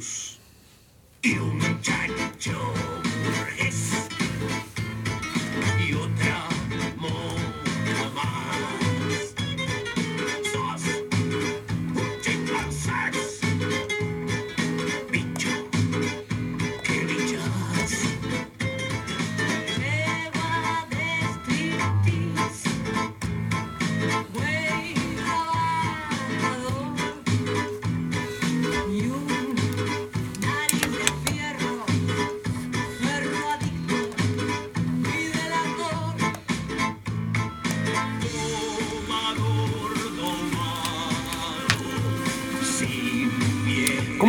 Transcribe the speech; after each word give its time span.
blues. 0.00 0.38
Y 1.22 1.36
un 1.36 1.69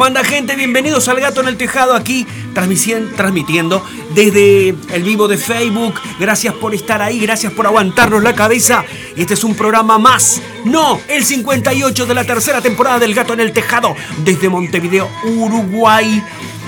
¿Cómo 0.01 0.07
anda 0.07 0.23
gente? 0.23 0.55
Bienvenidos 0.55 1.07
al 1.09 1.19
Gato 1.19 1.41
en 1.41 1.47
el 1.47 1.57
Tejado 1.57 1.93
aquí 1.93 2.25
transmitiendo 2.55 3.85
desde 4.15 4.69
el 4.69 5.03
vivo 5.03 5.27
de 5.27 5.37
Facebook. 5.37 5.93
Gracias 6.19 6.55
por 6.55 6.73
estar 6.73 7.03
ahí, 7.03 7.19
gracias 7.19 7.53
por 7.53 7.67
aguantarnos 7.67 8.23
la 8.23 8.33
cabeza. 8.33 8.83
Este 9.15 9.35
es 9.35 9.43
un 9.43 9.53
programa 9.53 9.99
más, 9.99 10.41
no, 10.65 10.99
el 11.07 11.23
58 11.23 12.07
de 12.07 12.15
la 12.15 12.23
tercera 12.23 12.61
temporada 12.61 12.97
del 12.97 13.13
Gato 13.13 13.33
en 13.33 13.41
el 13.41 13.51
Tejado 13.51 13.95
desde 14.25 14.49
Montevideo, 14.49 15.07
Uruguay. 15.23 16.23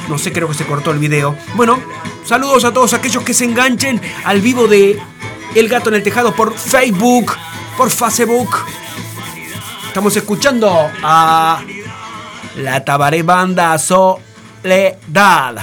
No 0.09 0.19
sé, 0.19 0.31
creo 0.31 0.47
que 0.47 0.53
se 0.53 0.65
cortó 0.65 0.91
el 0.91 0.99
video. 0.99 1.35
Bueno, 1.55 1.81
saludos 2.23 2.65
a 2.65 2.71
todos 2.71 2.93
aquellos 2.93 3.23
que 3.23 3.33
se 3.33 3.45
enganchen 3.45 3.99
al 4.25 4.41
vivo 4.41 4.67
de 4.67 5.01
El 5.55 5.69
Gato 5.69 5.89
en 5.89 5.95
el 5.95 6.03
Tejado 6.03 6.35
por 6.35 6.55
Facebook, 6.55 7.33
por 7.77 7.89
Facebook. 7.89 8.59
Estamos 9.87 10.15
escuchando 10.15 10.91
a 11.01 11.63
la 12.55 12.83
Tabaré 12.83 13.23
Banda 13.23 13.77
Soledad. 13.77 15.55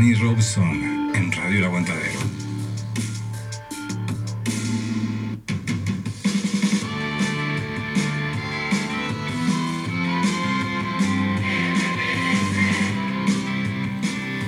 Chani 0.00 0.14
Robson 0.14 1.12
en 1.14 1.30
Radio 1.30 1.58
El 1.58 1.64
Aguantadero. 1.66 2.20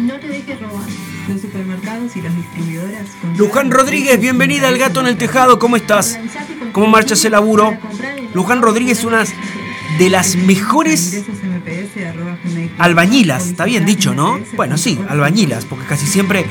No 0.00 0.19
te 0.19 0.28
dejes 0.28 0.58
robar. 0.58 0.88
Los 1.28 1.40
supermercados 1.43 2.16
y 2.16 2.22
las 2.22 2.34
distribuidoras. 2.34 3.06
Luján 3.37 3.70
Rodríguez, 3.70 4.19
bienvenida 4.19 4.69
al 4.69 4.78
Gato 4.78 5.00
en 5.00 5.06
el 5.06 5.19
Tejado, 5.19 5.58
¿cómo 5.58 5.76
estás? 5.76 6.19
¿Cómo 6.72 6.87
marcha 6.87 7.12
ese 7.12 7.28
laburo? 7.28 7.76
Luján 8.32 8.62
Rodríguez, 8.62 9.05
una 9.05 9.25
de 9.98 10.08
las 10.08 10.34
mejores 10.34 11.26
albañilas, 12.82 13.46
está 13.46 13.64
bien 13.64 13.87
dicho, 13.87 14.12
¿no? 14.14 14.38
Bueno, 14.56 14.76
sí, 14.76 14.99
albañilas, 15.08 15.64
porque 15.64 15.87
casi 15.87 16.06
siempre 16.06 16.46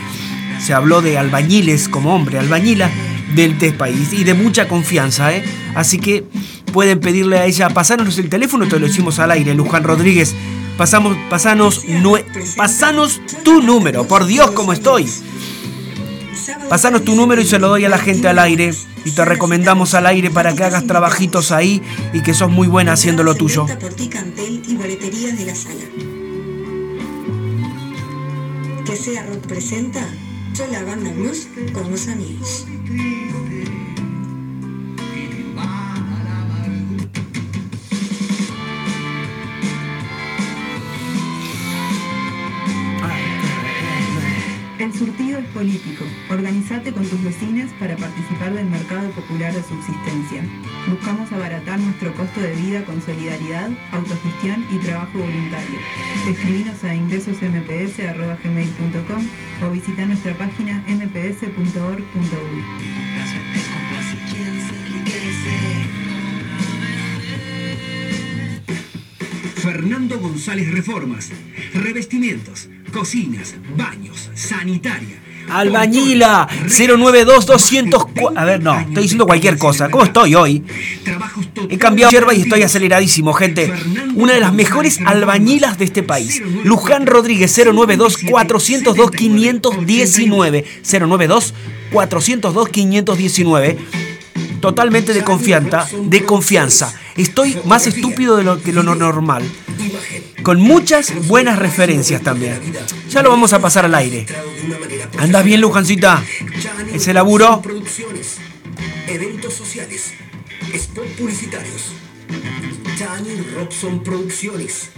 se 0.59 0.73
habló 0.73 1.01
de 1.01 1.17
albañiles 1.17 1.89
como 1.89 2.15
hombre, 2.15 2.39
albañila 2.39 2.89
del 3.35 3.57
test 3.57 3.75
país 3.77 4.13
y 4.13 4.23
de 4.23 4.33
mucha 4.33 4.67
confianza, 4.67 5.33
¿eh? 5.35 5.43
Así 5.75 5.97
que 5.99 6.23
pueden 6.71 6.99
pedirle 6.99 7.37
a 7.39 7.45
ella, 7.45 7.69
pasanos 7.69 8.17
el 8.17 8.29
teléfono, 8.29 8.67
te 8.67 8.79
lo 8.79 8.87
decimos 8.87 9.19
al 9.19 9.31
aire, 9.31 9.53
Luján 9.53 9.83
Rodríguez. 9.83 10.33
Pasamos, 10.77 11.15
pasanos, 11.29 11.85
nue- 11.85 12.23
tu 13.43 13.61
número, 13.61 14.07
por 14.07 14.25
Dios, 14.25 14.51
cómo 14.51 14.71
estoy. 14.73 15.07
Pasanos 16.69 17.03
tu 17.03 17.13
número 17.15 17.41
y 17.41 17.45
se 17.45 17.59
lo 17.59 17.67
doy 17.67 17.83
a 17.85 17.89
la 17.89 17.97
gente 17.97 18.27
al 18.29 18.39
aire. 18.39 18.73
Y 19.03 19.11
te 19.11 19.25
recomendamos 19.25 19.93
al 19.95 20.05
aire 20.05 20.29
para 20.29 20.55
que 20.55 20.63
hagas 20.63 20.85
trabajitos 20.87 21.51
ahí 21.51 21.81
y 22.13 22.21
que 22.21 22.33
sos 22.33 22.49
muy 22.51 22.67
buena 22.67 22.93
haciendo 22.93 23.23
lo 23.23 23.35
tuyo. 23.35 23.65
Que 28.91 28.97
sea 28.97 29.25
Rock 29.25 29.47
presenta 29.47 30.05
Soy 30.53 30.69
la 30.69 30.83
banda 30.83 31.13
blues 31.13 31.47
con 31.71 31.89
los 31.89 32.09
amigos. 32.09 32.67
Político. 45.61 46.03
Organizate 46.31 46.91
con 46.91 47.05
tus 47.05 47.23
vecinas 47.23 47.71
para 47.79 47.95
participar 47.95 48.51
del 48.55 48.65
mercado 48.65 49.11
popular 49.11 49.53
de 49.53 49.61
subsistencia. 49.61 50.43
Buscamos 50.89 51.31
abaratar 51.31 51.79
nuestro 51.79 52.11
costo 52.15 52.41
de 52.41 52.55
vida 52.55 52.83
con 52.83 52.99
solidaridad, 52.99 53.69
autogestión 53.91 54.65
y 54.71 54.79
trabajo 54.79 55.19
voluntario. 55.19 55.79
Escribinos 56.27 56.83
a 56.83 56.95
ingresosmps.gmail.com 56.95 59.27
o 59.63 59.69
visita 59.69 60.03
nuestra 60.07 60.35
página 60.35 60.83
mps.org.uy. 60.87 62.63
Fernando 69.57 70.19
González 70.19 70.71
Reformas. 70.71 71.29
Revestimientos, 71.75 72.67
cocinas, 72.91 73.53
baños, 73.77 74.31
sanitaria. 74.33 75.21
Albañila 75.49 76.47
092 76.67 77.45
200 77.45 78.05
A 78.35 78.45
ver, 78.45 78.61
no, 78.61 78.79
estoy 78.79 79.03
diciendo 79.03 79.25
cualquier 79.25 79.57
cosa. 79.57 79.89
¿Cómo 79.89 80.03
estoy 80.03 80.35
hoy? 80.35 80.63
He 81.69 81.77
cambiado 81.77 82.11
yerba 82.11 82.33
y 82.33 82.41
estoy 82.41 82.63
aceleradísimo, 82.63 83.33
gente. 83.33 83.71
Una 84.15 84.33
de 84.33 84.39
las 84.39 84.53
mejores 84.53 84.99
albañilas 85.05 85.77
de 85.77 85.85
este 85.85 86.03
país. 86.03 86.41
Luján 86.63 87.05
Rodríguez 87.05 87.57
092 87.57 88.17
402 88.29 89.11
519. 89.11 90.65
092 90.83 91.53
402 91.91 92.69
519 92.69 93.77
totalmente 94.61 95.13
de 95.13 95.23
confianza, 95.23 95.87
de 96.03 96.23
confianza. 96.23 96.93
Estoy 97.17 97.57
más 97.65 97.87
estúpido 97.87 98.37
de 98.37 98.43
lo 98.43 98.61
que 98.61 98.71
lo 98.71 98.83
normal. 98.83 99.43
Con 100.43 100.59
muchas 100.59 101.27
buenas 101.27 101.59
referencias 101.59 102.21
también. 102.21 102.59
Ya 103.09 103.21
lo 103.21 103.29
vamos 103.29 103.53
a 103.53 103.59
pasar 103.59 103.85
al 103.85 103.95
aire. 103.95 104.25
¿Andas 105.17 105.43
bien, 105.43 105.61
Lujancita? 105.61 106.23
¿Ese 106.93 107.13
laburo? 107.13 107.61
Producciones, 107.61 108.37
eventos 109.07 109.53
sociales, 109.53 110.13
spot 110.73 111.07
publicitarios. 111.17 111.93
Chani 112.97 113.41
Robson 113.55 114.03
Producciones. 114.03 114.89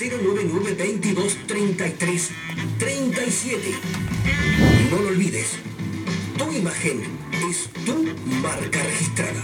099 0.00 0.74
22 0.74 1.36
33 1.46 2.30
37. 2.78 3.74
No 4.90 5.02
lo 5.02 5.08
olvides. 5.08 5.56
Tu 6.38 6.52
imagen 6.52 7.02
es 7.50 7.68
tu 7.84 8.04
marca 8.42 8.82
registrada. 8.82 9.42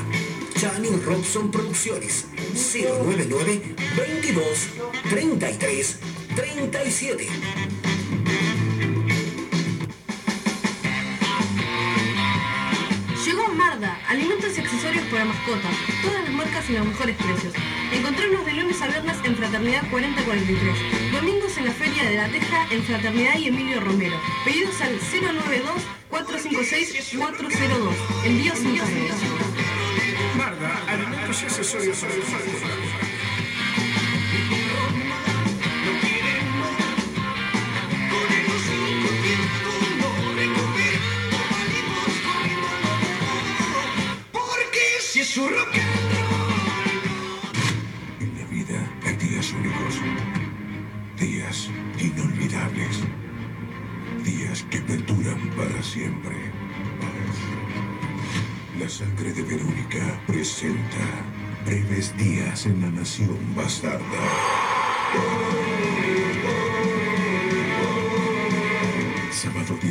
Chani 0.63 0.91
Robson 1.05 1.51
Producciones. 1.51 2.29
099 2.55 3.75
22 3.97 4.47
33 5.11 5.99
37. 6.37 7.27
Llegó 13.25 13.49
Marda, 13.49 13.99
alimentos 14.07 14.57
y 14.57 14.61
accesorios 14.61 15.05
para 15.07 15.25
mascotas. 15.25 15.75
Todas 16.01 16.23
las 16.23 16.33
marcas 16.33 16.71
y 16.71 16.75
los 16.75 16.87
mejores 16.87 17.17
precios. 17.17 17.55
Encontrarnos 17.93 18.47
de 18.47 18.53
lunes 18.53 18.81
a 18.83 18.87
viernes 18.87 19.17
en 19.25 19.35
Fraternidad 19.35 19.91
4043. 19.91 21.11
Domingos 21.11 21.59
en 21.59 21.65
la 21.65 21.73
Feria 21.73 22.05
de 22.05 22.15
la 22.15 22.29
Teja 22.29 22.69
en 22.71 22.85
Fraternidad 22.85 23.37
y 23.37 23.49
Emilio 23.49 23.81
Romero. 23.81 24.17
Pedidos 24.45 24.81
al 24.81 25.01
092-456-402. 26.13 27.97
Envíos 28.25 28.59
sin. 28.61 28.81
Marda, 30.43 30.83
alimentos 30.89 31.41
y 31.45 31.51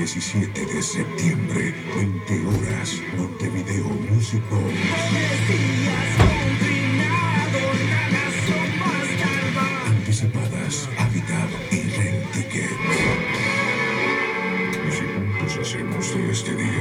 17 0.02 0.66
de 0.66 0.82
septiembre, 0.82 1.76
20 1.96 2.48
horas, 2.48 3.00
Montevideo 3.16 3.86
Music. 4.10 4.42
Anticipadas, 9.86 10.90
Habitat 10.98 11.50
y 11.72 11.82
Rent 11.92 12.32
Ticket. 12.32 12.78
Si 14.90 15.04
juntos 15.06 15.58
hacemos 15.62 16.16
de 16.16 16.32
este 16.32 16.56
día 16.56 16.81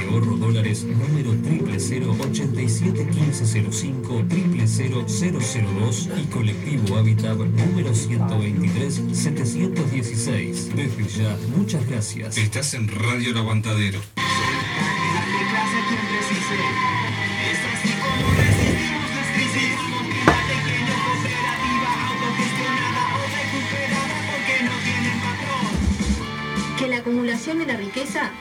Ahorro 0.00 0.36
Dólares 0.36 0.84
número 0.84 1.32
000 1.32 2.10
871505 2.10 4.24
00002 4.30 6.08
y 6.16 6.24
Colectivo 6.26 6.96
Habitat 6.96 7.36
número 7.36 7.94
123 7.94 9.02
716. 9.12 10.74
Desde 10.74 11.08
ya, 11.08 11.36
muchas 11.56 11.86
gracias. 11.86 12.36
Estás 12.36 12.74
en 12.74 12.88
Radio 12.88 13.30
El 13.30 13.38
Aguantadero. 13.38 14.00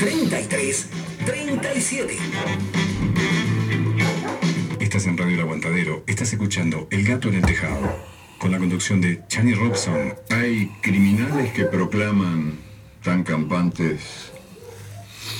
33 0.00 0.86
37. 1.24 2.79
Estás 5.00 5.12
en 5.12 5.16
Radio 5.16 5.34
El 5.36 5.40
Aguantadero. 5.40 6.04
Estás 6.06 6.30
escuchando 6.30 6.86
El 6.90 7.04
Gato 7.04 7.30
en 7.30 7.36
el 7.36 7.42
Tejado. 7.42 8.04
con 8.36 8.52
la 8.52 8.58
conducción 8.58 9.00
de 9.00 9.22
Chani 9.28 9.54
Robson. 9.54 10.12
Hay 10.28 10.70
criminales 10.82 11.54
que 11.54 11.64
proclaman 11.64 12.58
tan 13.02 13.24
campantes, 13.24 14.30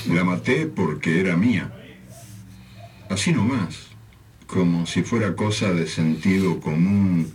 la 0.07 0.23
maté 0.23 0.65
porque 0.65 1.19
era 1.19 1.37
mía. 1.37 1.71
Así 3.07 3.33
nomás, 3.33 3.89
como 4.47 4.87
si 4.87 5.03
fuera 5.03 5.35
cosa 5.35 5.71
de 5.71 5.85
sentido 5.85 6.59
común 6.59 7.31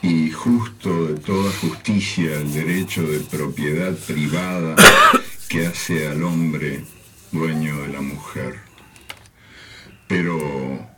y 0.00 0.30
justo 0.30 1.06
de 1.08 1.14
toda 1.18 1.50
justicia 1.54 2.36
el 2.36 2.54
derecho 2.54 3.02
de 3.02 3.18
propiedad 3.18 3.94
privada 4.06 4.76
que 5.48 5.66
hace 5.66 6.06
al 6.06 6.22
hombre 6.22 6.84
dueño 7.32 7.82
de 7.82 7.88
la 7.88 8.00
mujer. 8.00 8.60
Pero 10.06 10.97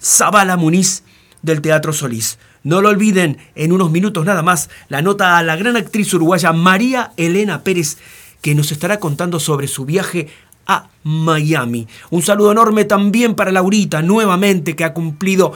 Zabala 0.00 0.56
Muniz 0.56 1.02
del 1.42 1.60
Teatro 1.60 1.92
Solís. 1.92 2.38
No 2.64 2.80
lo 2.80 2.90
olviden, 2.90 3.38
en 3.54 3.72
unos 3.72 3.90
minutos 3.90 4.24
nada 4.24 4.42
más, 4.42 4.70
la 4.88 5.02
nota 5.02 5.36
a 5.36 5.42
la 5.42 5.56
gran 5.56 5.76
actriz 5.76 6.14
uruguaya 6.14 6.52
María 6.52 7.12
Elena 7.16 7.64
Pérez, 7.64 7.98
que 8.40 8.54
nos 8.54 8.70
estará 8.70 9.00
contando 9.00 9.40
sobre 9.40 9.66
su 9.66 9.84
viaje 9.84 10.28
a 10.66 10.88
Miami. 11.02 11.88
Un 12.10 12.22
saludo 12.22 12.52
enorme 12.52 12.84
también 12.84 13.34
para 13.34 13.50
Laurita, 13.50 14.02
nuevamente, 14.02 14.76
que 14.76 14.84
ha 14.84 14.94
cumplido, 14.94 15.52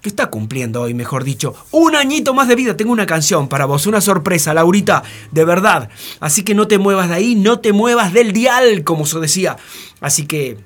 que 0.00 0.08
está 0.08 0.30
cumpliendo 0.30 0.82
hoy, 0.82 0.94
mejor 0.94 1.24
dicho, 1.24 1.54
un 1.70 1.94
añito 1.96 2.32
más 2.32 2.48
de 2.48 2.54
vida. 2.54 2.76
Tengo 2.76 2.92
una 2.92 3.06
canción 3.06 3.48
para 3.48 3.66
vos, 3.66 3.86
una 3.86 4.00
sorpresa, 4.00 4.54
Laurita, 4.54 5.02
de 5.30 5.44
verdad. 5.44 5.90
Así 6.20 6.44
que 6.44 6.54
no 6.54 6.66
te 6.66 6.78
muevas 6.78 7.10
de 7.10 7.16
ahí, 7.16 7.34
no 7.34 7.60
te 7.60 7.74
muevas 7.74 8.14
del 8.14 8.32
dial, 8.32 8.84
como 8.84 9.04
se 9.04 9.18
decía. 9.18 9.58
Así 10.00 10.26
que 10.26 10.56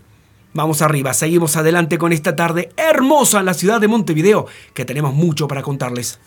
Vamos 0.55 0.83
arriba, 0.83 1.15
seguimos 1.15 1.57
adelante 1.57 1.97
con 1.97 2.13
esta 2.13 2.37
tarde 2.37 2.71
hermosa 2.77 3.41
en 3.41 3.47
la 3.47 3.55
ciudad 3.55 3.81
de 3.81 3.89
Montevideo, 3.89 4.47
que 4.75 4.85
tenemos 4.85 5.15
mucho 5.15 5.49
para 5.49 5.63
contarles. 5.63 6.21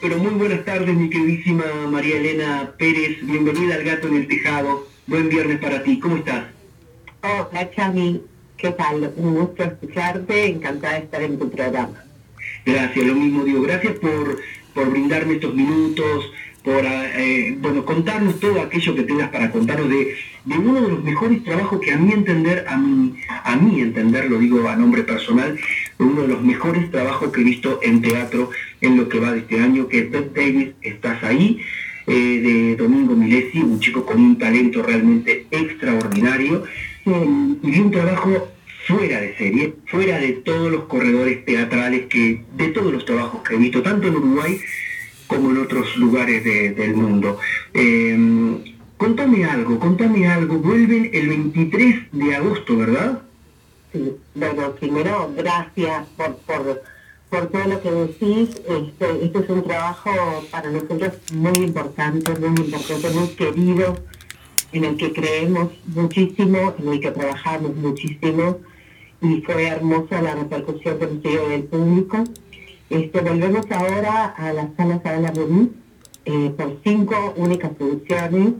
Pero 0.00 0.18
muy 0.18 0.32
buenas 0.32 0.64
tardes, 0.64 0.96
mi 0.96 1.08
queridísima 1.10 1.64
María 1.88 2.16
Elena 2.16 2.74
Pérez. 2.76 3.18
Bienvenida 3.22 3.74
al 3.74 3.84
Gato 3.84 4.08
en 4.08 4.16
el 4.16 4.28
Tejado. 4.28 4.91
Buen 5.06 5.28
viernes 5.28 5.58
para 5.58 5.82
ti, 5.82 5.98
¿cómo 5.98 6.16
estás? 6.16 6.44
Hola, 7.22 7.70
Chami, 7.74 8.22
¿qué 8.56 8.70
tal? 8.70 9.12
Un 9.16 9.34
gusto 9.34 9.64
escucharte, 9.64 10.46
encantada 10.46 10.94
de 10.94 11.00
estar 11.00 11.22
en 11.22 11.38
tu 11.40 11.50
programa. 11.50 12.04
Gracias, 12.64 13.04
lo 13.04 13.14
mismo 13.14 13.42
digo, 13.42 13.62
gracias 13.62 13.98
por, 13.98 14.40
por 14.72 14.90
brindarme 14.90 15.34
estos 15.34 15.54
minutos, 15.56 16.32
por 16.62 16.84
eh, 16.84 17.56
bueno, 17.58 17.84
contarnos 17.84 18.38
todo 18.38 18.60
aquello 18.60 18.94
que 18.94 19.02
tengas 19.02 19.30
para 19.30 19.50
contarnos 19.50 19.88
de, 19.88 20.14
de, 20.44 20.58
uno 20.58 20.80
de 20.80 20.88
los 20.88 21.02
mejores 21.02 21.42
trabajos 21.42 21.80
que 21.80 21.90
a 21.90 21.96
mí 21.96 22.12
entender, 22.12 22.64
a 22.68 22.76
mí, 22.76 23.16
a 23.28 23.56
mí 23.56 23.80
entender, 23.80 24.30
lo 24.30 24.38
digo 24.38 24.68
a 24.68 24.76
nombre 24.76 25.02
personal, 25.02 25.58
uno 25.98 26.22
de 26.22 26.28
los 26.28 26.42
mejores 26.42 26.88
trabajos 26.92 27.32
que 27.32 27.40
he 27.40 27.44
visto 27.44 27.80
en 27.82 28.02
teatro 28.02 28.50
en 28.80 28.96
lo 28.96 29.08
que 29.08 29.18
va 29.18 29.32
de 29.32 29.40
este 29.40 29.58
año, 29.58 29.88
que 29.88 29.98
es 29.98 30.10
Beth 30.12 30.32
Davis, 30.32 30.68
Estás 30.80 31.24
ahí, 31.24 31.60
eh, 32.06 32.12
de 32.12 32.76
Domingo 32.76 33.14
Milesi, 33.14 33.60
un 33.60 33.80
chico 33.80 34.04
con 34.04 34.20
un 34.20 34.38
talento 34.38 34.82
realmente 34.82 35.46
extraordinario 35.50 36.64
y 37.04 37.10
un 37.80 37.90
trabajo 37.90 38.48
fuera 38.86 39.20
de 39.20 39.36
serie, 39.36 39.74
fuera 39.86 40.18
de 40.18 40.32
todos 40.32 40.70
los 40.70 40.84
corredores 40.84 41.44
teatrales 41.44 42.06
que, 42.06 42.44
de 42.56 42.68
todos 42.68 42.92
los 42.92 43.04
trabajos 43.04 43.42
que 43.42 43.54
he 43.54 43.58
visto, 43.58 43.82
tanto 43.82 44.08
en 44.08 44.16
Uruguay 44.16 44.58
como 45.26 45.50
en 45.50 45.58
otros 45.58 45.96
lugares 45.96 46.44
del 46.44 46.94
mundo. 46.94 47.38
Em, 47.72 48.58
contame 48.96 49.44
algo, 49.44 49.78
contame 49.78 50.26
algo, 50.26 50.58
vuelven 50.58 51.10
el 51.12 51.28
23 51.28 52.12
de 52.12 52.34
agosto, 52.34 52.76
¿verdad? 52.76 53.22
Sí, 53.92 54.12
bueno, 54.34 54.72
primero 54.72 55.32
gracias 55.36 56.06
por, 56.16 56.36
por 56.38 56.82
por 57.32 57.46
todo 57.46 57.64
lo 57.64 57.80
que 57.80 57.90
decís. 57.90 58.50
Este, 58.68 59.24
este 59.24 59.38
es 59.38 59.48
un 59.48 59.64
trabajo 59.64 60.10
para 60.50 60.70
nosotros 60.70 61.14
muy 61.32 61.56
importante, 61.64 62.38
muy 62.38 62.48
importante, 62.50 63.10
muy 63.10 63.28
querido, 63.28 63.96
en 64.72 64.84
el 64.84 64.96
que 64.98 65.14
creemos 65.14 65.70
muchísimo, 65.86 66.74
en 66.78 66.88
el 66.92 67.00
que 67.00 67.10
trabajamos 67.10 67.74
muchísimo 67.74 68.58
y 69.22 69.40
fue 69.40 69.66
hermosa 69.66 70.20
la 70.20 70.34
repercusión 70.34 70.98
que 70.98 71.06
nos 71.06 71.48
del 71.48 71.62
público. 71.64 72.24
Este, 72.90 73.20
volvemos 73.20 73.64
ahora 73.70 74.26
a 74.26 74.52
la 74.52 74.68
sala 74.76 75.00
Sala 75.02 75.32
Muniz 75.32 75.70
eh, 76.26 76.52
por 76.54 76.80
cinco 76.84 77.32
únicas 77.36 77.70
funciones 77.78 78.52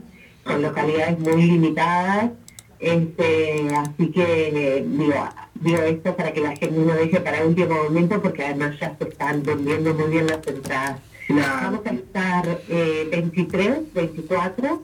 con 0.44 0.62
localidades 0.62 1.18
muy 1.18 1.42
limitadas. 1.42 2.30
Este, 2.78 3.68
así 3.76 4.06
que 4.08 4.82
digo, 4.88 5.28
digo 5.62 5.78
esto 5.82 6.16
para 6.16 6.32
que 6.32 6.40
la 6.40 6.56
gente 6.56 6.78
no 6.78 6.94
deje 6.94 7.20
para 7.20 7.44
último 7.44 7.84
momento 7.84 8.20
porque 8.20 8.44
además 8.44 8.78
ya 8.80 8.96
se 8.98 9.08
están 9.08 9.42
vendiendo 9.42 9.94
muy 9.94 10.10
bien 10.10 10.26
las 10.26 10.46
entradas. 10.46 11.00
Vamos 11.28 11.80
a 11.86 11.90
estar 11.90 12.60
eh, 12.68 13.08
23, 13.10 13.94
24 13.94 14.82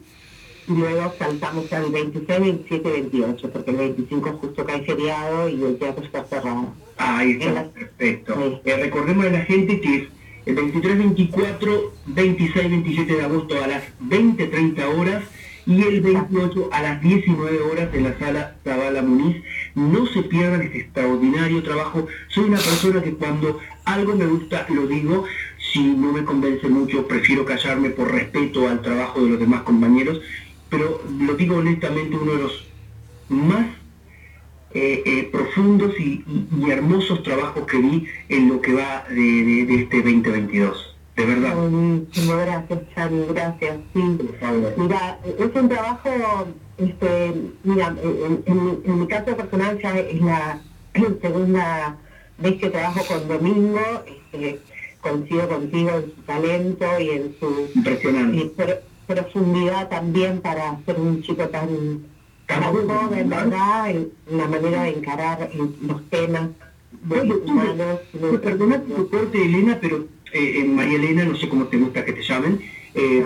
y 0.68 0.72
luego 0.72 1.12
saltamos 1.18 1.72
al 1.72 1.90
26, 1.90 2.40
27, 2.40 2.90
28 2.90 3.50
porque 3.50 3.70
el 3.70 3.76
25 3.76 4.38
justo 4.40 4.64
cae 4.64 4.82
feriado 4.82 5.48
y 5.48 5.62
el 5.62 5.78
teatro 5.78 6.04
está 6.04 6.24
cerrado. 6.24 6.72
Ahí 6.96 7.38
está, 7.40 7.64
perfecto. 7.64 8.60
Eh, 8.64 8.76
recordemos 8.76 9.26
a 9.26 9.30
la 9.30 9.40
gente 9.40 9.80
que 9.80 9.96
es 9.96 10.08
el 10.46 10.54
23, 10.54 10.98
24, 10.98 11.92
26, 12.06 12.70
27 12.70 13.14
de 13.14 13.22
agosto 13.22 13.62
a 13.62 13.66
las 13.66 13.82
20, 14.00 14.46
30 14.46 14.88
horas 14.88 15.24
y 15.66 15.82
el 15.82 16.00
28 16.00 16.70
a 16.72 16.82
las 16.82 17.02
19 17.02 17.60
horas 17.60 17.88
en 17.92 18.04
la 18.04 18.18
sala 18.18 18.56
Zabala 18.64 19.02
Muniz. 19.02 19.36
No 19.78 20.06
se 20.06 20.22
pierdan 20.22 20.62
este 20.62 20.78
extraordinario 20.80 21.62
trabajo. 21.62 22.06
Soy 22.28 22.44
una 22.44 22.58
persona 22.58 23.00
que 23.02 23.14
cuando 23.14 23.60
algo 23.84 24.16
me 24.16 24.26
gusta 24.26 24.66
lo 24.70 24.86
digo. 24.88 25.24
Si 25.72 25.80
no 25.82 26.12
me 26.12 26.24
convence 26.24 26.68
mucho, 26.68 27.06
prefiero 27.06 27.44
callarme 27.44 27.90
por 27.90 28.10
respeto 28.10 28.68
al 28.68 28.82
trabajo 28.82 29.22
de 29.22 29.30
los 29.30 29.38
demás 29.40 29.62
compañeros. 29.62 30.20
Pero 30.68 31.00
lo 31.20 31.34
digo 31.34 31.56
honestamente, 31.56 32.16
uno 32.16 32.32
de 32.32 32.42
los 32.42 32.66
más 33.28 33.66
eh, 34.74 35.02
eh, 35.06 35.28
profundos 35.32 35.92
y, 35.98 36.24
y- 36.26 36.48
y 36.66 36.70
hermosos 36.70 37.22
trabajos 37.22 37.66
que 37.66 37.78
vi 37.78 38.06
en 38.28 38.48
lo 38.48 38.60
que 38.60 38.74
va 38.74 39.04
de, 39.08 39.14
de- 39.14 39.64
de 39.66 39.74
este 39.82 39.96
2022. 40.02 40.96
De 41.16 41.24
verdad. 41.24 41.54
Buenísimo, 41.56 42.36
gracias, 42.36 42.80
Chani, 42.94 43.24
gracias. 43.30 43.76
Sí. 43.94 44.02
Mira, 44.76 45.18
es 45.24 45.50
un 45.54 45.68
trabajo, 45.68 46.10
este, 46.78 47.34
mira, 47.64 47.94
en, 48.02 48.42
en 48.46 48.64
mi- 48.64 48.78
en 48.84 49.00
mi 49.00 49.06
caso 49.08 49.36
personal 49.36 49.78
ya 49.82 49.98
es 49.98 50.20
la 50.20 50.60
segunda 51.22 51.96
vez 52.38 52.56
que 52.60 52.70
trabajo 52.70 53.04
con 53.06 53.28
Domingo, 53.28 53.80
este, 54.06 54.60
coincido 55.00 55.48
contigo 55.48 55.90
en 55.90 56.04
su 56.14 56.22
talento 56.22 56.86
y 57.00 57.10
en 57.10 57.36
su 57.40 57.70
Impresionante. 57.74 58.36
y 58.36 58.44
pro- 58.50 58.80
profundidad 59.06 59.88
también 59.88 60.40
para 60.40 60.78
ser 60.84 61.00
un 61.00 61.22
chico 61.22 61.48
tan, 61.48 61.68
tan 62.46 62.62
joven, 62.62 63.28
¿verdad? 63.30 63.90
En 63.90 64.12
la 64.30 64.46
manera 64.46 64.82
de 64.84 64.90
encarar 64.90 65.50
los 65.80 66.08
temas 66.10 66.50
tú 67.08 67.42
humanos. 67.46 68.00
me 68.12 68.38
perdonas 68.38 68.84
tu 68.86 69.08
corte, 69.08 69.42
Elena, 69.44 69.78
pero 69.80 70.06
eh, 70.32 70.60
eh, 70.60 70.64
María 70.64 70.96
Elena, 70.96 71.24
no 71.24 71.36
sé 71.36 71.48
cómo 71.48 71.66
te 71.66 71.78
gusta 71.78 72.04
que 72.04 72.12
te 72.12 72.22
llamen. 72.22 72.60
eh, 72.94 73.24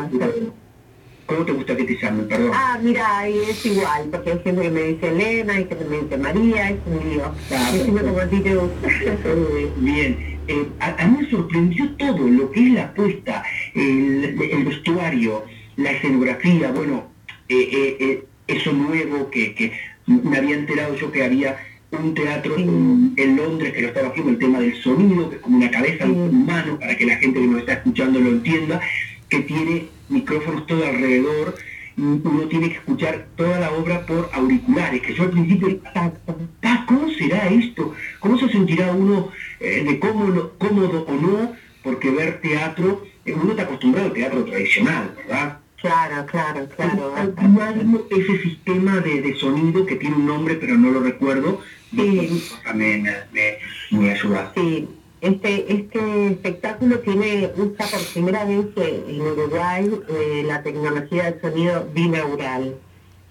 ¿Cómo 1.26 1.44
te 1.44 1.52
gusta 1.52 1.76
que 1.76 1.84
te 1.84 1.96
llamen? 1.96 2.28
Perdón. 2.28 2.50
Ah, 2.54 2.78
mira, 2.82 3.26
es 3.28 3.64
igual, 3.64 4.08
porque 4.10 4.32
hay 4.32 4.38
gente 4.40 4.62
que 4.62 4.70
me 4.70 4.82
dice 4.82 5.08
Elena, 5.08 5.52
hay 5.54 5.64
gente 5.66 5.84
que 5.84 5.90
me 5.90 5.98
dice 6.02 6.16
María, 6.18 6.70
es 6.70 6.76
un 6.86 7.10
lío. 7.10 7.32
Decime 7.72 8.00
como 8.02 8.18
a 8.18 8.26
ti 8.26 8.40
te 8.40 8.54
gusta. 8.54 8.88
Bien, 9.76 10.38
Eh, 10.48 10.66
a, 10.80 11.02
a 11.02 11.06
mí 11.06 11.18
me 11.22 11.30
sorprendió 11.30 11.88
todo, 11.96 12.26
lo 12.26 12.50
que 12.50 12.66
es 12.66 12.72
la 12.72 12.92
puesta, 12.94 13.44
el, 13.74 14.36
el 14.42 14.64
vestuario, 14.64 15.44
la 15.76 15.92
escenografía, 15.92 16.72
bueno, 16.72 17.04
eh, 17.48 17.68
eh, 17.72 17.96
eh, 18.00 18.24
eso 18.48 18.72
nuevo 18.72 19.30
que, 19.30 19.54
que 19.54 19.72
me 20.06 20.36
había 20.36 20.56
enterado 20.56 20.96
yo 20.96 21.12
que 21.12 21.22
había 21.24 21.56
un 21.92 22.12
teatro 22.14 22.56
en, 22.58 23.12
en 23.16 23.36
Londres 23.36 23.72
que 23.72 23.82
lo 23.82 23.88
estaba 23.88 24.08
haciendo, 24.08 24.32
el 24.32 24.38
tema 24.38 24.58
del 24.58 24.74
sonido, 24.82 25.30
que 25.30 25.36
es 25.36 25.42
como 25.42 25.58
una 25.58 25.70
cabeza 25.70 26.06
un 26.06 26.18
humano, 26.34 26.76
para 26.80 26.96
que 26.96 27.06
la 27.06 27.16
gente 27.18 27.38
que 27.40 27.46
nos 27.46 27.60
está 27.60 27.74
escuchando 27.74 28.18
lo 28.18 28.30
entienda, 28.30 28.80
que 29.28 29.40
tiene 29.40 29.86
micrófonos 30.12 30.66
todo 30.66 30.84
alrededor, 30.84 31.54
y 31.96 32.00
uno 32.02 32.42
tiene 32.48 32.68
que 32.70 32.76
escuchar 32.76 33.26
toda 33.36 33.60
la 33.60 33.70
obra 33.72 34.06
por 34.06 34.30
auriculares, 34.32 35.02
que 35.02 35.14
yo 35.14 35.24
al 35.24 35.30
principio 35.30 35.78
"Ah, 35.94 36.84
¿cómo 36.86 37.10
será 37.10 37.48
esto? 37.48 37.94
¿Cómo 38.20 38.38
se 38.38 38.48
sentirá 38.48 38.92
uno 38.92 39.30
eh, 39.60 39.84
de 39.84 39.98
cómodo, 39.98 40.54
cómodo 40.58 41.04
o 41.06 41.12
no? 41.14 41.52
Porque 41.82 42.10
ver 42.10 42.40
teatro, 42.40 43.04
eh, 43.26 43.34
uno 43.34 43.50
está 43.50 43.64
acostumbrado 43.64 44.06
al 44.08 44.14
teatro 44.14 44.44
tradicional, 44.44 45.14
¿verdad? 45.16 45.58
Claro, 45.76 46.26
claro, 46.26 46.68
claro. 46.76 47.12
Algo 47.16 48.06
ese 48.10 48.40
sistema 48.42 49.00
de, 49.00 49.20
de 49.20 49.34
sonido 49.34 49.84
que 49.84 49.96
tiene 49.96 50.14
un 50.16 50.26
nombre 50.26 50.54
pero 50.54 50.76
no 50.78 50.90
lo 50.92 51.00
recuerdo, 51.00 51.60
Sí. 51.94 52.42
me, 52.74 52.98
me, 52.98 53.14
me, 53.32 53.58
me 53.90 54.10
ayuda. 54.12 54.52
Sí, 54.54 54.88
este, 55.22 55.72
este 55.72 56.26
espectáculo 56.32 56.98
tiene, 56.98 57.52
usa 57.56 57.86
por 57.86 58.04
primera 58.12 58.44
vez 58.44 58.66
en 58.76 59.20
Uruguay 59.20 59.88
eh, 60.08 60.42
la 60.44 60.64
tecnología 60.64 61.30
de 61.30 61.40
sonido 61.40 61.86
binaural. 61.94 62.74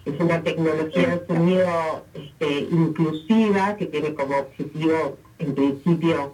Es 0.05 0.17
una 0.17 0.41
tecnología 0.41 1.17
de 1.17 1.27
sonido 1.27 2.05
este, 2.13 2.59
inclusiva 2.71 3.75
que 3.75 3.87
tiene 3.87 4.13
como 4.13 4.37
objetivo, 4.37 5.17
en 5.37 5.53
principio, 5.53 6.33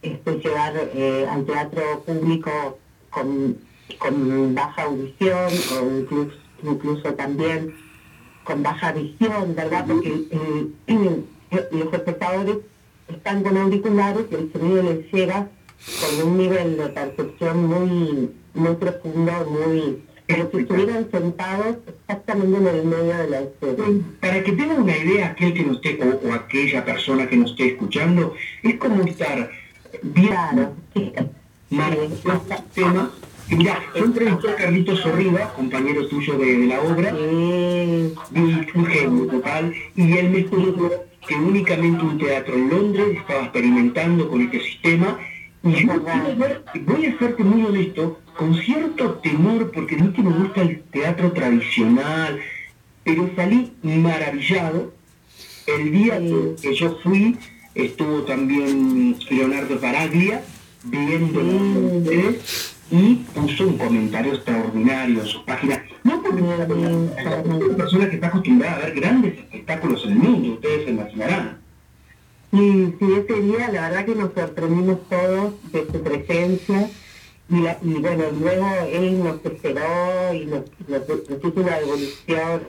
este, 0.00 0.38
llevar 0.38 0.72
eh, 0.94 1.26
al 1.30 1.44
teatro 1.44 2.02
público 2.06 2.78
con, 3.10 3.58
con 3.98 4.54
baja 4.54 4.84
audición 4.84 5.52
o 5.72 5.98
incluso, 6.00 6.36
incluso 6.62 7.12
también 7.12 7.74
con 8.42 8.62
baja 8.62 8.92
visión, 8.92 9.54
¿verdad? 9.54 9.84
Porque 9.86 10.24
eh, 10.30 11.22
los 11.72 11.92
espectadores 11.92 12.56
están 13.08 13.42
con 13.42 13.56
auriculares 13.56 14.24
y 14.30 14.34
el 14.34 14.52
sonido 14.52 14.82
les 14.82 15.12
llega 15.12 15.48
con 16.00 16.28
un 16.28 16.38
nivel 16.38 16.76
de 16.76 16.88
percepción 16.88 17.66
muy, 17.66 18.30
muy 18.54 18.74
profundo, 18.76 19.32
muy... 19.50 20.02
como 20.26 20.50
si 20.50 20.56
estuvieran 20.58 21.10
sentados 21.10 21.76
exactamente 21.86 22.56
en 22.56 22.66
el 22.66 22.84
medio 22.86 23.16
de 23.18 23.28
la 23.28 23.40
escena. 23.42 23.84
Para 24.20 24.42
que 24.42 24.52
tengan 24.52 24.82
una 24.82 24.96
idea 24.96 25.28
aquel 25.28 25.52
que 25.52 25.64
nos 25.64 25.76
esté, 25.76 25.98
o, 26.02 26.28
o 26.28 26.32
aquella 26.32 26.84
persona 26.84 27.28
que 27.28 27.36
nos 27.36 27.50
esté 27.50 27.72
escuchando, 27.72 28.34
es 28.62 28.76
como 28.76 29.02
estar 29.02 29.50
bien 30.02 30.68
maravilloso 31.70 32.40
tema. 32.74 33.10
Y 33.50 33.56
mira, 33.56 33.78
yo 33.94 34.04
entrevisté 34.06 34.48
a 34.48 34.56
Carlitos 34.56 35.00
Sorriba, 35.00 35.52
compañero 35.52 36.08
tuyo 36.08 36.38
de, 36.38 36.58
de 36.60 36.66
la 36.66 36.80
obra, 36.80 37.10
y 37.10 38.14
un 38.74 38.86
genio 38.86 39.26
total, 39.26 39.74
y 39.94 40.12
él 40.16 40.30
me 40.30 40.38
explicó 40.38 40.90
que 41.26 41.34
únicamente 41.34 42.04
un 42.04 42.18
teatro 42.18 42.54
en 42.54 42.68
Londres 42.68 43.18
estaba 43.18 43.44
experimentando 43.44 44.28
con 44.28 44.42
este 44.42 44.60
sistema, 44.60 45.18
y 45.62 45.86
yo 45.86 46.00
voy 46.86 47.06
a 47.06 47.18
serte 47.18 47.42
muy 47.42 47.62
honesto, 47.64 48.20
con 48.36 48.54
cierto 48.54 49.14
temor, 49.22 49.70
porque 49.70 49.96
no 49.96 50.06
es 50.06 50.14
que 50.14 50.22
me 50.22 50.30
gusta 50.30 50.62
el 50.62 50.82
teatro 50.92 51.32
tradicional, 51.32 52.40
pero 53.02 53.30
salí 53.36 53.72
maravillado. 53.82 54.92
El 55.66 55.92
día 55.92 56.18
que, 56.18 56.56
que 56.60 56.74
yo 56.74 56.98
fui, 57.02 57.36
estuvo 57.74 58.22
también 58.22 59.16
Leonardo 59.30 59.78
Baraglia 59.78 60.42
viendo 60.84 61.40
ustedes 61.40 62.76
y 62.90 63.14
puso 63.34 63.66
un 63.68 63.78
comentario 63.78 64.34
extraordinario 64.34 65.20
en 65.20 65.26
su 65.26 65.44
página. 65.44 65.83
No 66.04 66.22
porque 66.22 66.40
es 66.40 67.46
una 67.46 67.76
persona 67.76 68.08
que 68.10 68.14
está 68.16 68.26
acostumbrada 68.28 68.76
a 68.76 68.78
ver 68.86 68.94
grandes 68.94 69.38
espectáculos 69.38 70.04
en 70.04 70.12
el 70.12 70.18
mundo, 70.18 70.54
ustedes 70.54 70.84
se 70.84 70.90
imaginarán. 70.90 71.58
Y 72.52 72.58
sí, 72.98 73.12
ese 73.18 73.40
día 73.40 73.68
la 73.72 73.88
verdad 73.88 74.04
que 74.04 74.14
nos 74.14 74.32
sorprendimos 74.34 74.98
todos 75.08 75.54
de 75.72 75.86
su 75.90 76.02
presencia 76.02 76.88
y, 77.48 77.60
la- 77.60 77.78
y 77.82 77.94
bueno, 77.94 78.24
luego 78.40 78.66
él 78.92 79.24
nos 79.24 79.44
esperó 79.44 80.34
y 80.34 80.44
nos, 80.46 80.60
nos- 80.86 81.08
nos 81.30 81.38
hizo 81.44 81.60
una 81.60 81.78
devolución 81.78 82.60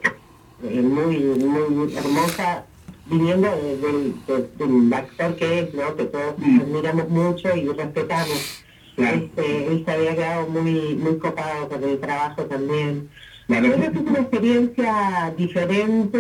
eh, 0.63 0.81
muy, 0.81 1.17
muy 1.17 1.95
hermosa 1.95 2.65
viniendo 3.07 3.49
de- 3.51 3.77
del- 3.77 4.15
de- 4.25 4.65
del 4.65 4.93
actor 4.93 5.35
que 5.35 5.59
es, 5.59 5.73
¿no? 5.75 5.95
que 5.95 6.05
todos 6.05 6.35
admiramos 6.39 7.09
mucho 7.09 7.55
y 7.55 7.67
respetamos. 7.67 8.63
Este, 8.97 9.67
él 9.67 9.83
se 9.85 9.91
había 9.91 10.15
quedado 10.15 10.47
muy, 10.47 10.95
muy 10.95 11.17
copado 11.17 11.67
con 11.67 11.83
el 11.83 11.99
trabajo 11.99 12.43
también. 12.45 13.09
La 13.47 13.59
Creo 13.59 13.71
verdad 13.71 13.91
que 13.91 13.99
es 13.99 14.05
una 14.05 14.19
experiencia 14.19 15.33
diferente. 15.37 16.19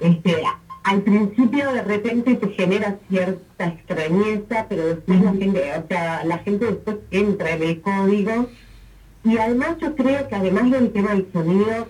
Este, 0.00 0.42
al 0.82 1.00
principio 1.02 1.72
de 1.72 1.82
repente 1.82 2.34
te 2.34 2.48
genera 2.50 2.98
cierta 3.08 3.66
extrañeza, 3.66 4.66
pero 4.68 4.86
después 4.86 5.20
la 5.22 5.32
gente, 5.32 5.72
o 5.82 5.88
sea, 5.88 6.24
la 6.24 6.38
gente 6.38 6.66
después 6.66 6.96
entra 7.10 7.50
en 7.52 7.62
el 7.62 7.80
código. 7.80 8.48
Y 9.24 9.38
además 9.38 9.76
yo 9.80 9.96
creo 9.96 10.28
que 10.28 10.34
además 10.34 10.70
del 10.70 10.92
tema 10.92 11.12
del 11.14 11.26
sonido, 11.32 11.88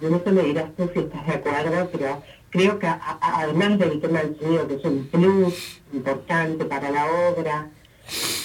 yo 0.00 0.10
no 0.10 0.20
sé 0.24 0.32
me 0.32 0.42
dirás 0.42 0.70
tú 0.76 0.88
si 0.94 1.00
estás 1.00 1.26
de 1.26 1.32
acuerdo, 1.34 1.88
pero 1.92 2.22
creo 2.48 2.78
que 2.78 2.86
a- 2.86 2.94
a- 3.20 3.42
además 3.42 3.78
del 3.78 4.00
tema 4.00 4.22
del 4.22 4.38
sonido, 4.38 4.66
que 4.66 4.74
es 4.76 4.84
un 4.84 5.04
plus 5.12 5.82
importante 5.92 6.64
para 6.64 6.90
la 6.90 7.04
obra, 7.04 7.68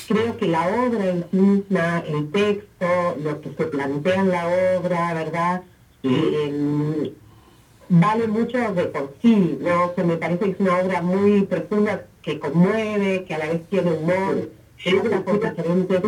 creo 0.08 0.38
que 0.38 0.48
la 0.48 0.68
obra 0.68 1.10
en 1.10 1.26
sí 1.32 1.38
misma, 1.38 2.04
el 2.08 2.32
texto, 2.32 2.86
lo 3.24 3.42
que 3.42 3.50
se 3.58 3.66
plantea 3.66 4.16
en 4.16 4.30
la 4.30 4.48
obra, 4.80 5.14
¿verdad? 5.14 5.62
Eh, 6.04 7.14
vale 7.90 8.28
mucho 8.28 8.58
de 8.74 8.84
por 8.86 9.16
sí, 9.22 9.58
¿no? 9.62 9.94
Sea, 9.96 10.04
me 10.04 10.18
parece 10.18 10.46
que 10.46 10.52
es 10.52 10.60
una 10.60 10.78
obra 10.78 11.02
muy 11.02 11.44
profunda, 11.44 12.06
que 12.22 12.40
conmueve, 12.40 13.26
que 13.26 13.34
a 13.36 13.40
la 13.40 13.48
vez 13.48 13.62
tiene 13.70 13.92
humor, 13.92 14.50
habla 14.88 15.22
por 15.24 15.40
diferentes 15.50 16.02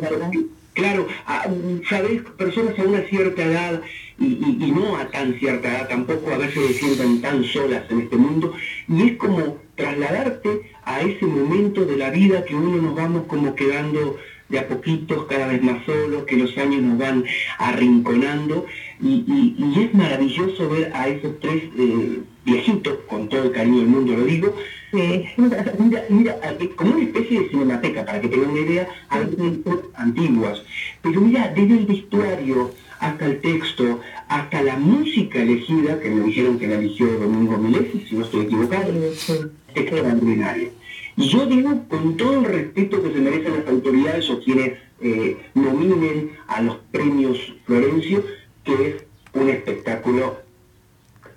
¿verdad? 0.00 0.30
Claro, 0.72 1.06
a- 1.26 1.46
sabés, 1.88 2.22
personas 2.38 2.78
a 2.78 2.82
una 2.82 3.00
cierta 3.02 3.42
edad 3.42 3.80
y, 4.20 4.26
y- 4.26 4.58
y 4.66 4.70
no 4.70 4.96
a 4.96 5.10
tan 5.10 5.34
cierta 5.38 5.68
edad 5.68 5.88
tampoco 5.88 6.30
a 6.30 6.36
veces 6.38 6.66
se 6.68 6.74
sientan 6.74 7.20
tan 7.20 7.42
solas 7.44 7.84
en 7.90 8.00
este 8.02 8.16
mundo 8.16 8.52
y 8.88 9.02
es 9.08 9.16
como 9.16 9.56
trasladarte 9.76 10.50
a 10.84 11.00
ese 11.00 11.24
momento 11.26 11.84
de 11.86 11.96
la 11.96 12.10
vida 12.10 12.44
que 12.44 12.54
uno 12.54 12.76
nos 12.82 12.94
vamos 12.94 13.24
como 13.26 13.54
quedando 13.54 14.16
de 14.50 14.58
a 14.58 14.66
poquitos 14.68 15.26
cada 15.26 15.46
vez 15.46 15.62
más 15.62 15.84
solos, 15.86 16.24
que 16.24 16.36
los 16.36 16.56
años 16.58 16.82
nos 16.82 16.98
van 16.98 17.24
arrinconando 17.58 18.66
y, 19.00 19.24
y- 19.26 19.54
y 19.56 19.82
es 19.84 19.94
maravilloso 19.94 20.68
ver 20.68 20.90
a 20.94 21.06
esos 21.08 21.38
tres 21.40 21.62
eh, 21.78 22.18
viejitos, 22.44 22.98
con 23.08 23.28
todo 23.28 23.44
el 23.44 23.52
cariño 23.52 23.78
del 23.78 23.86
mundo 23.86 24.16
lo 24.16 24.24
digo, 24.24 24.54
mira, 24.92 26.04
mira, 26.08 26.36
eh, 26.58 26.68
como 26.74 26.90
una 26.94 27.04
especie 27.04 27.40
de 27.42 27.48
cinemateca, 27.50 28.04
para 28.04 28.20
que 28.20 28.26
tengan 28.28 28.50
una 28.50 28.60
idea, 28.60 28.88
antiguas. 29.94 30.62
Pero 31.00 31.20
mira, 31.20 31.52
desde 31.54 31.74
el 31.78 31.86
vestuario 31.86 32.72
hasta 33.00 33.26
el 33.26 33.40
texto, 33.40 34.00
hasta 34.28 34.62
la 34.62 34.76
música 34.76 35.42
elegida, 35.42 35.98
que 35.98 36.10
me 36.10 36.22
dijeron 36.26 36.58
que 36.58 36.68
la 36.68 36.76
eligió 36.76 37.06
Domingo 37.18 37.56
Milesi, 37.56 38.06
si 38.08 38.14
no 38.14 38.24
estoy 38.24 38.42
equivocado, 38.42 38.92
extraordinario. 39.74 40.68
Y 41.16 41.28
yo 41.28 41.46
digo 41.46 41.84
con 41.88 42.16
todo 42.16 42.40
el 42.40 42.44
respeto 42.44 43.02
que 43.02 43.12
se 43.12 43.20
merecen 43.20 43.56
las 43.58 43.66
autoridades 43.66 44.28
o 44.30 44.40
quienes 44.40 44.74
eh, 45.00 45.36
nominen 45.54 46.32
a 46.46 46.60
los 46.60 46.76
premios 46.92 47.54
Florencio, 47.64 48.22
que 48.64 48.88
es 48.88 49.04
un 49.32 49.48
espectáculo 49.48 50.38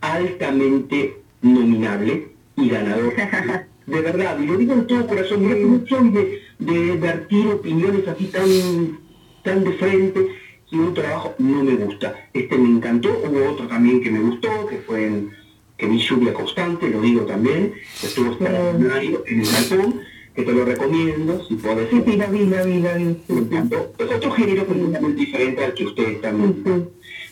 altamente 0.02 1.17
nominable 1.41 2.28
y 2.58 2.69
ganador. 2.69 3.13
De 3.86 3.99
verdad, 3.99 4.39
y 4.39 4.45
lo 4.45 4.58
digo 4.58 4.73
en 4.73 4.88
todo 4.88 5.08
corazón, 5.08 5.43
no 5.43 5.88
soy 5.88 6.10
de, 6.12 6.41
de 6.60 6.91
vertir 6.95 7.47
opiniones 7.47 8.08
así 8.08 8.28
tan, 8.28 8.97
tan 9.43 9.65
de 9.65 9.73
frente, 9.73 10.28
si 10.74 10.80
un 10.80 10.94
trabajo 10.96 11.36
no 11.38 11.64
me 11.64 11.76
gusta. 11.76 12.28
Este 12.34 12.58
me 12.58 12.68
encantó, 12.68 13.10
hubo 13.10 13.52
otro 13.52 13.68
también 13.68 14.02
que 14.02 14.10
me 14.10 14.20
gustó, 14.22 14.66
que 14.66 14.78
fue 14.78 15.06
en, 15.06 15.30
que 15.78 15.86
vi 15.86 16.00
lluvia 16.00 16.34
constante, 16.34 16.90
lo 16.90 17.00
digo 17.00 17.22
también, 17.26 17.74
estuvo 18.02 18.32
extraordinario 18.32 19.24
en 19.28 19.42
el 19.42 19.46
galpón, 19.52 20.02
que 20.34 20.42
te 20.42 20.52
lo 20.52 20.66
recomiendo, 20.66 21.46
si 21.48 21.56
podés. 21.58 21.92
Sí, 21.92 22.02
sí, 22.04 22.18
lo 22.18 22.28
vi, 22.28 22.46
lo 22.48 22.66
vi, 22.66 22.80
lo 22.80 22.96
vi. 22.96 23.18
Me 23.28 23.40
encantó. 23.42 23.94
Es 24.00 24.12
otro 24.12 24.32
género 24.32 24.66
completamente 24.66 25.20
diferente 25.20 25.64
al 25.64 25.74
que 25.76 25.86
ustedes 25.86 26.16
están 26.16 26.56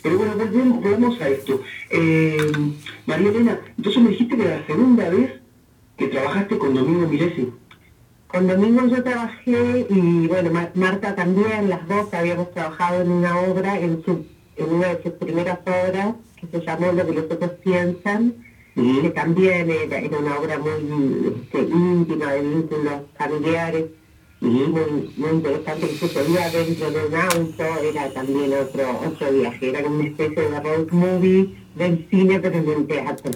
Pero 0.04 0.18
bueno, 0.20 0.36
volvemos, 0.38 0.84
volvemos 0.84 1.20
a 1.20 1.30
esto. 1.30 1.64
Eh, 1.90 2.52
María 3.08 3.30
Elena, 3.30 3.60
entonces 3.76 4.04
me 4.04 4.10
dijiste 4.12 4.38
que 4.38 4.44
era 4.44 4.60
la 4.60 4.68
segunda 4.68 5.10
vez 5.10 5.32
que 5.98 6.08
trabajaste 6.10 6.60
con 6.60 6.76
Domingo 6.76 7.08
Milesi. 7.08 7.48
Con 8.32 8.48
Domingo 8.48 8.88
yo 8.88 9.04
trabajé 9.04 9.86
y 9.90 10.28
bueno, 10.28 10.52
Ma- 10.52 10.72
Marta 10.74 11.16
también, 11.16 11.70
las 11.70 11.86
dos 11.88 12.14
habíamos 12.14 12.52
trabajado 12.52 13.02
en 13.02 13.12
una 13.12 13.38
obra, 13.42 13.78
en, 13.80 14.04
su, 14.06 14.26
en 14.56 14.74
una 14.74 14.88
de 14.94 15.04
sus 15.04 15.12
primeras 15.14 15.60
obras, 15.66 16.16
que 16.40 16.48
se 16.48 16.66
llamó 16.66 16.92
Lo 16.94 17.06
que 17.06 17.14
los 17.14 17.26
otros 17.26 17.52
piensan, 17.64 18.34
que 18.76 19.10
también 19.10 19.70
era, 19.70 19.98
era 20.00 20.18
una 20.18 20.40
obra 20.40 20.58
muy 20.60 21.34
este, 21.44 21.60
íntima, 21.60 22.32
de 22.32 22.42
vínculos 22.42 22.94
familiares, 23.18 23.86
muy, 24.40 25.12
muy 25.18 25.30
interesante, 25.30 25.88
que 25.90 25.96
sucedía 25.98 26.50
dentro 26.50 26.90
de 26.90 27.06
un 27.08 27.16
auto, 27.16 27.64
era 27.84 28.10
también 28.14 28.54
otro, 28.54 28.84
otro 29.08 29.32
viaje, 29.32 29.70
era 29.70 29.84
como 29.84 29.96
una 29.96 30.08
especie 30.08 30.50
de 30.50 30.60
road 30.60 30.88
movie 30.92 31.54
del 31.76 32.08
cine 32.10 32.40
pero 32.40 32.58
en 32.58 32.70
el 32.70 32.88
teatro. 32.88 33.32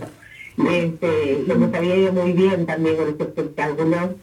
Este, 0.58 1.44
lo 1.48 1.78
había 1.78 1.96
ido 1.98 2.14
muy 2.14 2.32
bien 2.32 2.66
también 2.66 2.96
con 2.96 3.10
este 3.10 3.24
espectáculo. 3.24 4.16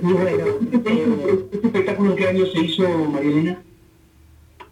Y 0.00 0.12
bueno, 0.12 0.46
eh, 0.46 1.48
¿Este 1.52 1.66
espectáculo 1.66 2.10
en 2.12 2.16
qué 2.16 2.26
año 2.28 2.46
se 2.46 2.58
hizo, 2.60 2.88
María 2.88 3.30
Elena? 3.30 3.62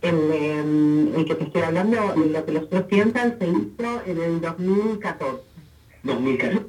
el, 0.02 0.14
eh, 0.32 1.12
el 1.16 1.24
que 1.26 1.34
te 1.34 1.44
estoy 1.44 1.62
hablando, 1.62 1.96
lo 2.16 2.44
que 2.46 2.52
los 2.52 2.62
otros 2.64 2.82
piensan, 2.84 3.38
se 3.38 3.46
hizo 3.48 4.00
en 4.06 4.18
el 4.22 4.40
2014. 4.40 5.42
2014. 6.02 6.64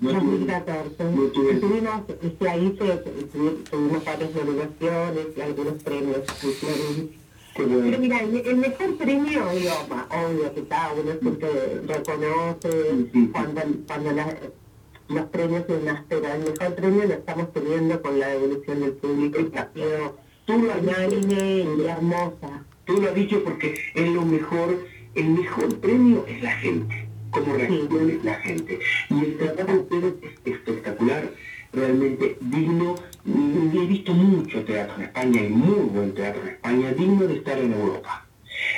2014. 0.00 1.04
Estuvimos, 1.52 2.02
este, 2.22 2.48
ahí 2.50 2.76
se, 2.78 2.84
tuvi- 3.32 3.62
tuvimos 3.70 4.04
varias 4.04 4.34
nominaciones 4.34 5.26
y 5.36 5.40
algunos 5.40 5.82
premios. 5.82 6.18
Pero 7.56 7.98
mira, 7.98 8.20
el, 8.20 8.36
el 8.36 8.56
mejor 8.56 8.96
premio, 8.96 9.48
digo, 9.54 9.72
obvio 10.10 10.54
que 10.54 10.64
cada 10.64 10.92
uno 10.92 11.12
siempre 11.22 11.48
reconoce 11.86 13.06
cuando, 13.32 13.60
cuando 13.86 14.12
la- 14.12 14.36
los 15.14 15.26
premios 15.26 15.64
y 15.68 15.72
demás, 15.72 16.02
pero 16.08 16.26
el 16.26 16.40
mejor 16.40 16.74
premio 16.74 17.04
lo 17.04 17.14
estamos 17.14 17.52
teniendo 17.52 18.02
con 18.02 18.18
la 18.18 18.28
devolución 18.28 18.80
del 18.80 18.92
público 18.92 19.40
y 19.40 19.44
que 19.44 19.58
ha 19.58 19.70
sido 19.72 20.18
unánime 20.48 21.66
y 21.78 21.86
hermosa. 21.86 22.64
Tú 22.84 23.00
lo 23.00 23.08
has 23.08 23.14
dicho 23.14 23.42
porque 23.42 23.74
es 23.94 24.08
lo 24.08 24.22
mejor, 24.22 24.86
el 25.14 25.30
mejor 25.30 25.78
premio 25.78 26.24
es 26.26 26.42
la 26.42 26.52
gente, 26.52 27.08
como 27.30 27.54
reaccione 27.54 28.18
la 28.22 28.34
gente. 28.34 28.78
Y 29.10 29.18
el 29.24 29.38
trabajo 29.38 29.72
de 29.72 29.78
ustedes 29.78 30.14
es 30.44 30.52
espectacular, 30.52 31.30
realmente 31.72 32.36
digno. 32.40 32.96
Y 33.24 33.78
he 33.78 33.86
visto 33.86 34.12
mucho 34.12 34.62
teatro 34.64 34.96
en 34.96 35.02
España 35.02 35.42
y 35.42 35.48
muy 35.48 35.88
buen 35.88 36.14
teatro 36.14 36.42
en 36.42 36.48
España, 36.48 36.92
digno 36.92 37.26
de 37.26 37.36
estar 37.36 37.58
en 37.58 37.72
Europa. 37.72 38.26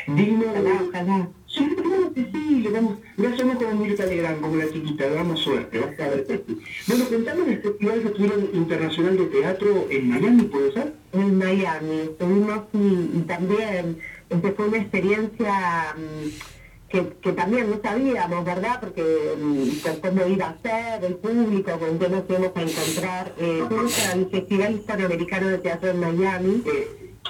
Digno 0.07 0.53
de... 0.53 0.72
Ojalá. 0.88 1.29
Sí, 1.57 1.77
claro 1.83 2.12
que 2.12 2.25
sí, 2.33 2.61
le 2.62 2.71
damos, 2.71 2.99
no 3.16 3.29
hacemos 3.29 3.57
como 3.57 3.85
Mirta 3.85 4.07
Legrand, 4.07 4.40
como 4.40 4.57
la 4.57 4.71
chiquita, 4.71 5.07
le 5.09 5.14
damos 5.14 5.40
suerte, 5.40 5.79
vas 5.79 5.99
a 6.01 6.09
ver. 6.09 6.45
Bueno, 6.87 7.05
contame 7.09 7.45
del 7.45 7.62
festival 7.62 8.03
que 8.03 8.09
tuvieron 8.11 8.51
internacional 8.53 9.16
de 9.16 9.25
teatro 9.27 9.87
en 9.90 10.09
Miami, 10.11 10.42
¿puede 10.42 10.73
ser? 10.73 10.92
en 11.21 11.38
Miami. 11.38 12.01
Estuvimos 12.01 12.61
y, 12.73 13.19
y 13.19 13.25
también 13.27 13.99
este, 14.31 14.53
fue 14.53 14.69
una 14.69 14.79
experiencia 14.79 15.95
mm, 15.97 16.88
que, 16.88 17.09
que 17.21 17.33
también 17.33 17.71
no 17.71 17.81
sabíamos, 17.83 18.45
¿verdad? 18.45 18.81
Porque 18.81 19.03
mm, 19.40 19.69
con 19.83 19.97
cómo 20.01 20.27
iba 20.27 20.49
a 20.49 20.59
ser 20.62 21.05
el 21.05 21.16
público, 21.16 21.79
con 21.79 21.99
qué 21.99 22.09
nos 22.09 22.25
íbamos 22.29 22.53
a 22.55 22.62
encontrar. 22.62 23.35
Eh, 23.38 23.64
fuimos 23.69 24.09
al 24.09 24.31
Festival 24.31 24.75
Hispanoamericano 24.75 25.49
de 25.49 25.59
Teatro 25.59 25.90
en 25.90 26.01
Miami. 26.01 26.62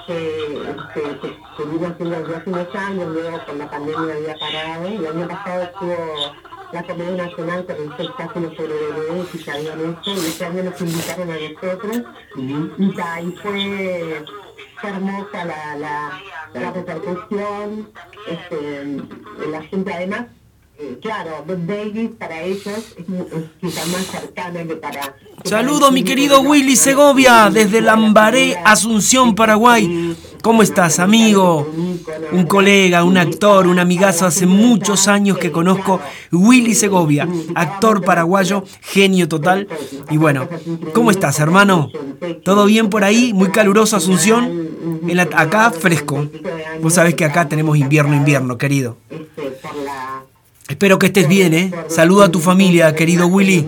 Que 0.07 0.77
que 0.95 1.29
estuvimos 1.51 1.91
haciendo 1.91 2.19
desde 2.21 2.37
hace 2.37 2.51
unos 2.51 2.75
años, 2.75 3.09
luego 3.09 3.45
con 3.47 3.59
la 3.59 3.71
pandemia 3.71 4.15
había 4.15 4.39
parado, 4.39 4.89
y 4.89 4.97
el 4.97 5.07
año 5.07 5.29
pasado 5.29 5.63
estuvo 5.63 5.97
la 6.73 6.83
Comedia 6.83 7.25
Nacional 7.25 7.65
con 7.67 7.77
el 7.77 7.91
espectáculo 7.91 8.51
sobre 8.55 8.69
bebés 8.69 9.35
y 9.35 9.39
que 9.39 9.51
habían 9.51 9.81
hecho, 9.81 10.11
y 10.11 10.19
este 10.19 10.45
año 10.45 10.63
nos 10.65 10.81
invitaron 10.81 11.31
a 11.31 11.37
nosotros, 11.37 12.03
y, 12.37 13.31
fue, 13.43 14.25
fue 14.81 14.91
hermosa 14.91 15.45
la, 15.45 15.77
la, 15.77 16.21
la 16.55 16.71
repercusión, 16.73 17.91
este, 18.27 19.03
la 19.51 19.63
gente 19.63 19.93
además, 19.93 20.27
eh, 20.79 20.99
claro, 21.01 21.45
Bob 21.47 21.67
Davis 21.67 22.11
para 22.19 22.43
ellos 22.43 22.67
es, 22.67 22.75
es 22.99 23.45
quizás 23.61 23.89
más 23.89 24.07
cercana 24.07 24.65
que 24.65 24.77
para... 24.77 25.15
Saludo 25.45 25.91
mi 25.93 26.03
querido 26.03 26.41
Willy 26.41 26.77
Segovia 26.77 27.51
desde 27.53 27.81
Lambaré, 27.81 28.57
Asunción, 28.65 29.35
Paraguay. 29.35 30.17
¿Cómo 30.43 30.63
estás, 30.63 30.99
amigo? 30.99 31.67
Un 32.33 32.47
colega, 32.47 33.05
un 33.05 33.17
actor, 33.17 33.67
un 33.67 33.79
amigazo 33.79 34.27
hace 34.27 34.47
muchos 34.47 35.09
años 35.09 35.39
que 35.39 35.51
conozco. 35.53 36.01
Willy 36.33 36.75
Segovia, 36.75 37.29
actor 37.55 38.03
paraguayo, 38.05 38.65
genio 38.81 39.29
total. 39.29 39.67
Y 40.11 40.17
bueno, 40.17 40.49
¿cómo 40.95 41.11
estás, 41.11 41.39
hermano? 41.41 41.91
¿Todo 42.45 42.65
bien 42.67 42.91
por 42.91 43.03
ahí? 43.05 43.33
Muy 43.33 43.51
caluroso 43.51 43.97
Asunción. 43.97 44.69
En 45.09 45.17
la- 45.17 45.29
acá 45.35 45.71
fresco. 45.71 46.27
Vos 46.81 46.95
sabés 46.95 47.15
que 47.15 47.25
acá 47.25 47.49
tenemos 47.49 47.77
invierno, 47.77 48.15
invierno, 48.15 48.57
querido. 48.57 48.97
Espero 50.69 50.99
que 50.99 51.07
estés 51.07 51.29
bien, 51.29 51.55
¿eh? 51.55 51.71
Saluda 51.89 52.27
a 52.27 52.31
tu 52.31 52.41
familia, 52.41 52.95
querido 52.95 53.27
Willy. 53.29 53.67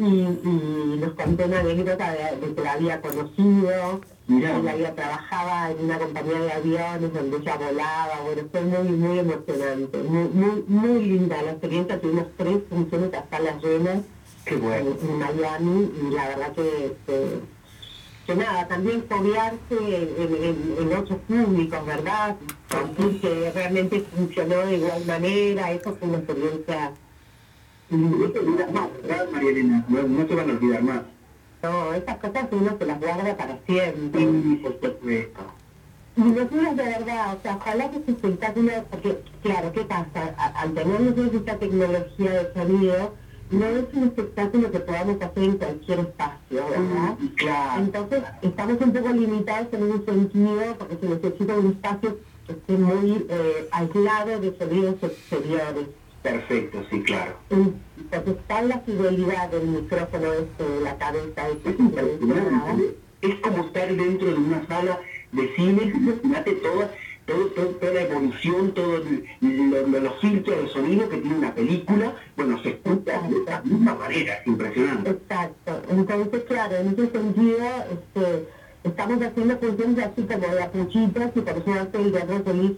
Y, 0.00 0.04
y 0.04 0.96
nos 1.00 1.12
contó 1.14 1.44
una 1.44 1.58
anécdota 1.58 2.12
de, 2.12 2.46
de 2.46 2.54
que 2.54 2.62
la 2.62 2.72
había 2.74 3.00
conocido, 3.00 4.00
ella 4.28 4.56
había 4.56 4.94
trabajaba 4.94 5.72
en 5.72 5.86
una 5.86 5.98
compañía 5.98 6.38
de 6.38 6.52
aviones 6.52 7.12
donde 7.12 7.36
ella 7.38 7.56
volaba, 7.56 8.20
bueno, 8.24 8.42
fue 8.52 8.60
muy, 8.60 8.88
muy 8.92 9.18
emocionante, 9.18 9.98
muy, 10.04 10.28
muy, 10.28 10.64
muy 10.68 11.04
linda 11.04 11.42
la 11.42 11.50
experiencia, 11.50 12.00
tuvimos 12.00 12.26
tres 12.36 12.58
funciones 12.70 13.12
a 13.12 13.24
salas 13.28 13.60
llenas 13.60 14.02
Qué 14.44 14.54
bueno. 14.54 14.92
en, 15.02 15.10
en 15.10 15.18
Miami 15.18 15.90
y 16.00 16.14
la 16.14 16.28
verdad 16.28 16.52
que, 16.52 16.96
que 17.04 17.40
que 18.28 18.34
nada, 18.36 18.68
también 18.68 19.02
foguearse 19.08 19.58
en, 19.70 20.44
en- 20.44 20.74
en 20.82 20.96
otros 20.98 21.18
públicos, 21.26 21.86
¿verdad? 21.86 22.36
Sentir 22.70 23.20
que 23.22 23.50
realmente 23.54 24.04
funcionó 24.14 24.56
de 24.66 24.76
igual 24.76 25.02
manera, 25.06 25.72
eso 25.72 25.96
fue 25.98 26.08
una 26.08 26.18
experiencia. 26.18 26.92
No 27.88 28.28
te 28.30 28.38
olvidas 28.40 28.70
más, 28.70 28.88
¿verdad, 29.00 29.28
María 29.32 29.50
Elena? 29.50 29.84
No, 29.88 30.02
no 30.02 30.26
te 30.26 30.34
van 30.34 30.50
a 30.50 30.52
olvidar 30.52 30.82
más. 30.82 31.00
No, 31.62 31.94
esas 31.94 32.18
cosas 32.18 32.48
uno 32.50 32.76
se 32.78 32.84
las 32.84 33.00
guarda 33.00 33.34
para 33.34 33.58
siempre. 33.66 34.20
Sí, 34.20 34.60
por 34.62 34.72
supuesto. 34.74 35.40
Y 36.18 36.20
nosotros 36.20 36.76
de 36.76 36.82
verdad, 36.84 37.34
o 37.34 37.42
sea, 37.42 37.56
ojalá 37.56 37.90
que 37.90 37.96
ese 37.96 38.10
espectáculo, 38.10 38.72
porque 38.90 39.18
claro, 39.42 39.72
¿qué 39.72 39.80
pasa? 39.84 40.34
A- 40.36 40.60
al 40.60 40.74
tener 40.74 41.00
nosotros 41.00 41.30
esta 41.32 41.56
tecnología 41.56 42.30
de 42.30 42.52
sonido, 42.52 43.14
no 43.50 43.66
es 43.66 43.84
un 43.92 44.04
espectáculo 44.04 44.70
que 44.70 44.80
podamos 44.80 45.20
hacer 45.22 45.42
en 45.42 45.56
cualquier 45.56 45.98
espacio, 46.00 46.64
¿verdad? 46.68 47.18
Claro. 47.36 47.82
Entonces, 47.82 48.22
estamos 48.42 48.80
un 48.80 48.92
poco 48.92 49.08
limitados 49.08 49.68
en 49.72 49.82
un 49.82 50.04
sentido, 50.04 50.76
porque 50.78 50.96
se 51.00 51.08
necesita 51.08 51.54
un 51.54 51.70
espacio 51.72 52.18
que 52.46 52.52
esté 52.52 52.72
muy 52.74 53.26
eh, 53.28 53.68
aislado 53.70 54.40
de 54.40 54.56
sonidos 54.58 54.96
exteriores. 55.02 55.86
Perfecto, 56.22 56.82
sí, 56.90 57.02
claro. 57.02 57.36
Entonces, 57.50 58.36
está 58.36 58.62
la 58.62 58.80
fidelidad 58.80 59.50
del 59.50 59.66
micrófono 59.66 60.32
este, 60.32 60.64
de 60.64 60.80
la 60.80 60.96
cabeza, 60.98 61.48
este, 61.48 61.70
Es 61.70 61.78
impresionante. 61.78 62.96
Es 63.20 63.34
como 63.40 63.64
estar 63.64 63.88
dentro 63.94 64.28
de 64.28 64.34
una 64.34 64.66
sala 64.66 65.00
de 65.32 65.54
cine, 65.56 65.92
imagínate 65.94 66.52
toda, 66.52 66.90
así 80.18 80.26
como 80.26 80.54
de 80.54 80.62
apuchitas 80.62 81.30
y 81.34 81.40
por 81.40 81.64
suerte 81.64 81.98
el 81.98 82.12
Teatro 82.12 82.42
Feliz 82.44 82.72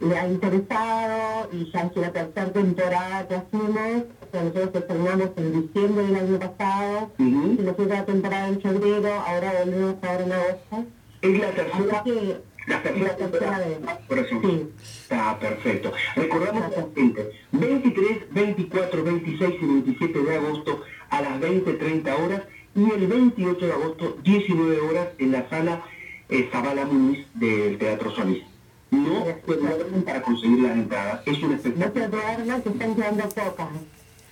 le 0.00 0.18
ha 0.18 0.28
interesado 0.28 1.48
y 1.52 1.70
ya 1.70 1.80
es 1.82 1.96
la 1.96 2.12
tercera 2.12 2.52
temporada 2.52 3.28
que 3.28 3.34
hacemos. 3.36 4.02
O 4.20 4.30
sea, 4.30 4.42
nosotros 4.42 4.70
estrenamos 4.74 5.30
en 5.36 5.62
diciembre 5.62 6.06
del 6.06 6.16
año 6.16 6.38
pasado, 6.38 7.12
Ujú. 7.18 7.56
y 7.58 7.62
nos 7.62 7.78
hizo 7.78 7.88
la 7.88 8.04
temporada 8.04 8.48
en 8.48 8.60
febrero, 8.60 9.12
ahora 9.26 9.52
volvemos 9.64 9.94
ahora 10.02 10.24
en 10.24 10.32
agosto. 10.32 10.84
Es 11.22 11.38
la 11.38 11.50
tercera, 11.52 12.02
que, 12.02 12.40
la 12.66 12.82
tercera 12.82 13.06
la 13.06 13.16
tercera 13.16 13.58
vez. 13.60 13.78
Por 14.08 14.18
eso. 14.18 14.40
Sí. 14.42 14.68
Está 15.02 15.38
perfecto. 15.38 15.92
Recordamos 16.16 16.64
a 16.76 16.86
gente, 16.94 17.30
23, 17.52 18.32
24, 18.32 19.04
26 19.04 19.54
y 19.62 19.66
27 19.66 20.18
de 20.18 20.36
agosto 20.36 20.82
a 21.08 21.22
las 21.22 21.40
20, 21.40 21.72
30 21.72 22.16
horas 22.16 22.42
y 22.74 22.90
el 22.90 23.06
28 23.06 23.64
de 23.66 23.72
agosto, 23.72 24.18
19 24.24 24.80
horas 24.80 25.08
en 25.18 25.32
la 25.32 25.48
sala 25.48 25.84
eh, 26.28 26.48
Zabala 26.52 26.84
Muniz 26.86 27.26
del 27.34 27.78
Teatro 27.78 28.10
Solís. 28.14 28.42
No 28.90 29.24
se 29.24 29.56
duermen 29.56 30.02
para 30.04 30.22
conseguir 30.22 30.60
las 30.60 30.72
entradas. 30.76 31.22
Es 31.26 31.42
un 31.42 31.50
No 31.50 31.56
espectáculo. 31.56 32.04
se 32.04 32.10
duerman, 32.10 32.62
que 32.62 32.68
están 32.68 32.94
quedando 32.94 33.28
pocas. 33.28 33.68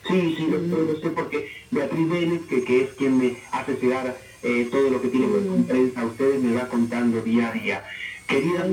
Sí, 0.09 0.35
sí, 0.37 0.47
lo, 0.51 0.59
lo 0.59 1.01
sé 1.01 1.11
porque 1.11 1.49
Beatriz 1.71 2.09
Vélez, 2.09 2.41
que, 2.49 2.65
que 2.65 2.83
es 2.85 2.91
quien 2.95 3.19
me 3.19 3.37
hace 3.53 3.77
llegar 3.81 4.17
eh, 4.43 4.69
todo 4.71 4.91
lo 4.91 5.01
que 5.01 5.09
tiene 5.09 5.27
que 5.27 5.33
ver 5.35 5.47
con 5.47 5.65
prensa 5.65 6.01
a 6.01 6.07
ustedes, 6.07 6.43
me 6.43 6.55
va 6.57 6.69
contando 6.69 7.21
día 7.23 7.49
a 7.49 7.53
día. 7.53 7.85
Querida 8.27 8.67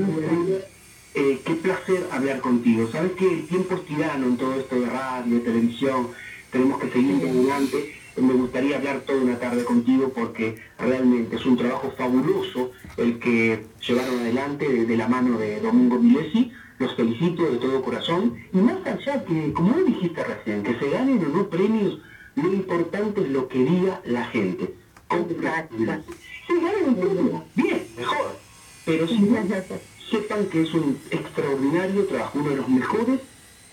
eh, 1.16 1.40
qué 1.46 1.54
placer 1.56 2.08
hablar 2.12 2.40
contigo. 2.40 2.88
Sabes 2.92 3.12
que 3.14 3.26
el 3.32 3.48
tiempo 3.48 3.76
es 3.76 3.86
tirano 3.86 4.26
en 4.28 4.38
todo 4.38 4.60
esto 4.60 4.80
de 4.80 4.86
radio, 4.88 5.42
televisión, 5.42 6.08
tenemos 6.52 6.80
que 6.82 6.90
seguir 6.92 7.16
adelante. 7.16 7.96
Me 8.22 8.34
gustaría 8.34 8.78
hablar 8.78 9.02
toda 9.02 9.22
una 9.22 9.40
tarde 9.40 9.64
contigo 9.64 10.12
porque 10.14 10.58
realmente 10.78 11.38
es 11.38 11.46
un 11.46 11.56
trabajo 11.58 11.94
fabuloso 11.98 12.72
el 12.98 13.18
que 13.18 13.66
llevaron 13.88 14.20
adelante 14.20 14.68
de, 14.68 14.86
de 14.86 14.98
la 14.98 15.08
mano 15.08 15.38
de 15.38 15.60
Domingo 15.62 16.00
Milesi. 16.00 16.52
Los 16.80 16.96
felicito 16.96 17.50
de 17.50 17.58
todo 17.58 17.82
corazón. 17.82 18.36
Y 18.54 18.58
más 18.58 18.86
allá 18.86 19.24
que, 19.24 19.54
como 19.54 19.74
dijiste 19.80 20.24
recién, 20.24 20.64
que 20.64 20.78
se 20.80 20.90
ganen 20.90 21.24
o 21.26 21.30
no 21.30 21.50
premios, 21.50 22.00
lo 22.36 22.54
importante 22.54 23.22
es 23.22 23.30
lo 23.30 23.48
que 23.48 23.60
diga 23.60 24.02
la 24.06 24.26
gente. 24.26 24.74
Tranquilidad. 25.08 26.02
Si 26.48 26.54
ganan 26.56 26.88
un 26.88 26.96
premio, 26.96 27.44
bien, 27.56 27.84
mejor. 27.98 28.38
Pero 28.86 29.08
si 29.08 29.20
no, 29.20 29.38
sepan 30.10 30.46
que 30.46 30.64
es 30.64 30.74
un 30.74 30.98
extraordinario 31.12 32.06
trabajo, 32.06 32.40
uno 32.40 32.50
de 32.50 32.56
los 32.58 32.70
mejores 32.70 33.20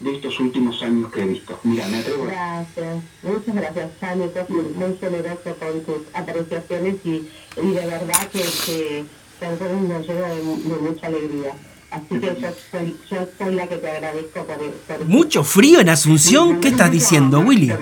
de 0.00 0.14
estos 0.14 0.38
últimos 0.40 0.82
años 0.82 1.10
que 1.12 1.22
he 1.22 1.26
visto. 1.26 1.58
Mira, 1.62 1.86
me 1.88 1.98
atrevo 1.98 2.24
a 2.24 2.26
Gracias, 2.26 3.02
muchas 3.22 3.54
gracias, 3.54 3.90
Chani, 4.00 4.24
sos 4.34 4.50
muy, 4.50 4.64
muy 4.74 4.96
generoso 4.98 5.56
con 5.58 5.80
tus 5.84 6.02
apreciaciones 6.14 6.96
y, 7.04 7.28
y 7.62 7.70
de 7.72 7.86
verdad 7.86 8.28
que, 8.32 8.42
que 8.66 9.04
nos 9.40 10.06
llena 10.06 10.28
de, 10.28 10.36
de 10.36 10.76
mucha 10.80 11.06
alegría. 11.06 11.54
Así 11.90 12.18
que 12.18 12.36
yo 12.40 12.48
soy, 12.70 12.96
yo 13.10 13.28
soy 13.38 13.54
la 13.54 13.66
que 13.68 13.76
te 13.76 13.90
agradezco 13.90 14.44
por, 14.44 14.58
por 14.58 15.06
¿Mucho 15.06 15.44
frío 15.44 15.80
en 15.80 15.88
Asunción? 15.88 16.60
¿Qué 16.60 16.68
estás 16.68 16.90
diciendo, 16.90 17.40
Willy? 17.40 17.72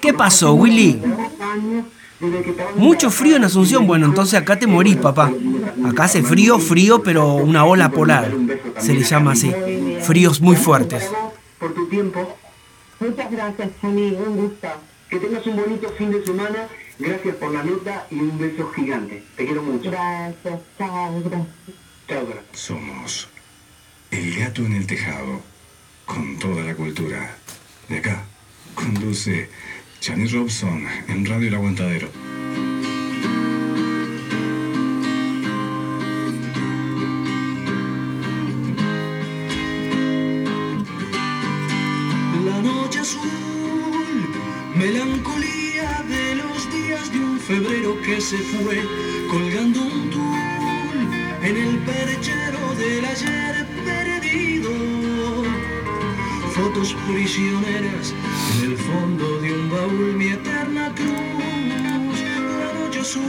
¿Qué 0.00 0.14
pasó, 0.14 0.54
Willy? 0.54 1.00
Mucho 2.76 3.10
frío 3.10 3.36
en 3.36 3.44
Asunción. 3.44 3.86
Bueno, 3.86 4.06
entonces 4.06 4.38
acá 4.38 4.58
te 4.58 4.66
morís, 4.66 4.96
papá. 4.96 5.32
Acá 5.84 6.04
hace 6.04 6.22
frío, 6.22 6.58
frío, 6.58 7.02
pero 7.02 7.34
una 7.34 7.64
ola 7.64 7.90
polar. 7.90 8.30
Se 8.78 8.94
le 8.94 9.02
llama 9.02 9.32
así. 9.32 9.52
Fríos 10.02 10.40
muy 10.40 10.56
fuertes. 10.56 11.10
por 11.58 11.74
tu 11.74 11.88
tiempo. 11.88 12.36
Muchas 13.00 13.30
gracias, 13.30 13.70
Chani, 13.80 14.12
un 14.12 14.36
gusto. 14.36 14.68
Que 15.08 15.18
tengas 15.18 15.46
un 15.46 15.56
bonito 15.56 15.88
fin 15.98 16.10
de 16.10 16.24
semana. 16.24 16.68
Gracias 16.98 17.36
por 17.36 17.52
la 17.52 17.62
nota 17.64 18.06
y 18.10 18.16
un 18.16 18.38
beso 18.38 18.70
gigante. 18.70 19.22
Te 19.36 19.44
quiero 19.44 19.62
mucho. 19.62 19.90
Gracias, 19.90 20.60
chao, 20.78 21.20
gracias. 21.24 21.48
Chao, 22.08 22.26
gracias. 22.26 22.44
Somos 22.52 23.28
El 24.10 24.36
Gato 24.36 24.62
en 24.64 24.72
el 24.74 24.86
Tejado, 24.86 25.40
con 26.06 26.38
toda 26.38 26.62
la 26.62 26.74
cultura. 26.74 27.36
De 27.88 27.98
acá, 27.98 28.24
conduce 28.74 29.48
Chani 30.02 30.26
Robson 30.26 30.84
en 31.06 31.24
Radio 31.24 31.46
El 31.46 31.54
Aguantadero. 31.54 32.08
La 42.44 42.60
noche 42.62 42.98
azul, 42.98 43.22
melancolía 44.74 46.02
de 46.08 46.34
los 46.34 46.72
días 46.72 47.12
de 47.12 47.20
un 47.20 47.38
febrero 47.38 47.96
que 48.02 48.20
se 48.20 48.38
fue, 48.38 48.82
colgando 49.30 49.82
un 49.82 50.10
tul 50.10 51.44
en 51.44 51.56
el 51.56 51.78
perchero 51.78 52.74
del 52.74 53.04
ayer 53.04 53.51
Prisioneras 56.82 58.12
en 58.58 58.72
el 58.72 58.76
fondo 58.76 59.40
de 59.40 59.52
un 59.54 59.70
baúl, 59.70 60.14
mi 60.16 60.32
eterna 60.32 60.92
cruz. 60.96 62.20
La 62.58 62.72
noche 62.72 62.98
azul. 62.98 63.22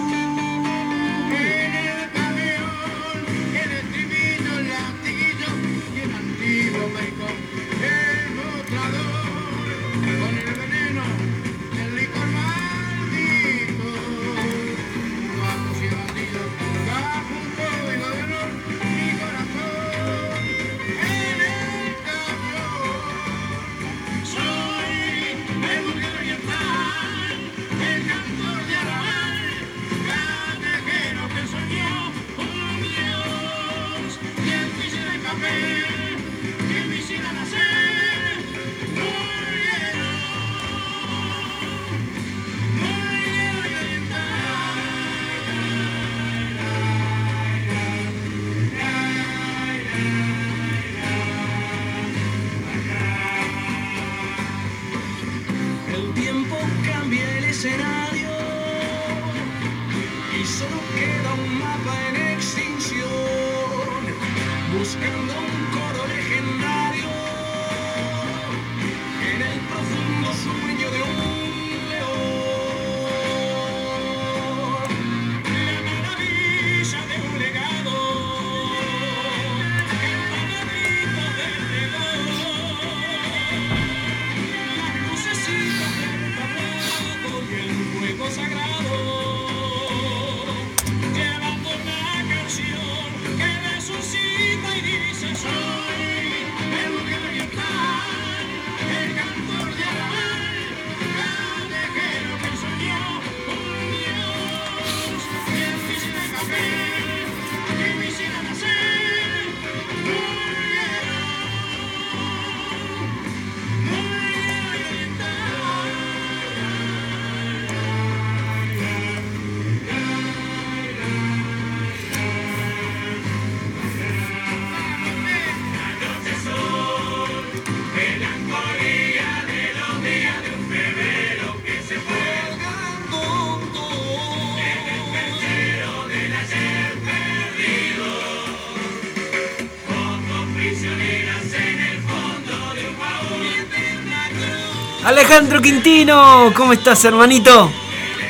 Alejandro 145.24 145.62
Quintino, 145.62 146.52
¿cómo 146.54 146.74
estás, 146.74 147.06
hermanito? 147.06 147.72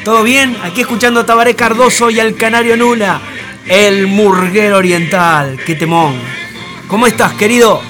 ¿Todo 0.05 0.21
bien? 0.21 0.55
Aquí 0.61 0.81
escuchando 0.81 1.21
a 1.21 1.25
Tabaré 1.25 1.55
Cardoso 1.55 2.11
y 2.11 2.19
al 2.19 2.35
Canario 2.35 2.77
Nula, 2.77 3.19
el 3.65 4.05
murguero 4.05 4.77
oriental. 4.77 5.59
¡Qué 5.65 5.73
temón! 5.73 6.13
¿Cómo 6.87 7.07
estás, 7.07 7.33
querido? 7.33 7.81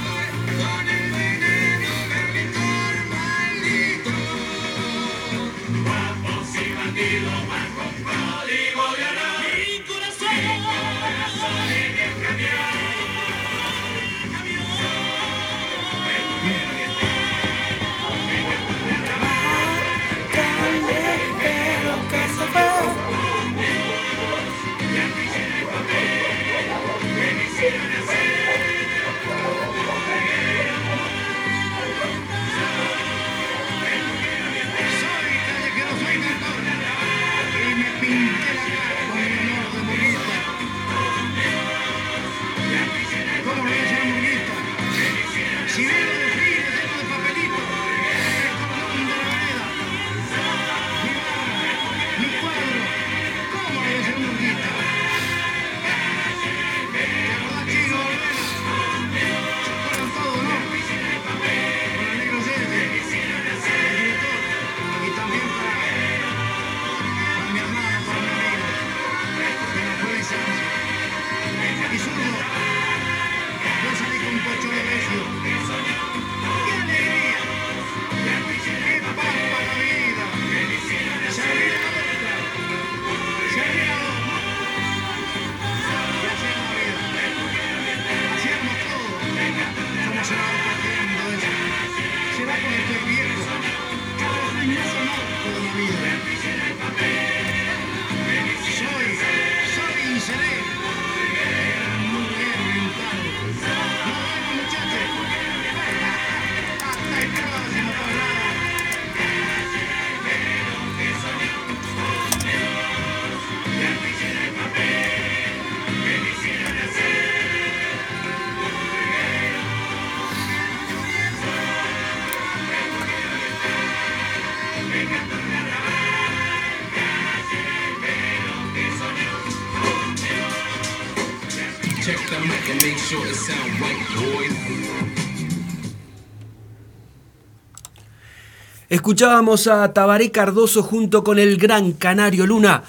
Escuchábamos 139.04 139.68
a 139.68 139.92
Tabaré 139.92 140.32
Cardoso 140.32 140.82
junto 140.82 141.26
con 141.26 141.38
el 141.38 141.58
gran 141.58 141.92
Canario 141.92 142.48
Luna. 142.48 142.84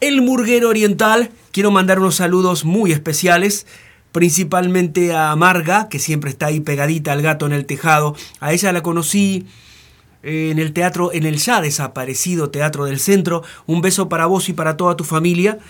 El 0.00 0.20
Murguero 0.20 0.68
Oriental, 0.68 1.30
quiero 1.52 1.70
mandar 1.70 2.00
unos 2.00 2.16
saludos 2.16 2.64
muy 2.64 2.90
especiales, 2.90 3.64
principalmente 4.10 5.14
a 5.14 5.36
Marga, 5.36 5.88
que 5.88 6.00
siempre 6.00 6.28
está 6.28 6.46
ahí 6.46 6.58
pegadita 6.58 7.12
al 7.12 7.22
gato 7.22 7.46
en 7.46 7.52
el 7.52 7.66
tejado. 7.66 8.16
A 8.40 8.52
ella 8.52 8.72
la 8.72 8.82
conocí 8.82 9.46
en 10.24 10.58
el 10.58 10.72
teatro, 10.72 11.12
en 11.12 11.24
el 11.24 11.36
ya 11.36 11.60
desaparecido 11.60 12.50
Teatro 12.50 12.86
del 12.86 12.98
Centro. 12.98 13.44
Un 13.66 13.80
beso 13.80 14.08
para 14.08 14.26
vos 14.26 14.48
y 14.48 14.54
para 14.54 14.76
toda 14.76 14.96
tu 14.96 15.04
familia. 15.04 15.60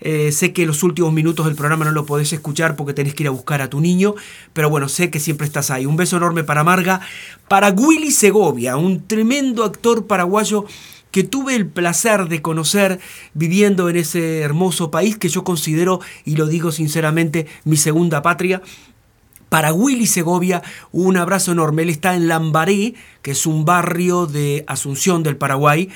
Eh, 0.00 0.30
sé 0.30 0.52
que 0.52 0.66
los 0.66 0.82
últimos 0.82 1.12
minutos 1.12 1.46
del 1.46 1.56
programa 1.56 1.84
no 1.84 1.90
lo 1.90 2.06
podés 2.06 2.32
escuchar 2.32 2.76
porque 2.76 2.94
tenés 2.94 3.14
que 3.14 3.24
ir 3.24 3.28
a 3.28 3.32
buscar 3.32 3.62
a 3.62 3.70
tu 3.70 3.80
niño, 3.80 4.14
pero 4.52 4.70
bueno, 4.70 4.88
sé 4.88 5.10
que 5.10 5.20
siempre 5.20 5.46
estás 5.46 5.70
ahí. 5.70 5.86
Un 5.86 5.96
beso 5.96 6.16
enorme 6.16 6.44
para 6.44 6.64
Marga, 6.64 7.00
para 7.48 7.70
Willy 7.70 8.12
Segovia, 8.12 8.76
un 8.76 9.06
tremendo 9.06 9.64
actor 9.64 10.06
paraguayo 10.06 10.66
que 11.10 11.24
tuve 11.24 11.56
el 11.56 11.66
placer 11.66 12.28
de 12.28 12.42
conocer 12.42 13.00
viviendo 13.34 13.88
en 13.88 13.96
ese 13.96 14.40
hermoso 14.40 14.90
país 14.90 15.16
que 15.16 15.28
yo 15.28 15.42
considero, 15.42 16.00
y 16.24 16.36
lo 16.36 16.46
digo 16.46 16.70
sinceramente, 16.70 17.46
mi 17.64 17.76
segunda 17.76 18.22
patria. 18.22 18.62
Para 19.48 19.72
Willy 19.72 20.06
Segovia, 20.06 20.62
un 20.92 21.16
abrazo 21.16 21.52
enorme. 21.52 21.82
Él 21.82 21.88
está 21.88 22.14
en 22.14 22.28
Lambaré, 22.28 22.94
que 23.22 23.30
es 23.30 23.46
un 23.46 23.64
barrio 23.64 24.26
de 24.26 24.62
Asunción 24.66 25.22
del 25.22 25.38
Paraguay 25.38 25.88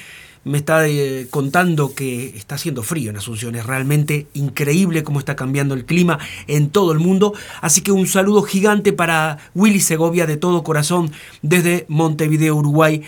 me 0.45 0.59
está 0.59 0.89
eh, 0.89 1.27
contando 1.31 1.95
que 1.95 2.37
está 2.37 2.57
haciendo 2.57 2.83
frío 2.83 3.11
en 3.11 3.17
Asunción. 3.17 3.55
Es 3.55 3.67
realmente 3.67 4.27
increíble 4.35 5.05
cómo 5.05 5.19
está 5.19 5.37
cambiando 5.37 5.75
el 5.75 5.85
clima 5.85 6.19
en 6.47 6.71
todo 6.71 6.93
el 6.93 6.99
mundo. 6.99 7.35
Así 7.61 7.81
que 7.83 7.93
un 7.93 8.07
saludo 8.07 8.43
gigante 8.43 8.93
para 8.93 9.39
Willy 9.55 9.81
Segovia 9.81 10.27
de 10.27 10.37
todo 10.37 10.65
corazón 10.65 11.13
desde 11.43 11.87
Montevideo, 11.89 12.57
Uruguay. 12.57 13.03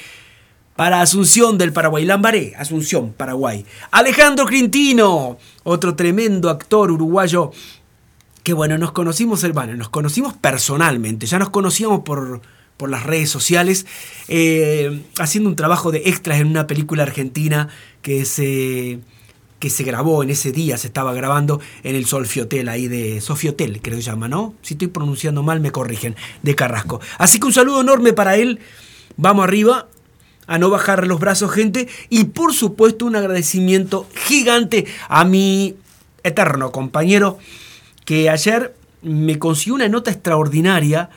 Para 0.76 1.00
Asunción 1.00 1.56
del 1.56 1.72
Paraguay, 1.72 2.04
Lambaré, 2.04 2.54
Asunción, 2.58 3.12
Paraguay. 3.12 3.64
Alejandro 3.92 4.44
Crintino, 4.44 5.38
otro 5.62 5.94
tremendo 5.94 6.50
actor 6.50 6.90
uruguayo 6.90 7.52
que 8.42 8.52
bueno, 8.52 8.76
nos 8.76 8.92
conocimos, 8.92 9.42
hermano, 9.42 9.74
nos 9.74 9.88
conocimos 9.88 10.34
personalmente, 10.34 11.24
ya 11.24 11.38
nos 11.38 11.48
conocíamos 11.48 12.00
por, 12.00 12.42
por 12.76 12.90
las 12.90 13.04
redes 13.04 13.30
sociales, 13.30 13.86
eh, 14.28 15.02
haciendo 15.18 15.48
un 15.48 15.56
trabajo 15.56 15.92
de 15.92 16.02
extras 16.06 16.40
en 16.40 16.48
una 16.48 16.66
película 16.66 17.04
argentina 17.04 17.68
que 18.02 18.24
se, 18.24 18.98
que 19.60 19.70
se 19.70 19.84
grabó 19.84 20.22
en 20.22 20.30
ese 20.30 20.52
día, 20.52 20.76
se 20.76 20.88
estaba 20.88 21.14
grabando 21.14 21.60
en 21.84 21.94
el 21.94 22.06
Solfiotel, 22.06 22.68
ahí 22.68 22.88
de 22.88 23.20
Sofiotel, 23.20 23.80
creo 23.80 23.96
que 23.96 24.02
se 24.02 24.10
llama, 24.10 24.28
¿no? 24.28 24.54
Si 24.62 24.74
estoy 24.74 24.88
pronunciando 24.88 25.42
mal, 25.42 25.60
me 25.60 25.70
corrigen, 25.70 26.16
de 26.42 26.54
Carrasco. 26.54 27.00
Así 27.18 27.38
que 27.38 27.46
un 27.46 27.52
saludo 27.52 27.80
enorme 27.80 28.12
para 28.12 28.36
él, 28.36 28.58
vamos 29.16 29.44
arriba, 29.44 29.88
a 30.46 30.58
no 30.58 30.68
bajar 30.68 31.06
los 31.06 31.20
brazos, 31.20 31.50
gente, 31.50 31.88
y 32.10 32.24
por 32.24 32.52
supuesto 32.52 33.06
un 33.06 33.16
agradecimiento 33.16 34.06
gigante 34.26 34.86
a 35.08 35.24
mi 35.24 35.76
eterno 36.22 36.72
compañero, 36.72 37.38
que 38.04 38.28
ayer 38.28 38.74
me 39.02 39.38
consiguió 39.38 39.74
una 39.74 39.88
nota 39.88 40.10
extraordinaria, 40.10 41.10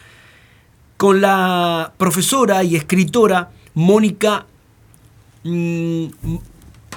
con 0.98 1.22
la 1.22 1.94
profesora 1.98 2.64
y 2.64 2.76
escritora 2.76 3.52
Mónica... 3.76 4.46
Mmm, 5.44 6.08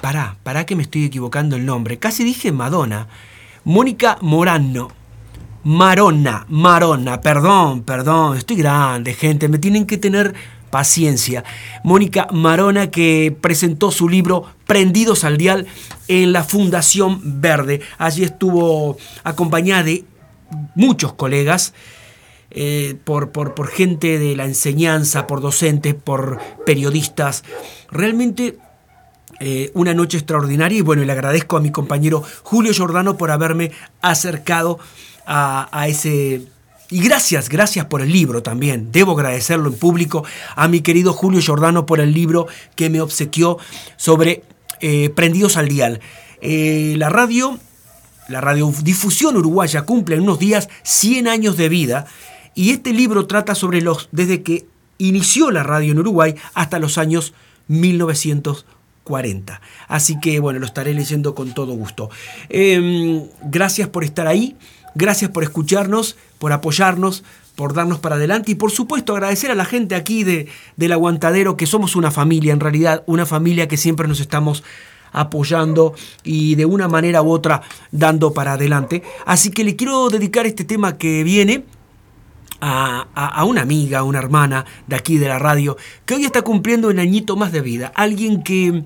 pará, 0.01 0.35
pará 0.43 0.65
que 0.65 0.75
me 0.75 0.83
estoy 0.83 1.05
equivocando 1.05 1.55
el 1.55 1.65
nombre. 1.65 1.99
Casi 1.99 2.23
dije 2.23 2.51
Madonna. 2.51 3.07
Mónica 3.63 4.17
Morano. 4.21 4.89
Marona, 5.63 6.47
Marona, 6.49 7.21
perdón, 7.21 7.83
perdón, 7.83 8.35
estoy 8.35 8.55
grande, 8.55 9.13
gente, 9.13 9.47
me 9.47 9.59
tienen 9.59 9.85
que 9.85 9.99
tener 9.99 10.33
paciencia. 10.71 11.43
Mónica 11.83 12.27
Marona 12.31 12.89
que 12.89 13.37
presentó 13.39 13.91
su 13.91 14.09
libro 14.09 14.45
Prendidos 14.65 15.23
al 15.23 15.37
Dial 15.37 15.67
en 16.07 16.33
la 16.33 16.43
Fundación 16.43 17.41
Verde. 17.41 17.81
Allí 17.99 18.23
estuvo 18.23 18.97
acompañada 19.23 19.83
de 19.83 20.03
muchos 20.73 21.13
colegas 21.13 21.75
eh, 22.53 22.97
por, 23.05 23.31
por, 23.31 23.67
gente 23.67 24.19
de 24.19 24.35
la 24.35 24.43
enseñanza, 24.43 25.25
por 25.25 25.39
docentes, 25.39 25.95
por 25.95 26.37
periodistas. 26.65 27.45
Realmente 27.89 28.57
eh, 29.39 29.71
una 29.73 29.93
noche 29.93 30.17
extraordinaria 30.17 30.79
y 30.79 30.81
bueno, 30.81 31.05
le 31.05 31.11
agradezco 31.13 31.55
a 31.55 31.61
mi 31.61 31.71
compañero 31.71 32.23
Julio 32.43 32.73
Giordano 32.73 33.15
por 33.15 33.31
haberme 33.31 33.71
acercado 34.01 34.79
a, 35.25 35.85
ese, 35.87 36.41
Y 36.89 37.01
gracias, 37.01 37.47
gracias 37.47 37.85
por 37.85 38.01
el 38.01 38.11
libro 38.11 38.43
también. 38.43 38.91
Debo 38.91 39.13
agradecerlo 39.13 39.69
en 39.69 39.77
público 39.77 40.25
a 40.57 40.67
mi 40.67 40.81
querido 40.81 41.13
Julio 41.13 41.39
Giordano 41.39 41.85
por 41.85 42.01
el 42.01 42.13
libro 42.13 42.47
que 42.75 42.89
me 42.89 42.99
obsequió 42.99 43.59
sobre 43.95 44.43
eh, 44.81 45.09
Prendidos 45.09 45.55
al 45.55 45.69
Dial. 45.69 46.01
La 46.41 47.07
radio, 47.07 47.57
la 48.27 48.41
radiodifusión 48.41 49.37
uruguaya 49.37 49.83
cumple 49.83 50.15
en 50.15 50.23
unos 50.23 50.37
días 50.37 50.67
100 50.83 51.29
años 51.29 51.55
de 51.55 51.69
vida 51.69 52.07
y 52.55 52.71
este 52.71 52.93
libro 52.93 53.27
trata 53.27 53.55
sobre 53.55 53.81
los, 53.81 54.09
desde 54.11 54.43
que 54.43 54.65
inició 54.97 55.51
la 55.51 55.63
radio 55.63 55.91
en 55.91 55.99
Uruguay 55.99 56.35
hasta 56.53 56.79
los 56.79 56.97
años 56.97 57.33
1940. 57.67 59.61
Así 59.87 60.19
que 60.19 60.39
bueno, 60.39 60.59
lo 60.59 60.65
estaré 60.65 60.93
leyendo 60.93 61.33
con 61.33 61.53
todo 61.53 61.73
gusto. 61.73 62.09
Em, 62.49 63.23
gracias 63.43 63.89
por 63.89 64.03
estar 64.03 64.27
ahí. 64.27 64.55
Gracias 64.93 65.31
por 65.31 65.43
escucharnos, 65.43 66.17
por 66.37 66.51
apoyarnos, 66.51 67.23
por 67.55 67.73
darnos 67.73 67.99
para 67.99 68.15
adelante 68.15 68.51
y 68.51 68.55
por 68.55 68.71
supuesto 68.71 69.13
agradecer 69.13 69.49
a 69.49 69.55
la 69.55 69.63
gente 69.63 69.95
aquí 69.95 70.23
de, 70.23 70.47
del 70.75 70.91
aguantadero 70.91 71.55
que 71.55 71.65
somos 71.65 71.95
una 71.95 72.11
familia, 72.11 72.51
en 72.51 72.59
realidad 72.59 73.03
una 73.05 73.25
familia 73.25 73.69
que 73.69 73.77
siempre 73.77 74.07
nos 74.07 74.19
estamos 74.19 74.63
apoyando 75.13 75.93
y 76.23 76.55
de 76.55 76.65
una 76.65 76.87
manera 76.87 77.21
u 77.21 77.31
otra 77.31 77.61
dando 77.91 78.33
para 78.33 78.53
adelante. 78.53 79.03
Así 79.25 79.51
que 79.51 79.63
le 79.63 79.75
quiero 79.75 80.09
dedicar 80.09 80.45
este 80.45 80.65
tema 80.65 80.97
que 80.97 81.23
viene 81.23 81.63
a, 82.61 83.07
a, 83.13 83.43
una 83.43 83.61
amiga, 83.61 84.03
una 84.03 84.19
hermana 84.19 84.65
de 84.87 84.95
aquí 84.95 85.17
de 85.17 85.27
la 85.27 85.39
radio, 85.39 85.77
que 86.05 86.13
hoy 86.13 86.25
está 86.25 86.43
cumpliendo 86.43 86.87
un 86.87 86.99
añito 86.99 87.35
más 87.35 87.51
de 87.51 87.61
vida. 87.61 87.91
Alguien 87.95 88.43
que 88.43 88.83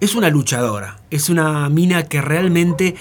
es 0.00 0.14
una 0.14 0.28
luchadora, 0.28 1.00
es 1.10 1.28
una 1.28 1.68
mina 1.68 2.04
que 2.04 2.20
realmente 2.20 2.94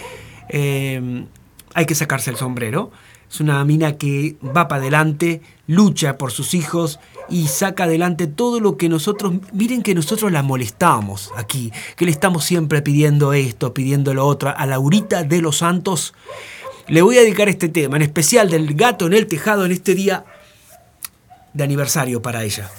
eh, 0.49 1.25
hay 1.73 1.85
que 1.85 1.95
sacarse 1.95 2.29
el 2.29 2.37
sombrero. 2.37 2.91
Es 3.29 3.41
una 3.41 3.63
mina 3.65 3.97
que 3.97 4.37
va 4.41 4.69
para 4.69 4.81
adelante, 4.81 5.41
lucha 5.67 6.17
por 6.17 6.31
sus 6.31 6.53
hijos 6.53 6.97
y 7.27 7.47
saca 7.47 7.83
adelante 7.83 8.25
todo 8.25 8.61
lo 8.61 8.77
que 8.77 8.87
nosotros, 8.87 9.33
miren 9.51 9.83
que 9.83 9.93
nosotros 9.93 10.31
la 10.31 10.43
molestamos 10.43 11.33
aquí, 11.35 11.73
que 11.97 12.05
le 12.05 12.11
estamos 12.11 12.45
siempre 12.45 12.81
pidiendo 12.81 13.33
esto, 13.33 13.73
pidiendo 13.73 14.13
lo 14.13 14.25
otro. 14.25 14.53
A 14.55 14.65
Laurita 14.65 15.23
de 15.23 15.41
los 15.41 15.57
Santos 15.57 16.13
le 16.87 17.01
voy 17.01 17.17
a 17.17 17.21
dedicar 17.21 17.49
este 17.49 17.69
tema, 17.69 17.97
en 17.97 18.03
especial 18.03 18.49
del 18.49 18.73
gato 18.73 19.07
en 19.07 19.13
el 19.13 19.27
tejado 19.27 19.65
en 19.65 19.71
este 19.71 19.95
día 19.95 20.25
de 21.53 21.63
aniversario 21.63 22.21
para 22.21 22.43
ella. 22.43 22.69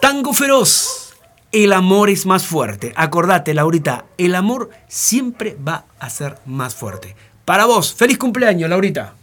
Tango 0.00 0.32
feroz, 0.32 1.14
el 1.50 1.72
amor 1.72 2.10
es 2.10 2.26
más 2.26 2.46
fuerte. 2.46 2.92
Acordate, 2.96 3.54
Laurita, 3.54 4.04
el 4.18 4.34
amor 4.34 4.70
siempre 4.88 5.56
va 5.66 5.86
a 5.98 6.10
ser 6.10 6.38
más 6.46 6.74
fuerte. 6.74 7.14
Para 7.44 7.66
vos, 7.66 7.94
feliz 7.94 8.18
cumpleaños, 8.18 8.70
Laurita. 8.70 9.14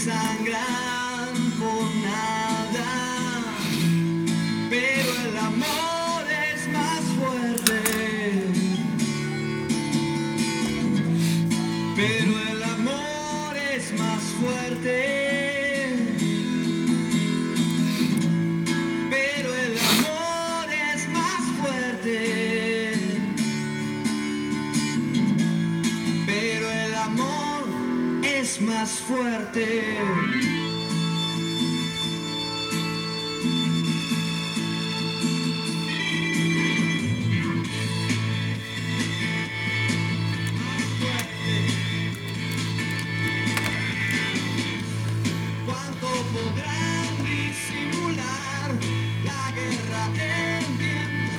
Se 0.00 0.99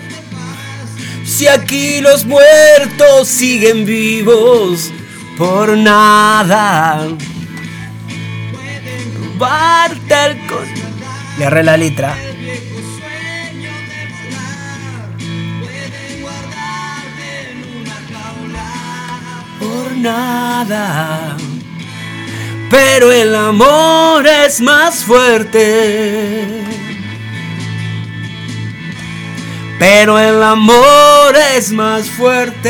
de 0.10 0.16
paz? 0.32 0.89
Si 1.26 1.48
aquí 1.48 2.02
los 2.02 2.24
muertos 2.26 3.28
siguen 3.28 3.86
vivos 3.86 4.92
por 5.38 5.76
nada. 5.76 7.08
Robarte 9.42 10.26
el 10.26 10.38
co- 10.46 10.62
Le 11.39 11.46
agarré 11.46 11.64
la 11.64 11.76
letra. 11.76 12.16
Por 19.60 19.96
nada. 19.98 21.38
Pero 22.70 23.12
el 23.12 23.36
amor 23.36 24.26
es 24.28 24.62
más 24.62 25.04
fuerte. 25.04 26.64
Pero 29.80 30.18
el 30.20 30.42
amor 30.44 31.36
es 31.56 31.72
más 31.72 32.08
fuerte. 32.10 32.70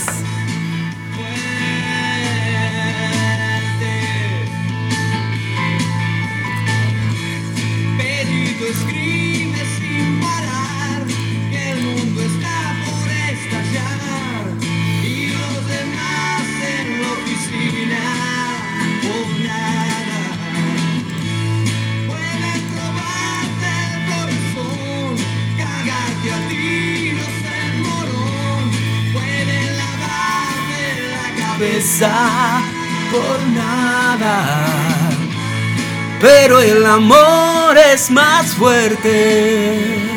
Por 32.09 33.39
nada. 33.53 34.69
Pero 36.19 36.59
el 36.59 36.85
amor 36.85 37.77
es 37.77 38.09
más 38.09 38.47
fuerte. 38.55 40.07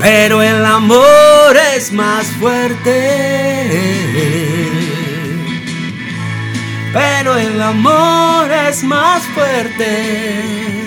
Pero 0.00 0.42
el 0.42 0.64
amor 0.64 1.56
es 1.74 1.92
más 1.92 2.26
fuerte. 2.38 2.92
Pero 6.92 7.36
el 7.36 7.60
amor 7.60 8.50
es 8.68 8.82
más 8.84 9.22
fuerte. 9.34 10.84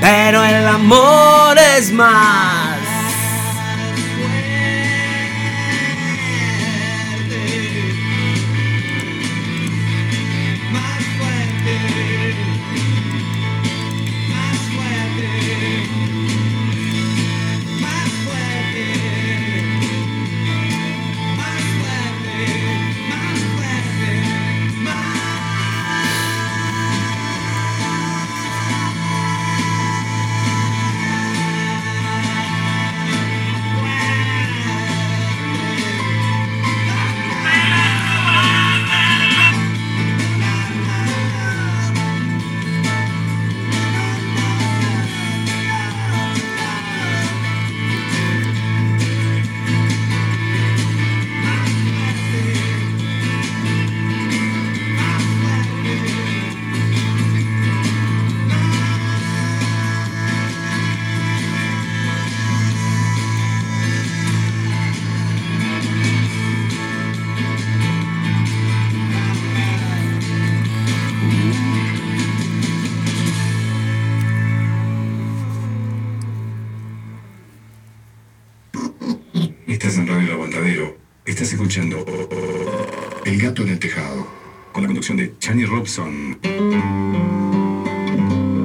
Pero 0.00 0.44
el 0.44 0.66
amor 0.68 1.56
es 1.76 1.90
más 1.92 2.63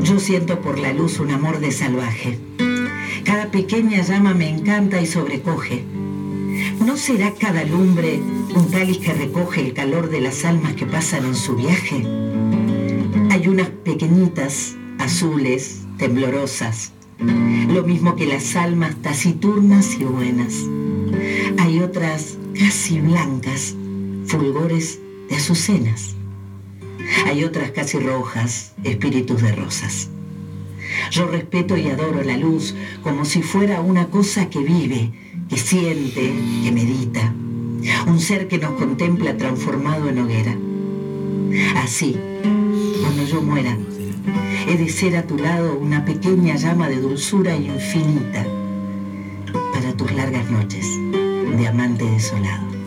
Yo 0.03 0.19
siento 0.19 0.61
por 0.61 0.79
la 0.79 0.93
luz 0.93 1.19
un 1.19 1.31
amor 1.31 1.59
de 1.59 1.73
salvaje. 1.73 2.39
Cada 3.25 3.51
pequeña 3.51 4.01
llama 4.03 4.33
me 4.33 4.47
encanta 4.47 5.01
y 5.01 5.05
sobrecoge. 5.05 5.83
¿No 6.85 6.95
será 6.95 7.33
cada 7.33 7.65
lumbre 7.65 8.21
un 8.55 8.69
cáliz 8.71 8.99
que 8.99 9.11
recoge 9.13 9.67
el 9.67 9.73
calor 9.73 10.09
de 10.09 10.21
las 10.21 10.45
almas 10.45 10.75
que 10.75 10.85
pasan 10.85 11.25
en 11.25 11.35
su 11.35 11.57
viaje? 11.57 12.05
Hay 13.31 13.49
unas 13.49 13.67
pequeñitas, 13.67 14.77
azules, 14.97 15.81
temblorosas, 15.97 16.93
lo 17.19 17.83
mismo 17.83 18.15
que 18.15 18.27
las 18.27 18.55
almas 18.55 18.95
taciturnas 19.01 19.97
y 19.99 20.05
buenas. 20.05 20.53
Hay 21.57 21.81
otras 21.81 22.37
casi 22.57 23.01
blancas, 23.01 23.75
fulgores 24.25 24.99
de 25.29 25.35
azucenas. 25.35 26.15
Hay 27.25 27.43
otras 27.43 27.71
casi 27.71 27.99
rojas, 27.99 28.73
espíritus 28.83 29.41
de 29.41 29.51
rosas. 29.51 30.09
Yo 31.11 31.27
respeto 31.27 31.77
y 31.77 31.87
adoro 31.87 32.23
la 32.23 32.37
luz 32.37 32.75
como 33.03 33.25
si 33.25 33.41
fuera 33.41 33.81
una 33.81 34.07
cosa 34.07 34.49
que 34.49 34.59
vive, 34.59 35.11
que 35.49 35.57
siente, 35.57 36.33
que 36.63 36.71
medita. 36.71 37.33
Un 38.07 38.19
ser 38.19 38.47
que 38.47 38.57
nos 38.57 38.73
contempla 38.73 39.37
transformado 39.37 40.09
en 40.09 40.19
hoguera. 40.19 40.55
Así, 41.77 42.17
cuando 43.01 43.25
yo 43.25 43.41
muera, 43.41 43.77
he 44.67 44.77
de 44.77 44.89
ser 44.89 45.15
a 45.15 45.25
tu 45.25 45.37
lado 45.37 45.77
una 45.79 46.05
pequeña 46.05 46.55
llama 46.57 46.89
de 46.89 46.99
dulzura 46.99 47.55
infinita 47.55 48.45
para 49.73 49.93
tus 49.93 50.11
largas 50.11 50.49
noches 50.49 50.85
de 51.57 51.67
amante 51.67 52.05
desolado. 52.05 52.78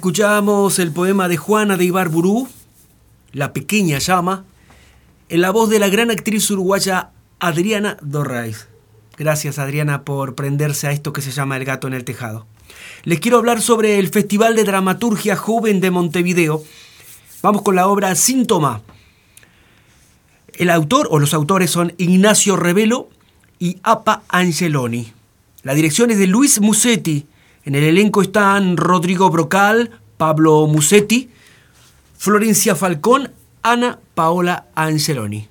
Escuchamos 0.00 0.78
el 0.78 0.92
poema 0.92 1.28
de 1.28 1.36
Juana 1.36 1.76
de 1.76 1.84
Ibarburú, 1.84 2.48
La 3.34 3.52
pequeña 3.52 3.98
llama, 3.98 4.46
en 5.28 5.42
la 5.42 5.50
voz 5.50 5.68
de 5.68 5.78
la 5.78 5.90
gran 5.90 6.10
actriz 6.10 6.50
uruguaya 6.50 7.10
Adriana 7.38 7.98
Dorraiz. 8.00 8.68
Gracias 9.18 9.58
Adriana 9.58 10.06
por 10.06 10.34
prenderse 10.34 10.86
a 10.86 10.92
esto 10.92 11.12
que 11.12 11.20
se 11.20 11.32
llama 11.32 11.58
El 11.58 11.66
gato 11.66 11.86
en 11.86 11.92
el 11.92 12.06
tejado. 12.06 12.46
Les 13.04 13.20
quiero 13.20 13.36
hablar 13.36 13.60
sobre 13.60 13.98
el 13.98 14.08
Festival 14.08 14.56
de 14.56 14.64
Dramaturgia 14.64 15.36
Joven 15.36 15.82
de 15.82 15.90
Montevideo. 15.90 16.64
Vamos 17.42 17.60
con 17.60 17.76
la 17.76 17.86
obra 17.86 18.14
Síntoma. 18.14 18.80
El 20.54 20.70
autor 20.70 21.08
o 21.10 21.18
los 21.18 21.34
autores 21.34 21.70
son 21.70 21.92
Ignacio 21.98 22.56
Revelo 22.56 23.10
y 23.58 23.76
Apa 23.82 24.22
Angeloni. 24.30 25.12
La 25.62 25.74
dirección 25.74 26.10
es 26.10 26.16
de 26.16 26.26
Luis 26.26 26.58
Musetti. 26.58 27.26
En 27.64 27.74
el 27.74 27.84
elenco 27.84 28.22
están 28.22 28.78
Rodrigo 28.78 29.28
Brocal, 29.28 29.90
Pablo 30.16 30.66
Musetti, 30.66 31.30
Florencia 32.16 32.74
Falcón, 32.74 33.32
Ana 33.62 33.98
Paola 34.14 34.66
Angeloni. 34.74 35.46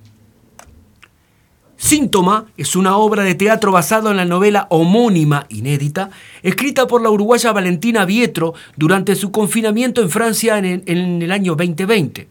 Síntoma 1.77 2.47
es 2.57 2.75
una 2.75 2.97
obra 2.97 3.23
de 3.23 3.35
teatro 3.35 3.71
basada 3.71 4.11
en 4.11 4.17
la 4.17 4.25
novela 4.25 4.67
homónima 4.69 5.45
inédita, 5.49 6.09
escrita 6.41 6.87
por 6.87 7.01
la 7.01 7.09
uruguaya 7.09 7.53
Valentina 7.53 8.05
Vietro 8.05 8.53
durante 8.75 9.15
su 9.15 9.31
confinamiento 9.31 10.01
en 10.01 10.09
Francia 10.09 10.57
en 10.57 10.83
el, 10.85 11.31
año 11.31 11.55
2020. 11.55 12.27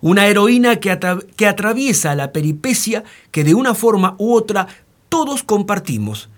Una 0.00 0.26
heroína 0.26 0.76
que, 0.76 0.98
que 1.36 1.46
atraviesa 1.46 2.14
la 2.14 2.32
peripecia 2.32 3.04
que 3.30 3.44
de 3.44 3.54
una 3.54 3.74
forma 3.74 4.16
u 4.18 4.34
otra 4.34 4.66
todos 5.08 5.42
compartimos, 5.44 6.28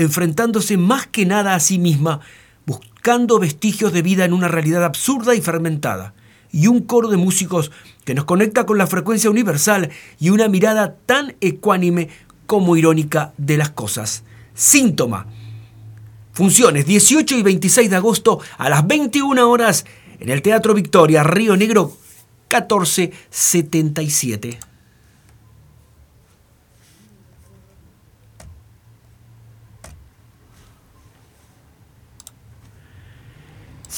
enfrentándose 0.00 0.76
más 0.78 1.06
que 1.06 1.26
nada 1.26 1.54
a 1.54 1.60
sí 1.60 1.78
misma, 1.78 2.20
buscando 2.64 3.38
vestigios 3.38 3.92
de 3.92 4.00
vida 4.02 4.24
en 4.24 4.32
una 4.32 4.48
realidad 4.48 4.82
absurda 4.84 5.34
y 5.34 5.42
fragmentada 5.42 6.14
y 6.50 6.68
un 6.68 6.80
coro 6.80 7.08
de 7.08 7.18
músicos 7.18 7.70
que 8.04 8.14
nos 8.14 8.24
conecta 8.24 8.64
con 8.64 8.78
la 8.78 8.86
frecuencia 8.86 9.28
universal 9.30 9.90
y 10.18 10.30
una 10.30 10.48
mirada 10.48 10.96
tan 11.06 11.36
ecuánime 11.40 12.08
como 12.46 12.76
irónica 12.76 13.34
de 13.36 13.58
las 13.58 13.70
cosas. 13.70 14.24
Síntoma. 14.54 15.26
Funciones 16.32 16.86
18 16.86 17.36
y 17.36 17.42
26 17.42 17.90
de 17.90 17.96
agosto 17.96 18.40
a 18.56 18.70
las 18.70 18.86
21 18.86 19.50
horas 19.50 19.84
en 20.18 20.30
el 20.30 20.40
Teatro 20.40 20.72
Victoria, 20.74 21.22
Río 21.22 21.56
Negro 21.56 21.92
1477. 22.48 24.69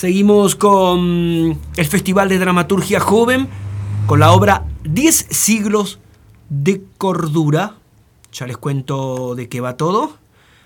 Seguimos 0.03 0.57
con 0.57 1.57
el 1.77 1.87
Festival 1.87 2.29
de 2.29 2.41
Dramaturgia 2.41 2.99
Joven, 2.99 3.47
con 4.09 4.19
la 4.19 4.33
obra 4.33 4.65
10 4.83 5.29
siglos 5.31 6.01
de 6.49 6.83
cordura. 6.99 7.77
Ya 8.33 8.49
les 8.49 8.57
cuento 8.57 9.37
de 9.37 9.49
qué 9.49 9.61
va 9.61 9.77
todo. 9.77 10.17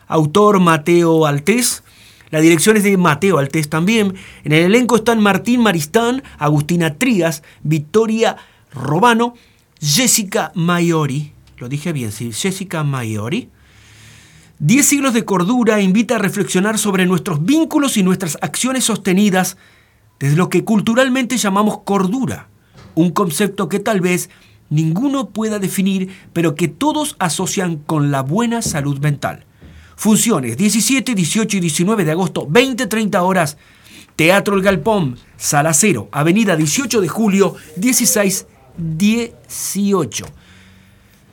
Autor 0.07 0.59
Mateo 0.61 1.27
Altés. 1.27 1.85
La 2.31 2.41
dirección 2.41 2.79
es 2.79 2.85
de 2.85 2.97
Mateo 2.97 3.37
Altés 3.37 3.69
también. 3.69 4.15
En 4.43 4.53
el 4.53 4.65
elenco 4.65 4.97
están 4.97 5.23
Martín 5.23 5.61
Maristán, 5.61 6.23
Agustina 6.39 6.95
Trías, 6.95 7.43
Victoria 7.63 8.39
Robano, 8.73 9.35
Jessica 9.79 10.51
Maiori. 10.55 11.35
Lo 11.59 11.69
dije 11.69 11.93
bien, 11.93 12.11
sí, 12.11 12.33
Jessica 12.33 12.85
Maiori. 12.85 13.51
Diez 14.59 14.87
siglos 14.87 15.13
de 15.13 15.27
cordura 15.27 15.83
invita 15.83 16.17
a 16.17 16.19
reflexionar 16.19 16.79
sobre 16.79 17.05
nuestros 17.05 17.45
vínculos 17.45 17.99
y 17.99 18.03
nuestras 18.03 18.39
acciones 18.41 18.85
sostenidas 18.85 19.59
desde 20.19 20.37
lo 20.37 20.49
que 20.49 20.65
culturalmente 20.65 21.37
llamamos 21.37 21.81
cordura, 21.81 22.49
un 22.95 23.11
concepto 23.11 23.69
que 23.69 23.81
tal 23.81 24.01
vez 24.01 24.31
ninguno 24.71 25.29
pueda 25.29 25.59
definir, 25.59 26.09
pero 26.33 26.55
que 26.55 26.69
todos 26.69 27.17
asocian 27.19 27.77
con 27.77 28.11
la 28.11 28.23
buena 28.23 28.63
salud 28.63 28.99
mental. 28.99 29.45
Funciones 29.95 30.57
17, 30.57 31.15
18 31.15 31.59
y 31.59 31.61
19 31.61 32.07
de 32.07 32.13
agosto, 32.13 32.49
20-30 32.49 33.21
horas. 33.21 33.59
Teatro 34.17 34.57
El 34.57 34.63
Galpón, 34.63 35.19
Sala 35.37 35.75
Cero, 35.75 36.09
Avenida 36.13 36.57
18 36.57 37.03
de 37.03 37.09
Julio, 37.09 37.57
16-18. 37.79 40.25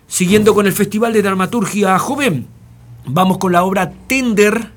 Siguiendo 0.08 0.54
con 0.54 0.68
el 0.68 0.74
Festival 0.74 1.14
de 1.14 1.22
Dramaturgia 1.22 1.98
Joven, 1.98 2.48
Vamos 3.06 3.38
con 3.38 3.52
la 3.52 3.64
obra 3.64 3.92
Tender. 4.08 4.72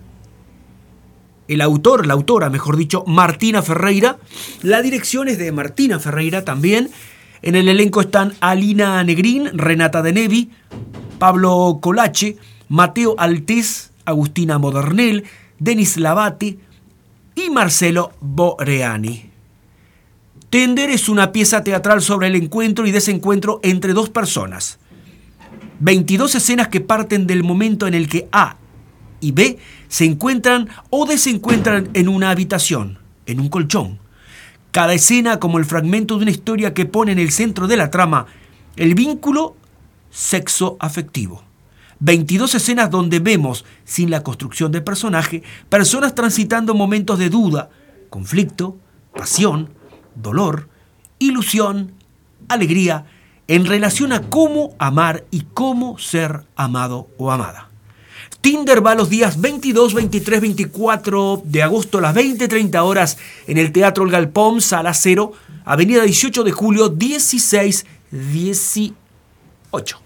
El 1.46 1.60
autor, 1.60 2.06
la 2.06 2.14
autora, 2.14 2.50
mejor 2.50 2.76
dicho, 2.76 3.04
Martina 3.06 3.62
Ferreira. 3.62 4.18
La 4.62 4.82
dirección 4.82 5.28
es 5.28 5.38
de 5.38 5.52
Martina 5.52 6.00
Ferreira 6.00 6.44
también. 6.44 6.90
En 7.42 7.54
el 7.54 7.68
elenco 7.68 8.00
están 8.00 8.34
Alina 8.40 9.02
Negrín, 9.04 9.50
Renata 9.56 10.02
de 10.02 10.12
Nevi, 10.12 10.50
Pablo 11.20 11.78
Colache, 11.80 12.36
Mateo 12.68 13.14
Altés, 13.16 13.92
Agustina 14.04 14.58
Modernel, 14.58 15.24
Denis 15.60 15.96
Lavate 15.96 16.58
y 17.36 17.50
Marcelo 17.50 18.12
Boreani. 18.20 19.30
Tender 20.50 20.90
es 20.90 21.08
una 21.08 21.30
pieza 21.30 21.62
teatral 21.62 22.02
sobre 22.02 22.26
el 22.26 22.34
encuentro 22.34 22.86
y 22.86 22.90
desencuentro 22.90 23.60
entre 23.62 23.92
dos 23.92 24.10
personas 24.10 24.80
22 25.80 26.34
escenas 26.34 26.68
que 26.68 26.80
parten 26.80 27.26
del 27.26 27.44
momento 27.44 27.86
en 27.86 27.94
el 27.94 28.08
que 28.08 28.28
A 28.32 28.56
y 29.20 29.32
B 29.32 29.58
se 29.88 30.04
encuentran 30.04 30.68
o 30.90 31.06
desencuentran 31.06 31.90
en 31.94 32.08
una 32.08 32.30
habitación, 32.30 32.98
en 33.26 33.40
un 33.40 33.48
colchón. 33.48 33.98
Cada 34.70 34.94
escena 34.94 35.40
como 35.40 35.58
el 35.58 35.64
fragmento 35.64 36.16
de 36.16 36.22
una 36.22 36.30
historia 36.30 36.74
que 36.74 36.86
pone 36.86 37.12
en 37.12 37.18
el 37.18 37.30
centro 37.30 37.66
de 37.66 37.76
la 37.76 37.90
trama 37.90 38.26
el 38.76 38.94
vínculo 38.94 39.56
sexo-afectivo. 40.10 41.42
22 41.98 42.54
escenas 42.54 42.90
donde 42.90 43.20
vemos, 43.20 43.64
sin 43.84 44.10
la 44.10 44.22
construcción 44.22 44.70
de 44.70 44.82
personaje, 44.82 45.42
personas 45.70 46.14
transitando 46.14 46.74
momentos 46.74 47.18
de 47.18 47.30
duda, 47.30 47.70
conflicto, 48.10 48.76
pasión, 49.14 49.70
dolor, 50.14 50.68
ilusión, 51.18 51.92
alegría, 52.48 53.06
en 53.48 53.66
relación 53.66 54.12
a 54.12 54.22
cómo 54.22 54.74
amar 54.78 55.24
y 55.30 55.42
cómo 55.54 55.98
ser 55.98 56.42
amado 56.56 57.08
o 57.18 57.30
amada. 57.30 57.70
Tinder 58.40 58.84
va 58.84 58.94
los 58.94 59.10
días 59.10 59.40
22, 59.40 59.94
23, 59.94 60.40
24 60.40 61.42
de 61.44 61.62
agosto 61.62 61.98
a 61.98 62.02
las 62.02 62.14
20, 62.14 62.46
30 62.48 62.82
horas 62.82 63.18
en 63.46 63.58
el 63.58 63.72
Teatro 63.72 64.04
El 64.04 64.10
Galpón, 64.10 64.60
Sala 64.60 64.94
Cero, 64.94 65.32
Avenida 65.64 66.02
18 66.02 66.44
de 66.44 66.52
Julio, 66.52 66.88
16, 66.88 67.86
18. 68.10 70.05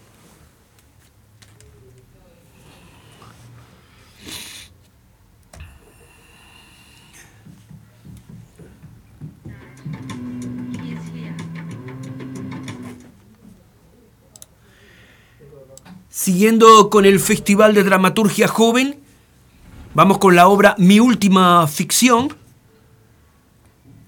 Siguiendo 16.23 16.91
con 16.91 17.07
el 17.07 17.18
Festival 17.18 17.73
de 17.73 17.83
Dramaturgia 17.83 18.47
Joven, 18.47 19.01
vamos 19.95 20.18
con 20.18 20.37
la 20.37 20.49
obra 20.49 20.75
Mi 20.77 21.01
Última 21.01 21.66
Ficción. 21.66 22.37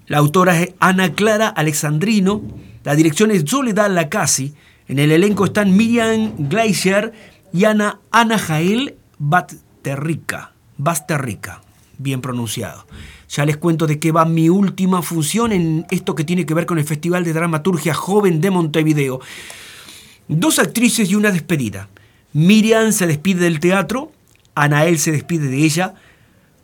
La 0.09 0.19
autora 0.19 0.61
es 0.61 0.75
Ana 0.79 1.15
Clara 1.15 1.49
Alexandrino, 1.49 2.43
la 2.85 2.97
dirección 2.97 3.31
es 3.31 3.45
Soledad 3.47 3.91
Lacasi, 3.91 4.53
en 4.89 4.99
el 4.99 5.11
elenco 5.11 5.47
están 5.47 5.75
Miriam 5.75 6.35
Gleiser 6.51 7.15
y 7.51 7.65
Ana, 7.65 8.01
Ana 8.11 8.39
Jael 8.39 8.97
Basterrica. 9.19 10.53
Basterrica, 10.77 11.63
bien 11.97 12.21
pronunciado. 12.21 12.87
Ya 13.31 13.47
les 13.47 13.57
cuento 13.57 13.87
de 13.87 13.99
qué 13.99 14.13
va 14.13 14.27
mi 14.27 14.51
última 14.51 15.01
función 15.01 15.51
en 15.51 15.87
esto 15.91 16.15
que 16.15 16.25
tiene 16.25 16.45
que 16.45 16.53
ver 16.53 16.67
con 16.67 16.79
el 16.79 16.85
Festival 16.85 17.25
de 17.25 17.33
Dramaturgia 17.33 17.95
Joven 17.95 18.43
de 18.43 18.51
Montevideo. 18.51 19.21
Dos 20.29 20.59
actrices 20.59 21.11
y 21.11 21.15
una 21.15 21.31
despedida. 21.31 21.89
Miriam 22.33 22.93
se 22.93 23.07
despide 23.07 23.45
del 23.45 23.61
teatro, 23.61 24.13
Anael 24.55 24.99
se 24.99 25.13
despide 25.13 25.49
de 25.49 25.65
ella. 25.65 25.95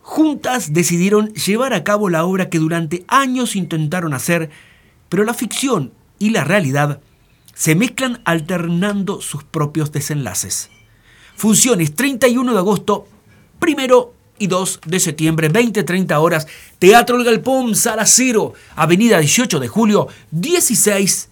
Juntas 0.03 0.73
decidieron 0.73 1.33
llevar 1.35 1.75
a 1.75 1.85
cabo 1.85 2.09
la 2.09 2.25
obra 2.25 2.49
que 2.49 2.59
durante 2.59 3.05
años 3.09 3.57
intentaron 3.57 4.15
hacer, 4.15 4.51
pero 5.09 5.25
la 5.25 5.35
ficción 5.35 5.93
y 6.19 6.31
la 6.31 6.45
realidad 6.45 7.01
se 7.55 7.75
mezclan 7.75 8.21
alternando 8.25 9.21
sus 9.21 9.45
propios 9.45 9.93
desenlaces. 9.93 10.71
Funciones 11.37 11.95
31 11.95 12.53
de 12.53 12.59
agosto, 12.59 13.07
primero 13.59 14.15
y 14.39 14.47
2 14.47 14.81
de 14.87 15.01
septiembre, 15.01 15.53
20-30 15.53 16.17
horas, 16.21 16.47
Teatro 16.79 17.17
El 17.17 17.25
Galpón, 17.25 17.75
Sala 17.75 18.07
Cero, 18.07 18.55
Avenida 18.77 19.19
18 19.19 19.61
de 19.61 19.69
Julio, 19.69 20.09
16, 20.31 21.29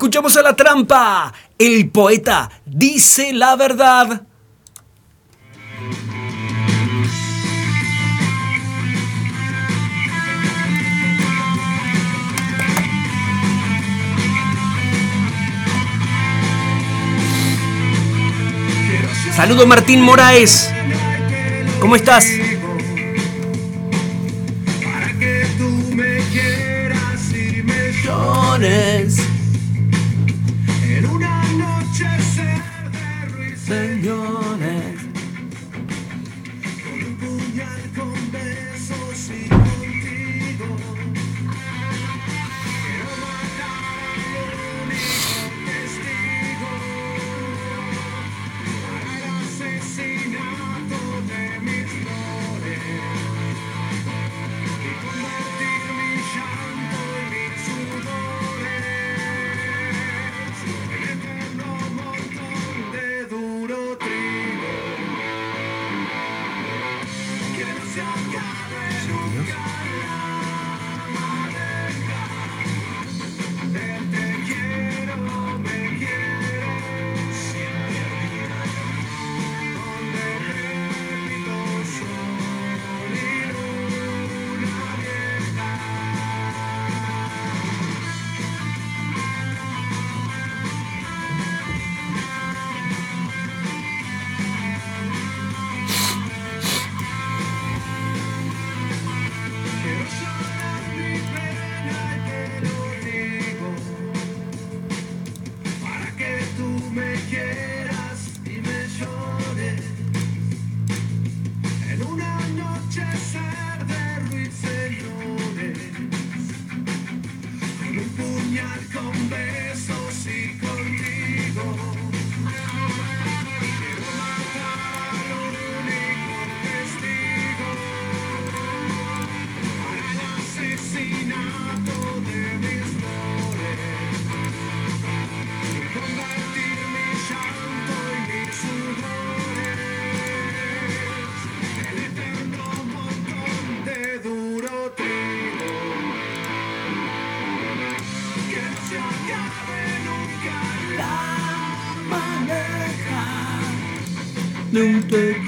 Escuchamos 0.00 0.34
a 0.38 0.40
la 0.40 0.56
trampa. 0.56 1.30
El 1.58 1.90
poeta 1.90 2.50
dice 2.64 3.34
la 3.34 3.54
verdad. 3.54 4.22
Saludo 19.36 19.66
Martín 19.66 20.00
Moraes. 20.00 20.72
¿Cómo 21.78 21.94
estás? 21.94 22.26
Para 24.82 25.12
que 25.18 25.46
tú 25.58 25.68
me 25.94 26.20
quieras 26.32 27.20
y 27.34 27.62
me 27.62 27.92
llores. 28.02 29.19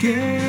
No 0.02 0.41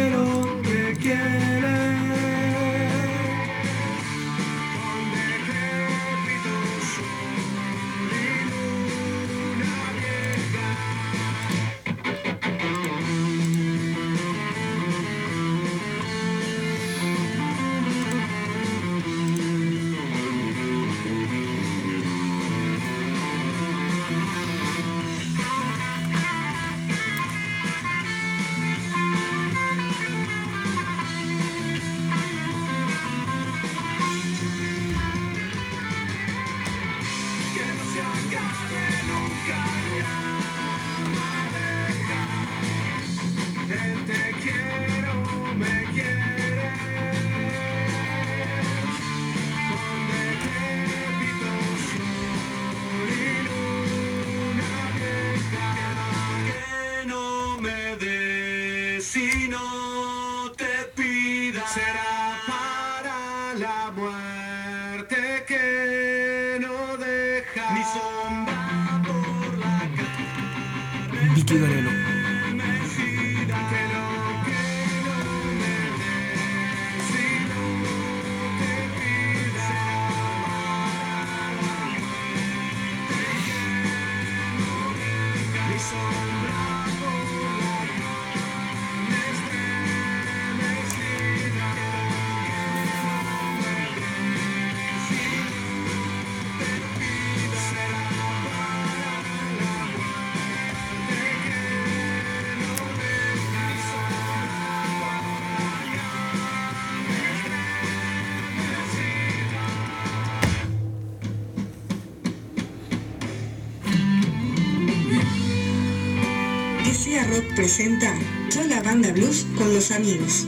presenta 117.63 118.13
Yo 118.53 118.61
la 118.65 118.83
banda 118.83 119.13
blues 119.13 119.45
con 119.57 119.73
los 119.73 119.91
amigos. 119.91 120.45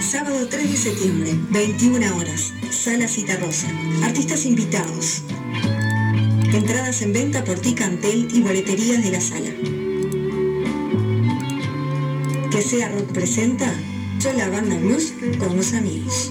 Sábado 0.00 0.46
3 0.48 0.70
de 0.70 0.76
septiembre, 0.76 1.34
21 1.50 2.16
horas, 2.16 2.52
Sala 2.70 3.08
Citarrosa. 3.08 3.66
Artistas 4.04 4.46
invitados. 4.46 5.22
Entradas 6.54 7.02
en 7.02 7.12
venta 7.12 7.42
por 7.42 7.58
Ticantel 7.58 8.28
y 8.32 8.40
boleterías 8.40 9.02
de 9.02 9.10
la 9.10 9.20
sala. 9.20 9.50
Que 12.52 12.62
sea 12.62 12.88
Rock 12.90 13.10
presenta 13.10 13.74
Yo 14.20 14.32
la 14.32 14.48
banda 14.48 14.78
blues 14.78 15.12
con 15.40 15.56
los 15.56 15.72
amigos. 15.72 16.30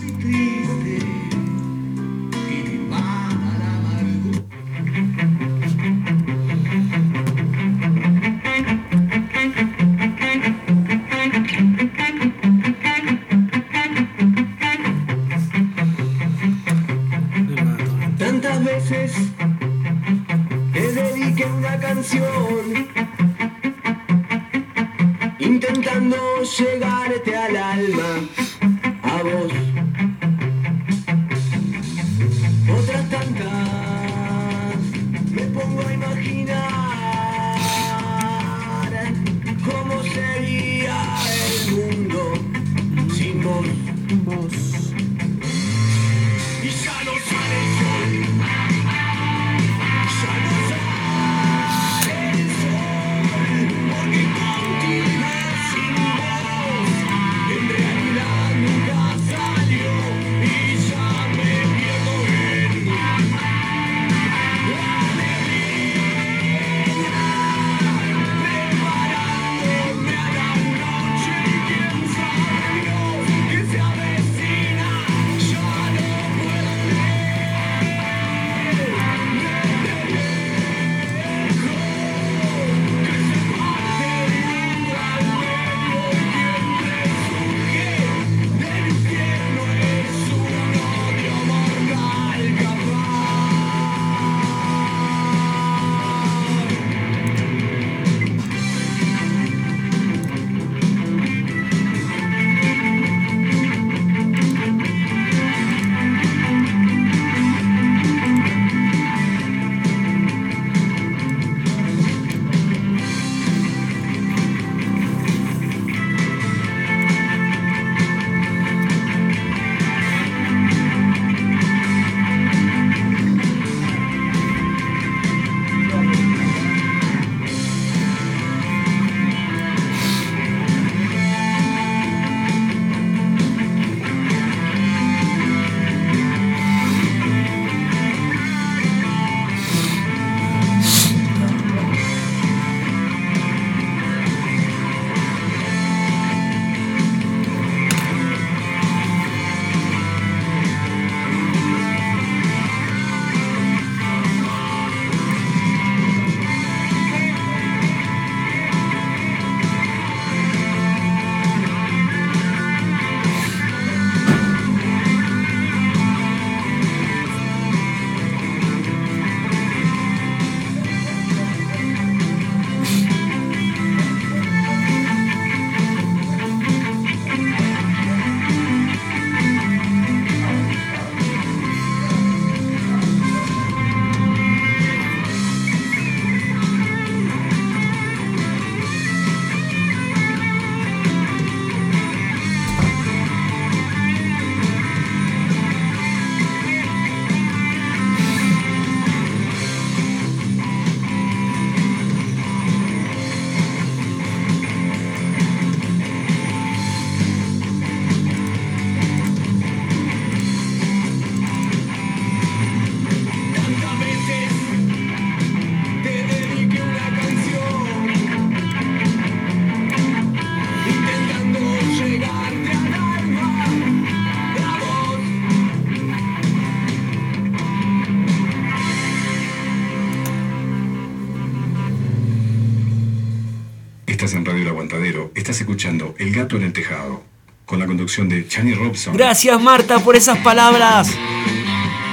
Estás 235.46 235.62
escuchando 235.62 236.16
El 236.18 236.34
Gato 236.34 236.58
en 236.58 236.64
el 236.64 236.74
Tejado. 236.74 237.22
Con 237.66 237.78
la 237.78 237.86
conducción 237.86 238.28
de 238.28 238.48
Chani 238.48 238.74
Robson. 238.74 239.16
Gracias 239.16 239.62
Marta 239.62 240.00
por 240.00 240.16
esas 240.16 240.40
palabras. 240.40 241.08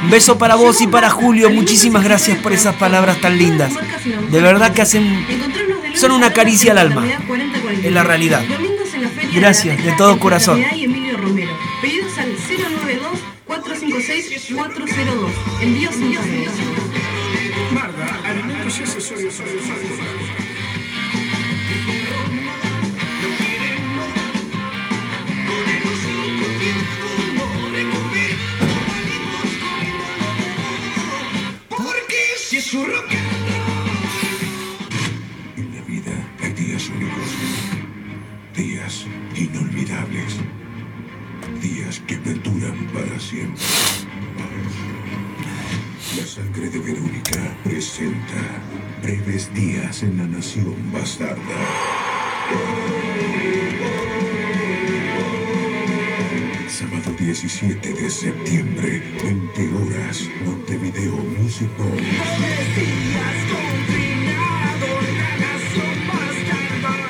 Un 0.04 0.10
beso 0.10 0.36
para 0.36 0.54
vos 0.54 0.82
y 0.82 0.86
para 0.86 1.08
Julio. 1.08 1.48
Muchísimas 1.48 2.04
gracias 2.04 2.36
por 2.40 2.52
esas 2.52 2.76
palabras 2.76 3.22
tan 3.22 3.38
lindas. 3.38 3.72
De 4.30 4.40
verdad 4.42 4.74
que 4.74 4.82
hacen... 4.82 5.24
Son 5.94 6.10
una 6.10 6.34
caricia 6.34 6.72
al 6.72 6.78
alma. 6.78 7.06
En 7.82 7.94
la 7.94 8.02
realidad. 8.02 8.44
Gracias, 9.32 9.82
de 9.82 9.92
todo 9.92 10.18
corazón. 10.18 10.62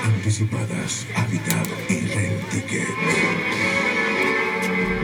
Anticipadas, 0.04 1.06
Habitat 1.14 1.68
y 1.88 2.00
Rent 2.06 2.48
Ticket. 2.50 2.88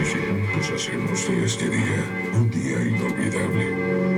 Y 0.01 0.05
juntos 0.05 0.71
hacemos 0.75 1.29
de 1.29 1.45
este 1.45 1.69
día 1.69 2.31
un 2.35 2.51
día 2.51 2.83
inolvidable. 2.83 4.18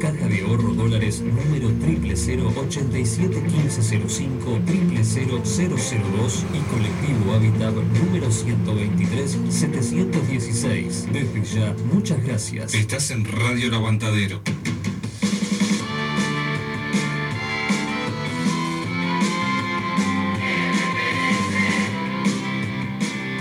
Caja 0.00 0.26
de 0.26 0.40
Ahorro 0.40 0.72
Dólares 0.72 1.20
número 1.20 1.68
000 1.68 2.48
871505 2.56 4.58
00002 4.66 6.46
y 6.54 6.60
Colectivo 6.72 7.34
Habitat 7.34 7.74
número 7.74 8.32
123 8.32 9.36
716. 9.50 11.08
Desde 11.12 11.44
ya, 11.44 11.76
muchas 11.92 12.24
gracias. 12.24 12.72
Estás 12.72 13.10
en 13.10 13.26
Radio 13.26 13.68
El 13.68 13.74
Aguantadero. 13.74 14.40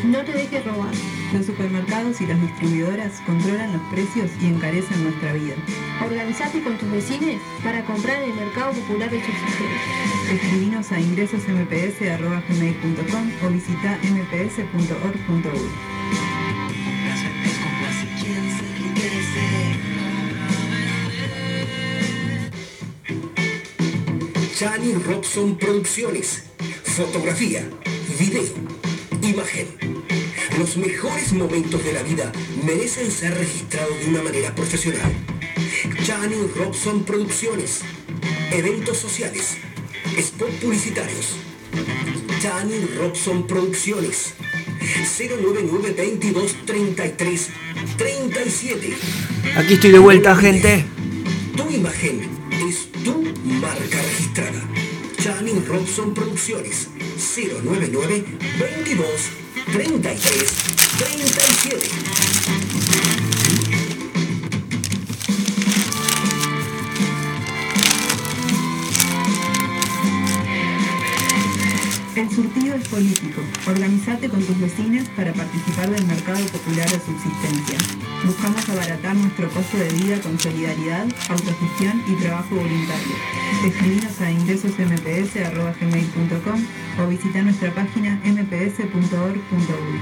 No 0.03 0.25
te 0.25 0.33
dejes 0.33 0.65
robar. 0.65 0.91
Los 1.33 1.45
supermercados 1.45 2.21
y 2.21 2.25
las 2.25 2.39
distribuidoras 2.41 3.21
controlan 3.25 3.73
los 3.73 3.81
precios 3.91 4.31
y 4.41 4.45
encarecen 4.47 5.03
nuestra 5.03 5.33
vida. 5.33 5.53
Organizate 6.03 6.63
con 6.63 6.79
tus 6.79 6.89
vecinos 6.89 7.39
para 7.63 7.85
comprar 7.85 8.23
en 8.23 8.31
el 8.31 8.35
Mercado 8.35 8.73
Popular 8.73 9.11
de 9.11 9.23
Subsistencia. 9.23 9.77
Escribinos 10.31 10.91
a 10.91 10.99
ingresosmps.gmail.com 10.99 13.31
o 13.45 13.49
visita 13.49 13.99
mps.org.uy. 14.01 15.69
Chani 24.55 24.93
Robson 24.93 25.55
Producciones. 25.57 26.45
Fotografía, 26.83 27.69
video, 28.17 28.55
imagen. 29.21 30.18
Los 30.59 30.75
mejores 30.75 31.31
momentos 31.31 31.81
de 31.85 31.93
la 31.93 32.03
vida 32.03 32.33
merecen 32.65 33.09
ser 33.09 33.33
registrados 33.33 33.97
de 34.01 34.09
una 34.09 34.21
manera 34.21 34.53
profesional. 34.53 35.09
Chani 36.03 36.35
Robson 36.53 37.05
Producciones. 37.05 37.79
Eventos 38.51 38.97
sociales. 38.97 39.55
Spot 40.17 40.49
publicitarios. 40.59 41.37
Chani 42.41 42.75
Robson 42.97 43.47
Producciones. 43.47 44.33
099 45.17 45.93
22 45.95 46.55
33 46.65 47.49
37. 47.97 48.97
Aquí 49.55 49.75
estoy 49.75 49.91
de 49.91 49.99
vuelta, 49.99 50.35
gente. 50.35 50.83
Tu 51.55 51.69
imagen 51.73 52.27
es 52.67 52.91
tu 53.05 53.23
marca 53.45 54.01
registrada. 54.01 54.61
Channing 55.23 55.65
Robson 55.65 56.13
Producciones 56.13 56.89
099 57.63 58.25
22 58.59 59.05
33 59.71 60.47
37. 60.97 63.28
El 72.19 72.29
surtido 72.29 72.75
es 72.75 72.85
político. 72.89 73.41
Organizate 73.65 74.27
con 74.27 74.43
tus 74.43 74.59
vecinas 74.59 75.07
para 75.15 75.31
participar 75.31 75.89
del 75.89 76.05
mercado 76.05 76.45
popular 76.47 76.91
de 76.91 76.99
subsistencia. 76.99 77.77
Buscamos 78.25 78.67
abaratar 78.67 79.15
nuestro 79.15 79.47
costo 79.47 79.77
de 79.77 79.87
vida 79.93 80.19
con 80.19 80.37
solidaridad, 80.37 81.07
autogestión 81.29 82.03
y 82.09 82.15
trabajo 82.15 82.55
voluntario. 82.55 83.15
Escribinos 83.65 84.19
a 84.19 84.31
ingresosmps.gmail.com 84.31 86.65
o 87.01 87.07
visita 87.07 87.41
nuestra 87.41 87.73
página 87.73 88.19
mps.org.uy. 88.25 89.99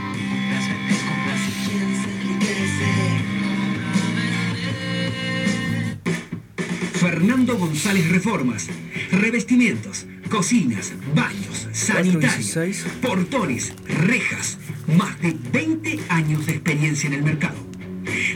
Fernando 6.93 7.59
González 7.59 8.09
Reformas. 8.09 8.69
Revestimientos, 9.11 10.07
cocinas, 10.27 10.93
baños, 11.15 11.67
sanitarios, 11.71 12.85
portones, 13.01 13.73
rejas. 13.87 14.57
Más 14.97 15.19
de 15.21 15.35
20 15.51 15.99
años 16.09 16.45
de 16.45 16.53
experiencia 16.53 17.07
en 17.07 17.13
el 17.13 17.23
mercado. 17.23 17.57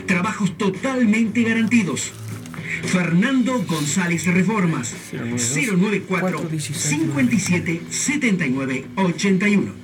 Trabajos 0.06 0.56
totalmente 0.58 1.42
garantidos. 1.42 2.12
Fernando 2.84 3.62
González 3.64 4.26
Reformas. 4.26 4.94
094 5.12 6.48
57 6.60 7.82
79 7.90 8.86
81. 8.96 9.81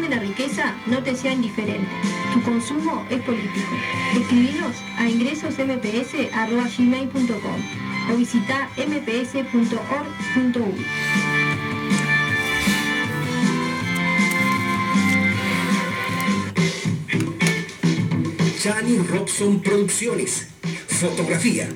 De 0.00 0.08
la 0.08 0.18
riqueza 0.18 0.74
no 0.86 1.02
te 1.02 1.14
sea 1.14 1.32
indiferente. 1.32 1.90
Tu 2.32 2.40
consumo 2.42 3.04
es 3.10 3.20
político. 3.22 3.76
Escribinos 4.16 4.74
a 4.96 5.06
ingresosmps.gmail.com 5.08 7.60
o 8.10 8.16
visita 8.16 8.70
mps.org.uy. 8.76 10.84
Chani 18.58 18.98
Robson 18.98 19.60
Producciones. 19.60 20.48
Fotografía, 20.88 21.68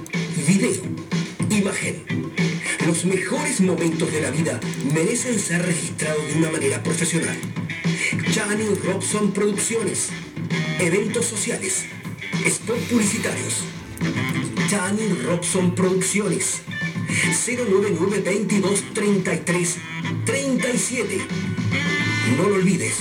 video, 0.47 0.83
imagen. 1.51 2.05
Los 2.87 3.05
mejores 3.05 3.61
momentos 3.61 4.11
de 4.13 4.21
la 4.21 4.31
vida 4.31 4.61
merecen 4.95 5.37
ser 5.39 5.67
registrados 5.67 6.27
de 6.29 6.39
una 6.39 6.51
manera 6.51 6.83
profesional. 6.83 7.37
Chani 8.37 8.67
Robson 8.85 9.33
Producciones. 9.33 10.11
Eventos 10.79 11.25
sociales. 11.25 11.87
Spot 12.45 12.77
publicitarios. 12.91 13.65
Tani 14.71 15.09
Robson 15.25 15.75
Producciones. 15.75 16.61
099 17.47 18.21
22 18.21 18.93
33 18.93 19.79
37. 20.27 21.19
No 22.37 22.51
lo 22.51 22.57
olvides. 22.57 22.97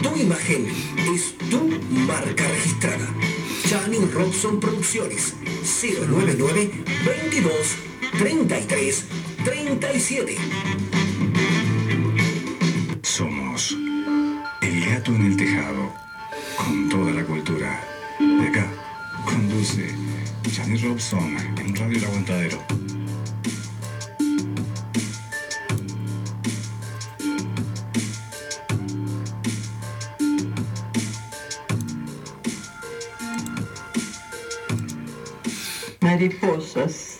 Tu 0.00 0.22
imagen 0.22 0.68
es 1.12 1.34
tu 1.50 1.58
marca 2.06 2.46
registrada. 2.46 3.12
Channing 3.68 4.08
Robson 4.12 4.60
Producciones. 4.60 5.34
099 5.82 6.70
22 7.04 7.52
33 8.18 9.04
37. 9.44 10.36
Gato 15.04 15.16
en 15.16 15.26
el 15.26 15.36
tejado, 15.36 15.92
con 16.56 16.88
toda 16.88 17.12
la 17.12 17.24
cultura. 17.24 17.78
De 18.18 18.48
acá, 18.48 18.66
conduce 19.26 19.94
Johnny 20.56 20.78
Robson 20.78 21.36
en 21.58 21.76
Radio 21.76 21.98
El 21.98 22.04
Aguantadero. 22.04 22.58
Mariposas 36.00 37.18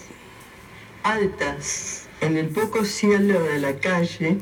altas 1.02 2.08
en 2.22 2.38
el 2.38 2.48
poco 2.48 2.84
cielo 2.86 3.42
de 3.42 3.58
la 3.58 3.74
calle 3.78 4.38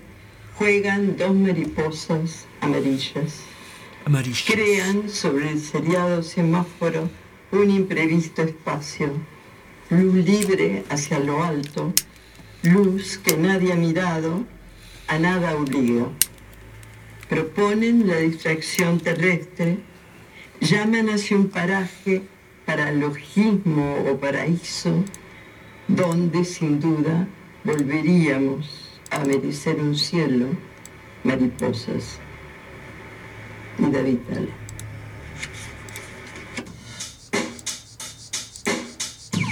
juegan 0.57 1.17
dos 1.17 1.35
mariposas 1.35 2.47
amarillas. 2.63 3.43
Crean 4.47 5.09
sobre 5.09 5.51
el 5.51 5.61
seriado 5.61 6.23
semáforo 6.23 7.11
un 7.51 7.71
imprevisto 7.71 8.43
espacio. 8.43 9.13
Luz 9.91 10.15
libre 10.15 10.85
hacia 10.89 11.19
lo 11.19 11.45
alto, 11.45 11.93
luz 12.63 13.19
que 13.19 13.37
nadie 13.37 13.73
ha 13.73 13.77
mirado, 13.77 14.45
a 15.09 15.19
nada 15.19 15.55
obliga. 15.57 16.07
Proponen 17.29 18.09
la 18.09 18.17
distracción 18.17 19.01
terrestre, 19.01 19.79
llaman 20.61 21.11
hacia 21.11 21.37
un 21.37 21.49
paraje 21.49 22.23
paralogismo 22.65 23.97
o 24.09 24.17
paraíso, 24.19 25.05
donde 25.89 26.45
sin 26.45 26.81
duda 26.81 27.29
volveríamos 27.65 29.01
a 29.11 29.25
merecer 29.25 29.77
un 29.81 29.95
cielo, 29.97 30.47
mariposas 31.25 32.22
David 33.91 34.21
Tale. 34.29 34.49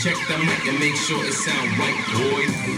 Check 0.02 0.16
the 0.28 0.38
mic 0.38 0.66
and 0.68 0.78
make 0.78 0.96
sure 0.96 1.24
it 1.26 1.34
sound 1.34 1.70
right, 1.78 1.96
boys. 2.14 2.70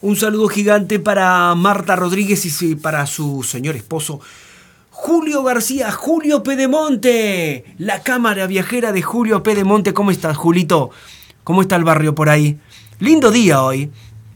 Un 0.00 0.16
saludo 0.16 0.48
gigante 0.48 0.98
para 0.98 1.54
Marta 1.54 1.94
Rodríguez 1.94 2.44
y 2.62 2.74
para 2.74 3.06
su 3.06 3.44
señor 3.44 3.76
esposo 3.76 4.20
Julio 4.90 5.42
García, 5.42 5.90
Julio 5.90 6.44
Pedemonte, 6.44 7.64
la 7.78 8.02
cámara 8.02 8.46
viajera 8.46 8.92
de 8.92 9.02
Julio 9.02 9.42
Pedemonte. 9.42 9.92
¿Cómo 9.92 10.10
estás, 10.12 10.36
Julito? 10.36 10.90
¿Cómo 11.44 11.62
está 11.62 11.74
el 11.74 11.82
barrio 11.82 12.14
por 12.14 12.28
ahí? 12.28 12.60
Lindo 13.00 13.32
día 13.32 13.62
hoy. 13.62 13.90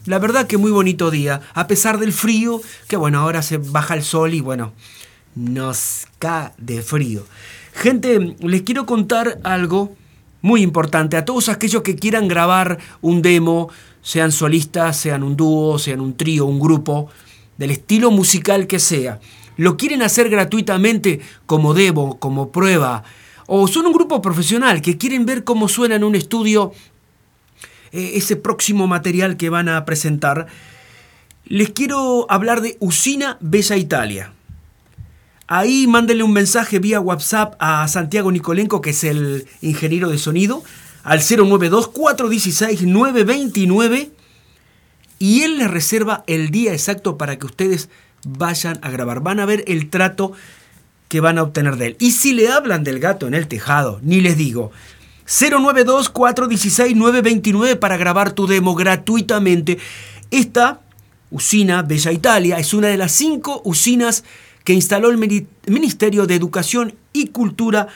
La 0.07 0.19
verdad 0.19 0.49
que 0.49 0.57
muy 0.57 0.73
bonito 0.73 1.11
día, 1.11 1.41
a 1.55 1.69
pesar 1.69 1.99
del 1.99 2.13
frío, 2.13 2.61
que 2.89 2.97
bueno, 2.97 3.21
ahora 3.21 3.43
se 3.43 3.59
baja 3.59 3.95
el 3.95 4.03
sol 4.03 4.35
y 4.35 4.41
bueno, 4.41 4.73
nos 5.37 6.09
cae 6.19 6.51
de 6.59 6.83
frío. 6.83 7.25
Gente, 7.75 8.37
les 8.41 8.63
quiero 8.63 8.87
contar 8.87 9.39
algo 9.45 9.95
muy 10.43 10.63
importante 10.63 11.17
a 11.17 11.25
todos 11.25 11.49
aquellos 11.49 11.83
que 11.83 11.95
quieran 11.95 12.27
grabar 12.27 12.79
un 13.03 13.23
demo, 13.23 13.69
sean 14.03 14.33
solistas, 14.33 14.97
sean 14.97 15.23
un 15.23 15.37
dúo, 15.37 15.79
sean 15.79 16.01
un 16.01 16.17
trío, 16.17 16.47
un 16.47 16.59
grupo, 16.59 17.09
del 17.57 17.71
estilo 17.71 18.11
musical 18.11 18.67
que 18.67 18.81
sea. 18.81 19.21
Lo 19.57 19.77
quieren 19.77 20.03
hacer 20.03 20.29
gratuitamente 20.29 21.21
como 21.47 21.73
demo, 21.73 22.19
como 22.19 22.51
prueba, 22.51 23.05
o 23.47 23.69
son 23.69 23.87
un 23.87 23.93
grupo 23.93 24.21
profesional 24.21 24.83
que 24.83 24.99
quieren 24.99 25.25
ver 25.25 25.45
cómo 25.45 25.69
suena 25.69 25.95
en 25.95 26.05
un 26.05 26.15
estudio 26.17 26.73
eh, 27.93 28.13
ese 28.15 28.37
próximo 28.37 28.87
material 28.87 29.37
que 29.37 29.51
van 29.51 29.69
a 29.69 29.85
presentar. 29.85 30.47
Les 31.45 31.71
quiero 31.71 32.27
hablar 32.31 32.61
de 32.61 32.77
Usina 32.81 33.39
Bella 33.41 33.77
Italia. 33.77 34.33
Ahí 35.49 35.87
mándenle 35.87 36.25
un 36.25 36.33
mensaje 36.33 36.81
vía 36.81 37.01
WhatsApp 37.01 37.55
a 37.61 37.87
Santiago 37.87 38.33
Nicolenco, 38.33 38.81
que 38.81 38.91
es 38.91 39.05
el 39.05 39.47
ingeniero 39.63 40.09
de 40.09 40.19
sonido, 40.19 40.65
al 41.05 41.21
092-416-929 41.21 44.11
y 45.19 45.43
él 45.43 45.59
les 45.59 45.71
reserva 45.71 46.25
el 46.27 46.51
día 46.51 46.73
exacto 46.73 47.17
para 47.17 47.39
que 47.39 47.47
ustedes 47.47 47.89
vayan 48.25 48.79
a 48.83 48.91
grabar. 48.91 49.21
Van 49.21 49.41
a 49.41 49.47
ver 49.47 49.65
el 49.67 49.89
trato 49.89 50.33
que 51.09 51.21
van 51.21 51.39
a 51.39 51.43
obtener 51.43 51.77
de 51.77 51.87
él. 51.87 51.97
Y 52.01 52.11
si 52.11 52.33
le 52.33 52.49
hablan 52.49 52.85
del 52.85 52.99
gato 52.99 53.27
en 53.27 53.35
el 53.35 53.49
tejado, 53.49 54.01
ni 54.03 54.21
les 54.21 54.37
digo. 54.37 54.73
092-416-929 55.27 57.79
para 57.79 57.97
grabar 57.97 58.33
tu 58.33 58.47
demo 58.47 58.75
gratuitamente. 58.75 59.79
Esta 60.31 60.81
usina 61.31 61.83
Bella 61.83 62.13
Italia 62.13 62.59
es 62.59 62.75
una 62.75 62.89
de 62.89 62.97
las 62.97 63.13
cinco 63.13 63.63
usinas 63.65 64.25
que 64.65 64.73
instaló 64.73 65.11
el 65.11 65.19
Ministerio 65.67 66.27
de 66.27 66.35
Educación 66.35 66.95
y 67.13 67.29
Cultura 67.29 67.87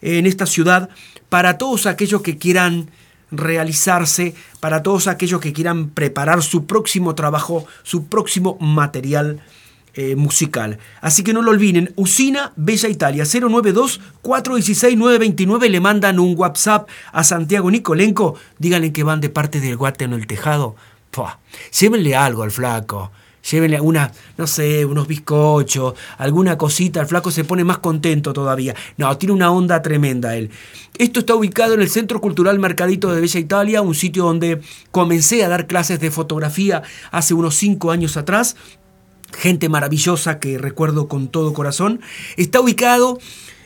en 0.00 0.26
esta 0.26 0.46
ciudad 0.46 0.88
para 1.28 1.58
todos 1.58 1.86
aquellos 1.86 2.22
que 2.22 2.38
quieran 2.38 2.90
realizarse, 3.30 4.34
para 4.60 4.82
todos 4.82 5.06
aquellos 5.06 5.40
que 5.40 5.52
quieran 5.52 5.90
preparar 5.90 6.42
su 6.42 6.66
próximo 6.66 7.14
trabajo, 7.14 7.66
su 7.82 8.06
próximo 8.06 8.56
material 8.60 9.42
eh, 9.94 10.16
musical. 10.16 10.78
Así 11.00 11.22
que 11.22 11.32
no 11.32 11.42
lo 11.42 11.50
olviden, 11.50 11.92
Usina 11.96 12.52
Bella 12.56 12.88
Italia 12.88 13.24
092-416-929, 13.24 15.68
le 15.68 15.80
mandan 15.80 16.18
un 16.18 16.34
WhatsApp 16.36 16.88
a 17.12 17.24
Santiago 17.24 17.70
Nicolenco, 17.70 18.34
díganle 18.58 18.92
que 18.92 19.02
van 19.02 19.20
de 19.20 19.30
parte 19.30 19.60
del 19.60 19.78
en 19.98 20.12
el 20.12 20.26
tejado. 20.26 20.76
Pua, 21.10 21.38
llévenle 21.78 22.14
algo 22.14 22.42
al 22.42 22.50
flaco. 22.50 23.10
Llévenle 23.50 23.80
una, 23.80 24.12
no 24.36 24.46
sé, 24.46 24.84
unos 24.84 25.06
bizcochos, 25.06 25.94
alguna 26.18 26.58
cosita. 26.58 27.00
El 27.00 27.06
flaco 27.06 27.30
se 27.30 27.44
pone 27.44 27.64
más 27.64 27.78
contento 27.78 28.32
todavía. 28.32 28.74
No, 28.96 29.16
tiene 29.16 29.32
una 29.32 29.50
onda 29.50 29.80
tremenda 29.80 30.36
él. 30.36 30.50
Esto 30.98 31.20
está 31.20 31.34
ubicado 31.34 31.74
en 31.74 31.80
el 31.80 31.88
Centro 31.88 32.20
Cultural 32.20 32.58
Mercadito 32.58 33.14
de 33.14 33.20
Bella 33.20 33.40
Italia, 33.40 33.82
un 33.82 33.94
sitio 33.94 34.24
donde 34.24 34.60
comencé 34.90 35.44
a 35.44 35.48
dar 35.48 35.66
clases 35.66 36.00
de 36.00 36.10
fotografía 36.10 36.82
hace 37.10 37.34
unos 37.34 37.54
cinco 37.54 37.90
años 37.90 38.16
atrás. 38.16 38.56
Gente 39.32 39.68
maravillosa 39.68 40.38
que 40.38 40.58
recuerdo 40.58 41.08
con 41.08 41.28
todo 41.28 41.52
corazón. 41.52 42.00
Está 42.36 42.60
ubicado 42.60 43.18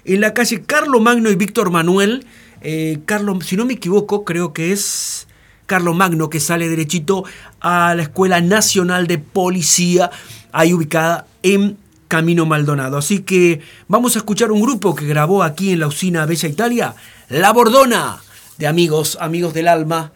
en 0.05 0.21
la 0.21 0.35
calle 0.35 0.63
Carlo 0.63 1.01
Magno 1.01 1.31
y 1.31 1.37
Víctor 1.37 1.71
Manuel. 1.71 2.27
Eh, 2.61 3.01
si 3.45 3.57
no 3.57 3.65
me 3.65 3.75
equivoco, 3.75 4.25
creo 4.25 4.53
que 4.53 4.73
es 4.73 5.27
Carlos 5.67 5.97
Magno, 5.97 6.29
que 6.29 6.41
sale 6.41 6.69
derechito 6.69 7.25
a 7.61 7.95
la 7.95 8.03
Escuela 8.03 8.41
Nacional 8.41 9.07
de 9.07 9.19
Policía, 9.19 10.11
ahí 10.53 10.75
ubicada 10.75 11.27
en 11.43 11.79
Camino 12.09 12.45
Maldonado. 12.45 12.99
Así 12.99 13.21
que 13.21 13.61
vamos 13.89 14.17
a 14.17 14.19
escuchar 14.19 14.53
un 14.53 14.61
grupo 14.61 14.95
que 14.95 15.07
grabó 15.07 15.43
aquí 15.43 15.73
en 15.73 15.81
la 15.81 15.87
usina 15.87 16.27
Bella 16.27 16.49
Italia, 16.49 16.95
La 17.29 17.53
Bordona, 17.53 18.21
de 18.59 18.67
amigos, 18.67 19.17
amigos 19.21 19.55
del 19.55 19.69
alma. 19.69 20.13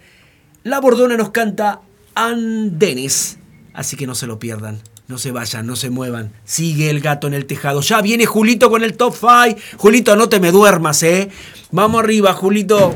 La 0.62 0.80
Bordona 0.80 1.16
nos 1.16 1.30
canta 1.30 1.80
Andenes, 2.14 3.38
así 3.72 3.96
que 3.96 4.06
no 4.06 4.14
se 4.14 4.26
lo 4.26 4.38
pierdan. 4.38 4.82
No 5.08 5.18
se 5.18 5.30
vayan, 5.30 5.66
no 5.66 5.76
se 5.76 5.88
muevan. 5.88 6.32
Sigue 6.44 6.90
el 6.90 7.00
gato 7.00 7.28
en 7.28 7.34
el 7.34 7.46
tejado. 7.46 7.80
Ya 7.80 8.02
viene 8.02 8.26
Julito 8.26 8.70
con 8.70 8.82
el 8.82 8.96
top 8.96 9.14
5. 9.14 9.60
Julito, 9.76 10.16
no 10.16 10.28
te 10.28 10.40
me 10.40 10.50
duermas, 10.50 11.02
¿eh? 11.04 11.30
Vamos 11.70 12.02
arriba, 12.02 12.32
Julito. 12.32 12.94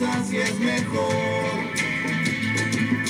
Vez 0.00 0.08
así 0.08 0.36
es 0.38 0.58
mejor. 0.58 1.14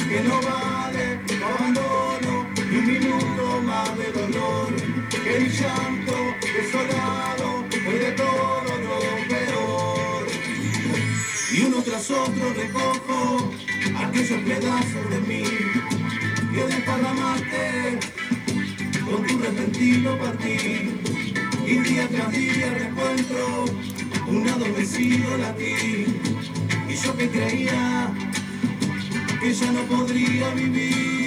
Que 0.08 0.20
no 0.20 0.40
vale 0.42 1.20
abandono 1.44 2.46
ni 2.70 2.76
un 2.76 2.86
minuto 2.86 3.62
más 3.62 3.98
de 3.98 4.12
dolor. 4.12 4.74
Que 5.10 5.40
mi 5.40 5.48
llanto 5.48 6.16
desolado 6.54 7.64
fue 7.84 7.98
de 7.98 8.12
todo 8.12 8.64
lo 8.86 9.28
peor. 9.28 10.26
Y 11.52 11.62
uno 11.64 11.82
tras 11.82 12.10
otro 12.10 12.52
recojo 12.54 13.50
aquellos 13.96 14.40
pedazos 14.42 15.10
de 15.10 15.20
mí. 15.20 15.44
Que 16.52 16.64
desparramaste 16.66 17.98
con 19.10 19.26
tu 19.26 19.38
repentino 19.38 20.18
partir. 20.18 21.00
Y 21.66 21.78
día 21.78 22.08
tras 22.08 22.30
día 22.32 22.70
recuentro 22.74 23.64
un 24.28 24.48
adormecido 24.48 25.36
latir 25.38 26.36
yo 27.02 27.16
que 27.16 27.28
creía 27.28 28.10
que 29.40 29.52
ya 29.52 29.70
no 29.72 29.82
podría 29.82 30.50
vivir 30.54 31.25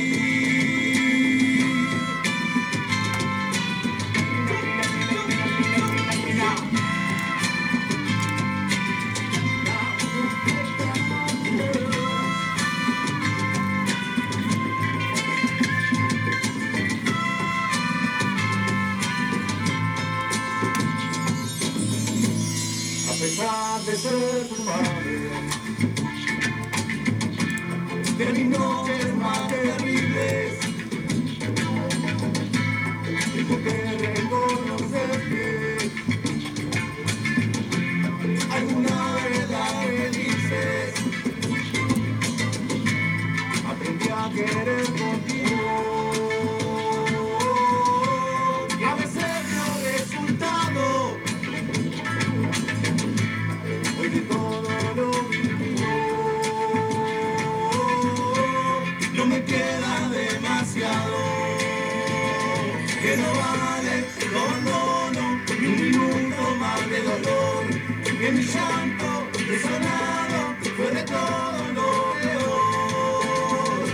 mi 68.31 68.43
llanto 68.43 69.27
desolado 69.47 70.55
fue 70.77 70.91
de 70.91 71.03
todo 71.03 71.67
lo 71.73 72.13
peor 72.21 73.89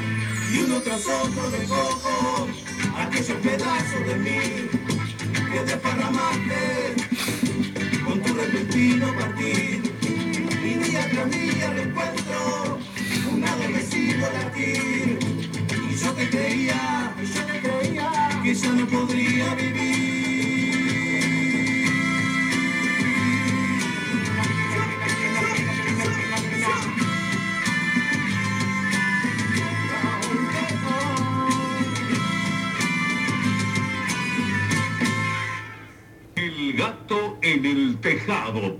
y 0.51 0.57
uno 0.59 0.81
tras 0.81 1.07
otro 1.07 1.49
recojo 1.51 2.47
aquellos 2.97 3.37
pedazos 3.37 4.05
de 4.07 4.15
mí 4.15 4.69
que 5.51 5.59
desparramaste 5.63 6.95
con 8.03 8.21
tu 8.21 8.33
repentino 8.33 9.13
partir 9.17 9.93
y 10.03 10.73
día 10.83 11.09
tras 11.11 11.31
día 11.31 11.69
reencuentro 11.73 12.79
un 13.31 13.43
adormecido 13.43 14.27
latir 14.33 15.19
y 15.89 15.95
yo 15.95 16.15
que 16.15 16.29
creía, 16.29 17.15
y 17.21 17.25
yo 17.25 17.47
que 17.47 17.59
creía 17.61 18.41
que 18.43 18.53
ya 18.53 18.71
no 18.73 18.85
podría 18.87 19.55
vivir 19.55 20.24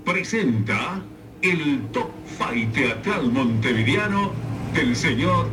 presenta 0.04 1.00
el 1.42 1.80
Top 1.92 2.10
Fight 2.36 2.72
Teatral 2.72 3.30
Montevideano 3.30 4.32
del 4.74 4.96
señor 4.96 5.46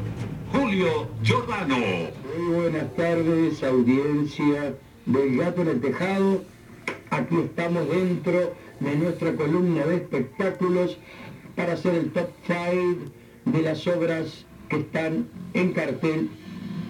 Julio 0.52 1.10
Giordano. 1.22 1.78
Muy 1.78 2.56
buenas 2.56 2.96
tardes, 2.96 3.64
audiencia 3.64 4.74
del 5.06 5.38
Gato 5.38 5.62
en 5.62 5.68
el 5.68 5.82
Tejado. 5.82 6.44
Aquí 7.12 7.36
estamos 7.36 7.88
dentro 7.88 8.56
de 8.80 8.96
nuestra 8.96 9.36
columna 9.36 9.86
de 9.86 9.98
espectáculos 9.98 10.98
para 11.56 11.74
hacer 11.74 11.94
el 11.94 12.12
top 12.14 12.30
5 12.48 13.12
de 13.46 13.62
las 13.62 13.86
obras 13.86 14.46
que 14.70 14.78
están 14.78 15.28
en 15.54 15.72
cartel 15.72 16.32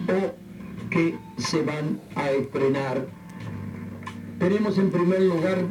o 0.08 0.88
que 0.88 1.16
se 1.36 1.62
van 1.62 2.00
a 2.14 2.30
estrenar. 2.30 3.06
Tenemos 4.38 4.78
en 4.78 4.90
primer 4.90 5.20
lugar 5.20 5.66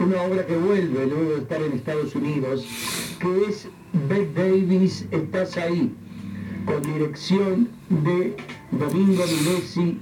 una 0.00 0.22
obra 0.22 0.46
que 0.46 0.56
vuelve 0.56 1.06
luego 1.06 1.30
de 1.30 1.38
estar 1.38 1.62
en 1.62 1.72
Estados 1.72 2.14
Unidos, 2.14 2.66
que 3.20 3.44
es 3.48 3.68
Bette 4.08 4.34
Davis, 4.34 5.06
Estás 5.10 5.56
ahí, 5.56 5.92
con 6.66 6.82
dirección 6.82 7.68
de 7.88 8.36
Domingo 8.70 9.24
Milesi, 9.26 9.98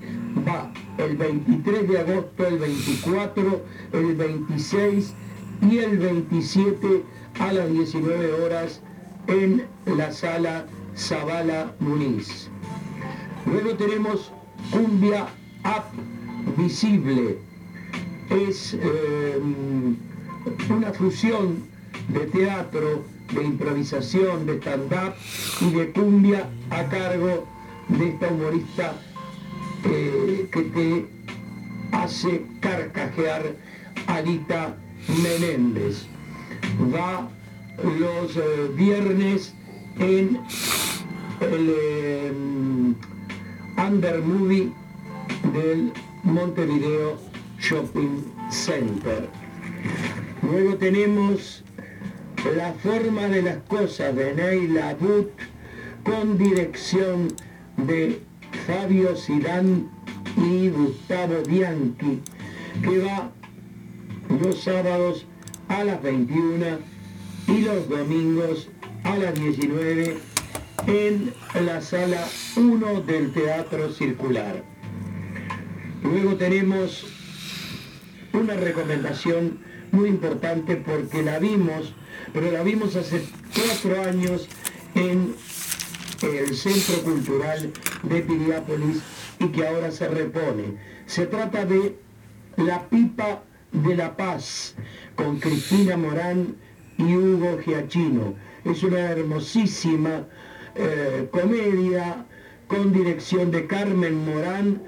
va 0.46 0.72
el 0.98 1.16
23 1.16 1.88
de 1.88 1.98
agosto, 1.98 2.46
el 2.46 2.58
24, 2.58 3.62
el 3.92 4.14
26 4.16 5.14
y 5.70 5.78
el 5.78 5.98
27 5.98 7.02
a 7.38 7.52
las 7.52 7.70
19 7.70 8.32
horas 8.42 8.82
en 9.28 9.64
la 9.86 10.12
sala 10.12 10.66
Zabala 10.96 11.74
Muniz. 11.80 12.48
Luego 13.46 13.74
tenemos 13.76 14.32
Cumbia 14.70 15.26
Up 15.64 16.56
Visible. 16.56 17.45
Es 18.30 18.74
eh, 18.74 19.38
una 20.68 20.92
fusión 20.92 21.64
de 22.08 22.20
teatro, 22.26 23.04
de 23.34 23.44
improvisación, 23.44 24.46
de 24.46 24.58
stand-up 24.58 25.14
y 25.60 25.70
de 25.70 25.90
cumbia 25.90 26.48
a 26.70 26.84
cargo 26.84 27.46
de 27.88 28.08
esta 28.08 28.28
humorista 28.28 28.94
eh, 29.84 30.48
que 30.50 30.62
te 30.62 31.06
hace 31.92 32.46
carcajear 32.60 33.54
Anita 34.06 34.76
Menéndez. 35.22 36.06
Va 36.92 37.28
los 37.82 38.36
eh, 38.36 38.70
viernes 38.74 39.54
en 39.98 40.40
el 41.40 41.74
eh, 41.78 42.32
Under 43.78 44.22
Movie 44.22 44.72
del 45.52 45.92
Montevideo 46.22 47.18
Shopping 47.58 48.22
Center. 48.50 49.28
Luego 50.42 50.76
tenemos 50.76 51.62
La 52.56 52.72
forma 52.74 53.28
de 53.28 53.42
las 53.42 53.56
cosas 53.68 54.14
de 54.14 54.34
Neila 54.34 54.94
But 54.94 55.32
con 56.04 56.38
dirección 56.38 57.34
de 57.76 58.20
Fabio 58.66 59.16
Silán 59.16 59.90
y 60.36 60.68
Gustavo 60.68 61.42
Bianchi, 61.48 62.20
que 62.82 62.98
va 62.98 63.32
los 64.40 64.62
sábados 64.62 65.26
a 65.68 65.82
las 65.82 66.00
21 66.02 66.78
y 67.48 67.62
los 67.62 67.88
domingos 67.88 68.68
a 69.02 69.16
las 69.16 69.34
19 69.34 70.18
en 70.86 71.32
la 71.64 71.80
sala 71.80 72.24
1 72.56 73.00
del 73.02 73.32
Teatro 73.32 73.90
Circular. 73.92 74.62
Luego 76.02 76.36
tenemos 76.36 77.15
una 78.36 78.54
recomendación 78.54 79.58
muy 79.92 80.08
importante 80.08 80.76
porque 80.76 81.22
la 81.22 81.38
vimos, 81.38 81.94
pero 82.32 82.50
la 82.50 82.62
vimos 82.62 82.96
hace 82.96 83.24
cuatro 83.54 84.02
años 84.02 84.48
en 84.94 85.34
el 86.22 86.56
Centro 86.56 87.02
Cultural 87.02 87.72
de 88.02 88.20
Piriápolis 88.22 89.02
y 89.38 89.48
que 89.48 89.66
ahora 89.66 89.90
se 89.90 90.08
repone. 90.08 90.76
Se 91.06 91.26
trata 91.26 91.64
de 91.64 91.96
La 92.56 92.88
Pipa 92.88 93.42
de 93.72 93.94
la 93.94 94.16
Paz 94.16 94.74
con 95.14 95.38
Cristina 95.38 95.96
Morán 95.96 96.56
y 96.98 97.14
Hugo 97.14 97.58
Giachino. 97.58 98.34
Es 98.64 98.82
una 98.82 99.00
hermosísima 99.10 100.26
eh, 100.74 101.28
comedia 101.30 102.26
con 102.66 102.92
dirección 102.92 103.50
de 103.50 103.66
Carmen 103.66 104.24
Morán. 104.24 104.82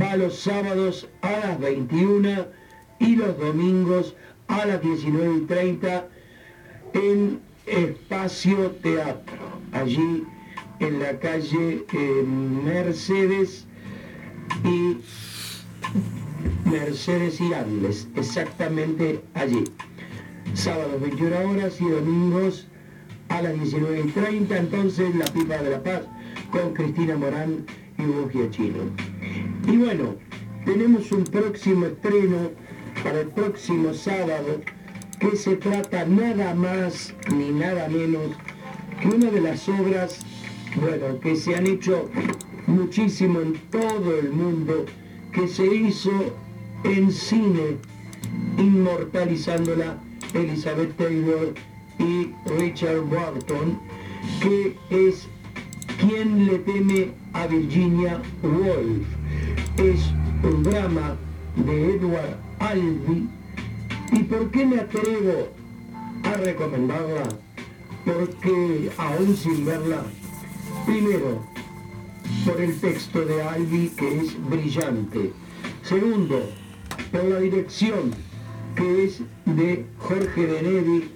Va 0.00 0.16
los 0.16 0.38
sábados 0.40 1.08
a 1.22 1.30
las 1.32 1.60
21 1.60 2.59
y 3.00 3.16
los 3.16 3.36
domingos 3.38 4.14
a 4.46 4.64
las 4.66 4.80
19 4.80 5.38
y 5.38 5.40
30 5.46 6.08
en 6.92 7.40
Espacio 7.66 8.70
Teatro, 8.82 9.38
allí 9.72 10.24
en 10.78 11.00
la 11.00 11.18
calle 11.18 11.84
eh, 11.92 12.24
Mercedes 12.64 13.66
y 14.64 14.98
Mercedes 16.68 17.40
y 17.40 17.52
Andes, 17.52 18.08
exactamente 18.16 19.20
allí. 19.34 19.64
Sábados 20.54 21.00
21 21.00 21.50
horas 21.50 21.80
y 21.80 21.88
domingos 21.88 22.66
a 23.28 23.42
las 23.42 23.54
19 23.54 24.00
y 24.00 24.10
30, 24.10 24.56
entonces 24.56 25.14
La 25.14 25.26
Pipa 25.26 25.58
de 25.58 25.70
la 25.70 25.82
Paz 25.82 26.02
con 26.50 26.74
Cristina 26.74 27.16
Morán 27.16 27.64
y 27.98 28.02
Hugo 28.02 28.28
Giachino. 28.30 28.82
Y 29.68 29.76
bueno, 29.76 30.16
tenemos 30.64 31.12
un 31.12 31.24
próximo 31.24 31.86
estreno 31.86 32.50
para 33.02 33.20
el 33.20 33.28
próximo 33.28 33.94
sábado 33.94 34.60
que 35.18 35.36
se 35.36 35.56
trata 35.56 36.04
nada 36.04 36.54
más 36.54 37.14
ni 37.34 37.50
nada 37.50 37.88
menos 37.88 38.30
que 39.00 39.08
una 39.08 39.30
de 39.30 39.40
las 39.40 39.68
obras, 39.68 40.20
bueno, 40.76 41.18
que 41.20 41.36
se 41.36 41.54
han 41.54 41.66
hecho 41.66 42.10
muchísimo 42.66 43.40
en 43.40 43.54
todo 43.70 44.18
el 44.18 44.30
mundo, 44.30 44.86
que 45.32 45.48
se 45.48 45.66
hizo 45.66 46.10
en 46.84 47.10
cine, 47.10 47.76
inmortalizándola 48.58 49.98
Elizabeth 50.34 50.96
Taylor 50.96 51.54
y 51.98 52.30
Richard 52.58 53.02
Barton, 53.10 53.78
que 54.40 54.76
es 54.90 55.28
¿Quién 55.98 56.46
le 56.46 56.58
teme 56.60 57.12
a 57.34 57.46
Virginia 57.46 58.22
Woolf? 58.42 59.06
Es 59.76 60.00
un 60.42 60.62
drama 60.62 61.14
de 61.56 61.96
Edward 61.96 62.49
Albee. 62.60 63.26
¿Y 64.12 64.22
por 64.24 64.50
qué 64.50 64.66
me 64.66 64.78
atrevo 64.78 65.48
a 66.22 66.32
recomendarla? 66.34 67.28
Porque 68.04 68.90
aún 68.96 69.36
sin 69.36 69.66
verla, 69.66 70.02
primero, 70.86 71.42
por 72.44 72.60
el 72.60 72.78
texto 72.80 73.24
de 73.24 73.42
Albee 73.42 73.90
que 73.96 74.18
es 74.20 74.36
brillante. 74.48 75.32
Segundo, 75.82 76.48
por 77.10 77.24
la 77.24 77.40
dirección 77.40 78.12
que 78.76 79.04
es 79.04 79.22
de 79.46 79.84
Jorge 79.98 80.46
Benedi. 80.46 81.10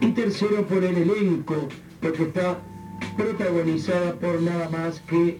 Y 0.00 0.12
tercero, 0.12 0.66
por 0.66 0.82
el 0.82 0.96
elenco, 0.96 1.68
porque 2.00 2.22
está 2.24 2.58
protagonizada 3.16 4.14
por 4.14 4.40
nada 4.40 4.68
más 4.70 5.00
que 5.00 5.38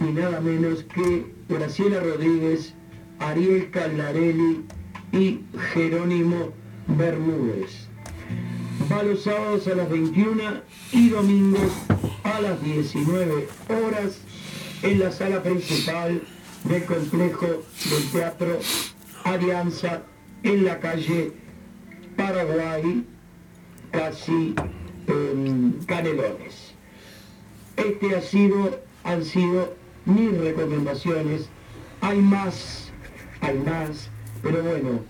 ni 0.00 0.12
nada 0.12 0.40
menos 0.40 0.84
que 0.84 1.26
Graciela 1.48 2.00
Rodríguez, 2.00 2.74
Ariel 3.18 3.70
Caldarelli 3.70 4.64
y 5.12 5.40
Jerónimo 5.72 6.52
Bermúdez. 6.86 7.88
Va 8.90 9.02
los 9.02 9.22
sábados 9.22 9.66
a 9.68 9.74
las 9.74 9.88
21 9.88 10.42
y 10.92 11.08
domingos 11.08 11.72
a 12.24 12.40
las 12.40 12.62
19 12.62 13.48
horas 13.68 14.20
en 14.82 15.00
la 15.00 15.10
sala 15.10 15.42
principal 15.42 16.22
del 16.64 16.84
complejo 16.84 17.46
del 17.46 18.10
Teatro 18.12 18.58
Alianza 19.24 20.02
en 20.42 20.64
la 20.64 20.78
calle 20.78 21.32
Paraguay, 22.16 23.04
casi 23.90 24.54
en 25.06 25.78
Canelones. 25.86 26.74
Este 27.76 28.16
ha 28.16 28.22
sido, 28.22 28.80
han 29.04 29.24
sido 29.24 29.74
mis 30.04 30.36
recomendaciones. 30.38 31.48
Hay 32.00 32.18
más, 32.18 32.85
hay 33.40 33.58
más, 33.58 34.08
pero 34.42 34.62
bueno, 34.62 35.00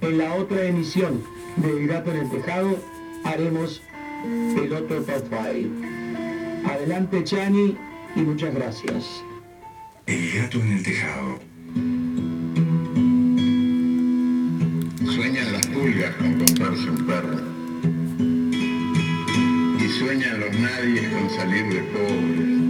en 0.00 0.18
la 0.18 0.34
otra 0.34 0.64
emisión 0.64 1.22
de 1.56 1.86
Gato 1.86 2.10
en 2.10 2.18
el 2.18 2.30
Tejado 2.30 2.78
haremos 3.24 3.82
el 4.24 4.72
otro 4.72 5.04
5. 5.04 6.70
Adelante 6.70 7.24
Chani 7.24 7.76
y 8.16 8.20
muchas 8.20 8.54
gracias. 8.54 9.22
El 10.06 10.32
gato 10.32 10.58
en 10.58 10.72
el 10.72 10.82
tejado. 10.82 11.38
Sueñan 15.14 15.52
las 15.52 15.66
pulgas 15.68 16.14
con 16.16 16.38
comprarse 16.38 16.90
un 16.90 17.06
perro. 17.06 17.38
Y 19.78 19.88
sueñan 19.98 20.40
los 20.40 20.58
nadies 20.58 21.08
con 21.10 21.30
salir 21.30 21.72
de 21.72 21.80
pobres. 21.82 22.69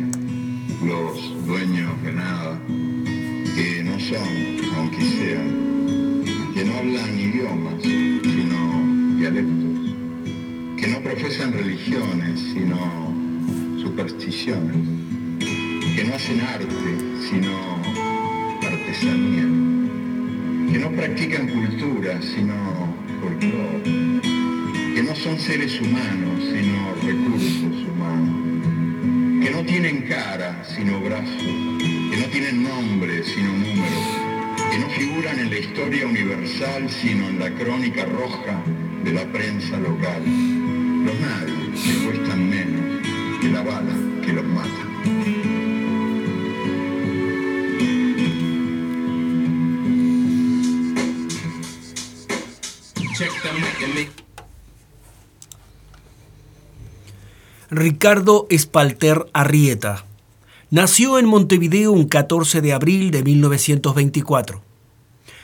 los 0.83 1.45
dueños 1.45 2.01
de 2.03 2.13
nada, 2.13 2.59
que 3.55 3.83
no 3.83 3.99
son, 3.99 4.75
aunque 4.75 5.03
sean, 5.03 6.23
que 6.53 6.65
no 6.65 6.73
hablan 6.75 7.19
idiomas, 7.19 7.83
sino 7.83 9.17
dialectos, 9.17 9.95
que 10.77 10.87
no 10.87 10.99
profesan 11.01 11.53
religiones, 11.53 12.39
sino 12.53 13.13
supersticiones, 13.81 14.75
que 15.95 16.03
no 16.03 16.15
hacen 16.15 16.41
arte, 16.41 16.97
sino 17.29 17.51
artesanía, 18.61 19.43
que 20.71 20.79
no 20.79 20.91
practican 20.91 21.47
cultura, 21.47 22.19
sino 22.21 22.55
folclore, 23.21 24.21
que 24.95 25.03
no 25.03 25.15
son 25.15 25.37
seres 25.39 25.79
humanos, 25.79 26.43
sino 26.51 26.95
recursos 26.95 27.61
humanos, 27.61 27.90
que 29.41 29.49
no 29.49 29.63
tienen 29.65 30.03
cara, 30.03 30.63
sino 30.63 30.99
brazos, 31.01 31.41
que 31.41 32.17
no 32.17 32.25
tienen 32.31 32.63
nombre, 32.63 33.23
sino 33.23 33.51
números, 33.51 34.07
que 34.71 34.77
no 34.77 34.87
figuran 34.89 35.39
en 35.39 35.49
la 35.49 35.57
historia 35.57 36.05
universal, 36.05 36.87
sino 36.89 37.27
en 37.27 37.39
la 37.39 37.49
crónica 37.49 38.05
roja 38.05 38.61
de 39.03 39.11
la 39.13 39.25
prensa 39.31 39.77
local. 39.79 40.21
Los 41.05 41.19
nadie 41.19 41.71
que 41.73 42.05
cuestan 42.05 42.49
menos 42.49 43.01
que 43.41 43.49
la 43.49 43.63
bala 43.63 43.95
que 44.23 44.33
los 44.33 44.45
mata. 44.45 44.69
Check 53.17 53.31
mic 53.53 53.83
and 53.83 53.95
make 53.95 54.21
Ricardo 57.73 58.47
Espalter 58.49 59.27
Arrieta. 59.31 60.03
Nació 60.71 61.17
en 61.17 61.25
Montevideo 61.25 61.93
un 61.93 62.05
14 62.05 62.59
de 62.59 62.73
abril 62.73 63.11
de 63.11 63.23
1924. 63.23 64.61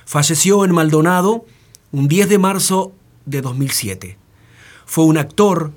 Falleció 0.04 0.66
en 0.66 0.74
Maldonado 0.74 1.46
un 1.94 2.10
10 2.10 2.28
de 2.28 2.38
marzo 2.38 2.92
de 3.26 3.40
2007. 3.40 4.18
Fue 4.86 5.06
un 5.06 5.18
actor 5.18 5.72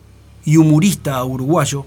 y 0.44 0.56
humorista 0.56 1.22
uruguayo. 1.22 1.86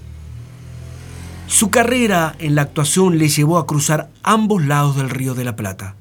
Su 1.47 1.69
carrera 1.69 2.33
en 2.39 2.55
la 2.55 2.61
actuación 2.61 3.17
le 3.17 3.27
llevó 3.27 3.57
a 3.57 3.67
cruzar 3.67 4.11
ambos 4.23 4.63
lados 4.63 4.95
del 4.95 5.09
Río 5.09 5.33
de 5.35 5.43
la 5.43 5.57
Plata, 5.57 5.97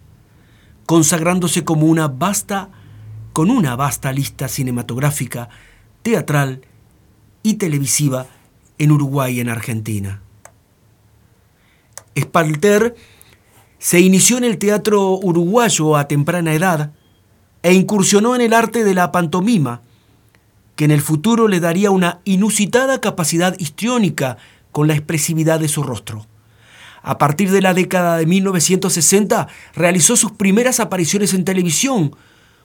consagrándose 0.86 1.64
como 1.64 1.86
una 1.86 2.06
vasta, 2.06 2.68
con 3.32 3.50
una 3.50 3.74
vasta 3.74 4.12
lista 4.12 4.46
cinematográfica, 4.46 5.48
teatral 6.04 6.64
y 7.42 7.54
televisiva 7.54 8.28
en 8.82 8.90
Uruguay 8.90 9.36
y 9.36 9.40
en 9.40 9.48
Argentina. 9.48 10.20
Espalter 12.16 12.96
se 13.78 14.00
inició 14.00 14.38
en 14.38 14.44
el 14.44 14.58
teatro 14.58 15.10
uruguayo 15.12 15.96
a 15.96 16.08
temprana 16.08 16.52
edad 16.52 16.92
e 17.62 17.74
incursionó 17.74 18.34
en 18.34 18.40
el 18.40 18.52
arte 18.52 18.82
de 18.82 18.94
la 18.94 19.12
pantomima, 19.12 19.82
que 20.74 20.84
en 20.84 20.90
el 20.90 21.00
futuro 21.00 21.46
le 21.46 21.60
daría 21.60 21.92
una 21.92 22.18
inusitada 22.24 23.00
capacidad 23.00 23.56
histriónica 23.60 24.36
con 24.72 24.88
la 24.88 24.94
expresividad 24.94 25.60
de 25.60 25.68
su 25.68 25.84
rostro. 25.84 26.26
A 27.02 27.18
partir 27.18 27.52
de 27.52 27.62
la 27.62 27.74
década 27.74 28.16
de 28.16 28.26
1960 28.26 29.46
realizó 29.74 30.16
sus 30.16 30.32
primeras 30.32 30.80
apariciones 30.80 31.34
en 31.34 31.44
televisión 31.44 32.16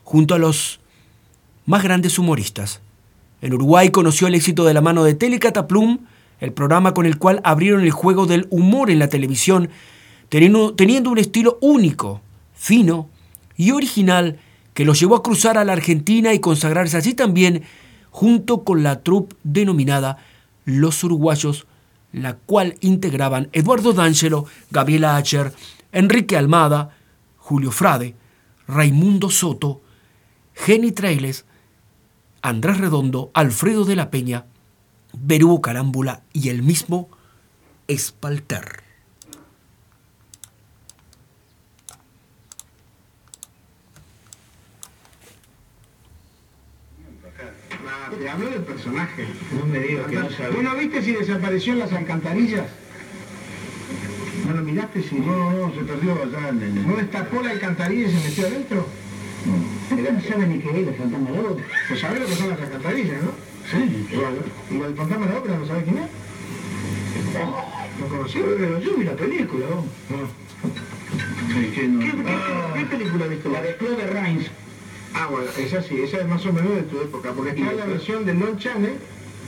junto 0.04 0.34
a 0.34 0.40
los 0.40 0.80
más 1.68 1.84
grandes 1.84 2.18
humoristas. 2.18 2.82
En 3.42 3.54
Uruguay 3.54 3.90
conoció 3.90 4.28
el 4.28 4.36
éxito 4.36 4.66
de 4.66 4.74
la 4.74 4.82
mano 4.82 5.04
de 5.04 5.14
Telecataplum, 5.14 6.00
el 6.40 6.54
programa 6.54 6.94
con 6.94 7.06
el 7.06 7.18
cual 7.18 7.42
abrieron 7.44 7.82
el 7.82 7.92
juego 7.92 8.26
del 8.26 8.48
humor 8.50 8.90
en 8.90 9.00
la 9.00 9.10
televisión, 9.10 9.70
teniendo, 10.30 11.12
un 11.12 11.18
estilo 11.18 11.58
único, 11.62 12.22
fino 12.54 13.10
y 13.56 13.72
original 13.72 14.40
que 14.74 14.86
los 14.86 15.00
llevó 15.00 15.16
a 15.16 15.24
cruzar 15.24 15.58
a 15.58 15.66
la 15.66 15.74
Argentina 15.74 16.34
y 16.34 16.40
consagrarse 16.40 16.98
así 16.98 17.14
también 17.14 17.64
junto 18.10 18.64
con 18.64 18.84
la 18.84 19.02
troupe 19.04 19.36
denominada 19.44 20.18
Los 20.66 21.04
Uruguayos, 21.04 21.68
la 22.12 22.36
cual 22.36 22.76
integraban 22.82 23.50
Eduardo 23.54 23.94
D'Angelo, 23.94 24.46
Gabriela 24.72 25.16
Acher, 25.16 25.54
Enrique 25.92 26.38
Almada, 26.38 26.96
Julio 27.38 27.72
Frade, 27.72 28.16
Raimundo 28.68 29.30
Soto, 29.30 29.82
Jenny 30.54 30.92
Trailes, 30.92 31.46
Andrés 32.42 32.78
Redondo, 32.78 33.32
Alfredo 33.34 33.86
de 33.86 33.96
la 33.96 34.10
Peña, 34.10 34.46
Berúo 35.14 35.62
Carámbula 35.62 36.22
y 36.34 36.50
el 36.50 36.62
mismo 36.62 37.10
Espalter. 37.88 38.84
Te 48.20 48.30
hablo 48.30 48.50
del 48.50 48.64
personaje. 48.64 49.28
No 49.54 49.66
me 49.66 49.80
digas 49.80 50.08
que 50.08 50.16
no 50.16 50.30
sabía. 50.32 50.70
¿Vos 50.70 50.80
viste 50.80 51.02
si 51.04 51.12
desapareció 51.14 51.74
en 51.74 51.80
las 51.80 51.94
alcantarillas? 51.94 52.66
¿No 54.48 54.54
lo 54.54 54.64
miraste? 54.64 55.04
Si... 55.04 55.16
No, 55.16 55.52
no, 55.52 55.74
se 55.74 55.82
perdió 55.82 56.14
allá. 56.14 56.52
¿No 56.52 56.96
destapó 56.96 57.42
la 57.42 57.52
alcantarilla 57.52 58.08
y 58.08 58.12
se 58.12 58.28
metió 58.28 58.48
adentro? 58.48 58.88
Él 59.92 60.14
no 60.14 60.22
sabe 60.22 60.48
ni 60.48 60.60
qué 60.60 60.70
es 60.82 60.88
el 60.88 60.96
fantasma 60.96 61.30
de 61.32 61.42
la 61.42 61.50
ópera. 61.50 61.68
Pues 61.88 62.00
sabe 62.00 62.20
lo 62.20 62.26
que 62.26 62.36
son 62.36 62.50
las 62.50 62.60
alcantarillas, 62.62 63.22
¿no? 63.24 63.32
Sí. 63.72 64.08
Igual, 64.12 64.34
¿Y 64.72 64.76
el 64.82 64.96
fantasma 64.96 65.26
de 65.28 65.34
la 65.34 65.40
ópera 65.40 65.58
no 65.58 65.66
sabe 65.68 65.84
quién 65.84 65.98
es? 66.00 66.10
¿No 68.00 68.08
conoció? 68.08 68.46
Pero 68.58 68.80
yo 68.80 68.96
vi 68.98 69.04
la 69.06 69.16
película, 69.16 69.66
¿no? 69.70 69.86
¿qué, 71.74 71.88
no? 71.88 72.00
¿Qué, 72.00 72.12
qué- 72.12 72.24
Ah. 72.28 72.74
qué 72.76 72.86
película 72.86 73.28
viste? 73.28 73.50
La 73.50 73.62
de 73.62 73.76
Claude 73.78 74.08
Rains. 74.08 74.48
Ah, 75.14 75.28
bueno, 75.32 75.48
esa 75.58 75.82
sí, 75.82 76.02
esa 76.02 76.18
es 76.18 76.28
más 76.28 76.46
o 76.46 76.54
menos 76.54 76.76
de 76.76 76.84
tu 76.84 77.02
época, 77.02 77.32
porque 77.34 77.52
está 77.52 77.72
la 77.74 77.86
versión 77.86 78.26
de 78.26 78.34
Non 78.34 78.58
Channel, 78.60 78.98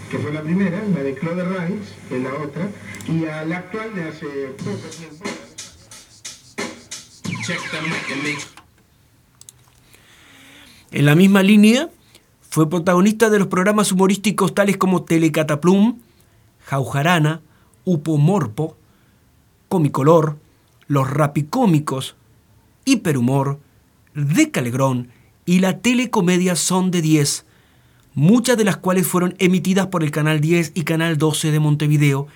que 0.09 0.17
fue 0.17 0.31
la 0.33 0.41
primera, 0.41 0.81
la 0.95 1.03
de 1.03 1.13
Claude 1.13 1.43
Rains, 1.43 1.87
que 2.07 2.17
es 2.17 2.23
la 2.23 2.33
otra, 2.33 2.67
y 3.07 3.25
a 3.25 3.45
la 3.45 3.57
actual 3.57 3.93
de 3.93 4.03
hace 4.03 4.25
poco 4.57 4.87
tiempo. 4.97 5.25
Check 7.45 7.59
the 7.71 7.81
mic 7.81 8.11
and 8.11 8.23
make 8.23 8.58
En 10.91 11.05
la 11.05 11.15
misma 11.15 11.43
línea, 11.43 11.89
fue 12.41 12.69
protagonista 12.69 13.29
de 13.29 13.37
los 13.37 13.47
programas 13.47 13.91
humorísticos 13.91 14.55
tales 14.55 14.77
como 14.77 15.03
Telecataplum, 15.03 15.99
Jaujarana, 16.65 17.41
Upomorpo, 17.85 18.75
Comicolor, 19.67 20.37
Los 20.87 21.09
Rapicómicos, 21.09 22.15
Hiperhumor, 22.85 23.59
De 24.15 24.49
Calegrón 24.49 25.09
y 25.45 25.59
la 25.59 25.77
telecomedia 25.77 26.55
Son 26.55 26.89
de 26.89 27.03
10, 27.03 27.45
muchas 28.15 28.57
de 28.57 28.63
las 28.63 28.77
cuales 28.77 29.05
fueron 29.05 29.35
emitidas 29.37 29.87
por 29.87 30.03
el 30.03 30.09
Canal 30.09 30.41
10 30.41 30.71
y 30.73 30.83
Canal 30.83 31.19
12 31.19 31.51
de 31.51 31.59
Montevideo 31.59 32.27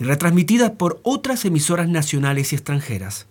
y 0.00 0.04
retransmitidas 0.04 0.72
por 0.72 1.00
otras 1.04 1.44
emisoras 1.44 1.88
nacionales 1.88 2.52
y 2.52 2.56
extranjeras. 2.56 3.28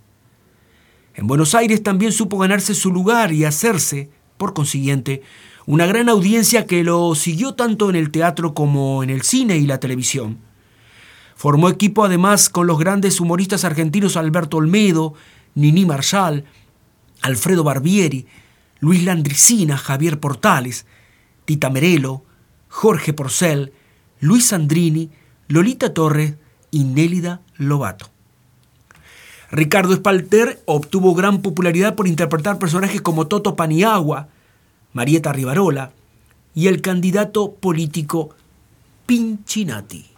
En 1.15 1.27
Buenos 1.27 1.53
Aires 1.53 1.83
también 1.83 2.13
supo 2.13 2.37
ganarse 2.37 2.73
su 2.73 2.91
lugar 2.91 3.33
y 3.33 3.43
hacerse, 3.43 4.09
por 4.43 4.53
consiguiente, 4.53 5.21
una 5.65 5.85
gran 5.85 6.09
audiencia 6.09 6.67
que 6.67 6.83
lo 6.83 7.15
siguió 7.15 7.53
tanto 7.53 7.89
en 7.89 7.95
el 7.95 8.11
teatro 8.11 8.53
como 8.53 9.01
en 9.01 9.09
el 9.09 9.21
cine 9.21 9.55
y 9.55 9.65
la 9.65 9.79
televisión. 9.79 10.39
Formó 11.37 11.69
equipo 11.69 12.03
además 12.03 12.49
con 12.49 12.67
los 12.67 12.77
grandes 12.77 13.21
humoristas 13.21 13.63
argentinos 13.63 14.17
Alberto 14.17 14.57
Olmedo, 14.57 15.13
Nini 15.55 15.85
Marshall, 15.85 16.43
Alfredo 17.21 17.63
Barbieri, 17.63 18.27
Luis 18.81 19.05
Landricina, 19.05 19.77
Javier 19.77 20.19
Portales, 20.19 20.87
Tita 21.45 21.69
Merelo, 21.69 22.25
Jorge 22.67 23.13
Porcel, 23.13 23.71
Luis 24.19 24.47
Sandrini, 24.47 25.09
Lolita 25.47 25.93
Torres 25.93 26.33
y 26.69 26.83
Nélida 26.83 27.39
Lobato. 27.55 28.09
Ricardo 29.51 29.93
Espalter 29.93 30.61
obtuvo 30.65 31.15
gran 31.15 31.41
popularidad 31.41 31.95
por 31.95 32.09
interpretar 32.09 32.59
personajes 32.59 33.01
como 33.01 33.27
Toto 33.27 33.55
Paniagua, 33.55 34.32
Marieta 34.93 35.33
Rivarola 35.33 35.91
y 36.55 36.67
el 36.67 36.81
candidato 36.81 37.53
político 37.53 38.29
Pinchinati. 39.05 40.13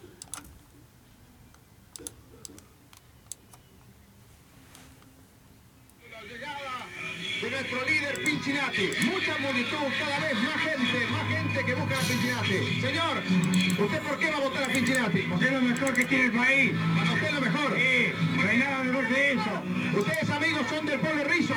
de 7.41 7.51
nuestro 7.51 7.85
líder 7.85 8.23
Pinchinati. 8.23 8.89
Mucha 9.05 9.37
multitud, 9.37 9.77
cada 9.99 10.19
vez 10.19 10.33
más 10.33 10.57
gente, 10.61 11.07
más 11.11 11.27
gente 11.27 11.65
que 11.65 11.75
busca 11.75 11.95
a 11.95 12.01
Pinchinati. 12.01 12.81
Señor, 12.81 13.85
¿usted 13.85 14.01
por 14.01 14.17
qué 14.17 14.31
va 14.31 14.37
a 14.37 14.39
votar 14.39 14.63
a 14.63 14.67
Pinchinati? 14.67 15.21
Porque 15.29 15.45
es 15.45 15.51
lo 15.51 15.61
mejor 15.61 15.93
que 15.93 16.05
tiene 16.05 16.25
el 16.25 16.31
país. 16.31 16.71
¿Para 16.97 17.13
usted 17.13 17.27
es 17.27 17.33
lo 17.33 17.41
mejor? 17.41 17.75
Sí, 17.75 18.13
no 18.35 18.49
hay 18.49 18.57
nada 18.57 18.83
mejor 18.83 19.07
que 19.07 19.31
eso. 19.33 19.99
¿Ustedes 19.99 20.29
amigos 20.29 20.61
son 20.69 20.85
del 20.85 20.99
pueblo 20.99 21.23
Rizo? 21.25 21.53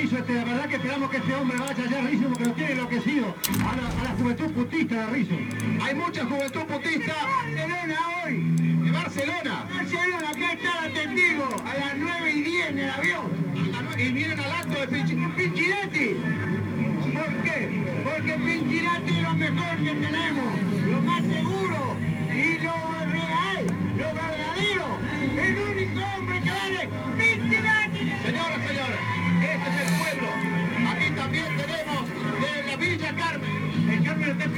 Somos 0.00 0.12
de 0.12 0.16
Rizo, 0.16 0.16
este, 0.16 0.34
la 0.34 0.44
verdad 0.44 0.68
que 0.68 0.76
esperamos 0.76 1.10
que 1.10 1.16
este 1.18 1.34
hombre 1.34 1.58
vaya 1.58 1.84
allá 1.84 2.00
Rizo 2.08 2.28
porque 2.28 2.44
nos 2.44 2.56
tiene 2.56 2.72
enloquecido. 2.72 3.34
A 3.60 3.76
la, 3.76 4.00
a 4.00 4.04
la 4.04 4.10
juventud 4.10 4.50
putista 4.52 4.94
de 4.94 5.06
Rizo. 5.12 5.34
Hay 5.82 5.94
mucha 5.94 6.24
juventud 6.24 6.62
putista. 6.62 7.14
Barcelona 7.44 7.98
hoy. 8.24 8.34
De 8.82 8.90
Barcelona. 8.90 9.68
Barcelona, 9.74 10.30
acá 10.30 10.52
está 10.52 10.88
la 10.88 10.94
testigo. 10.94 11.48
A 11.66 11.74
las 11.78 11.96
9 11.98 12.32
y 12.32 12.42
10 12.42 12.70
en 12.70 12.78
el 12.78 12.90
avión. 12.90 13.29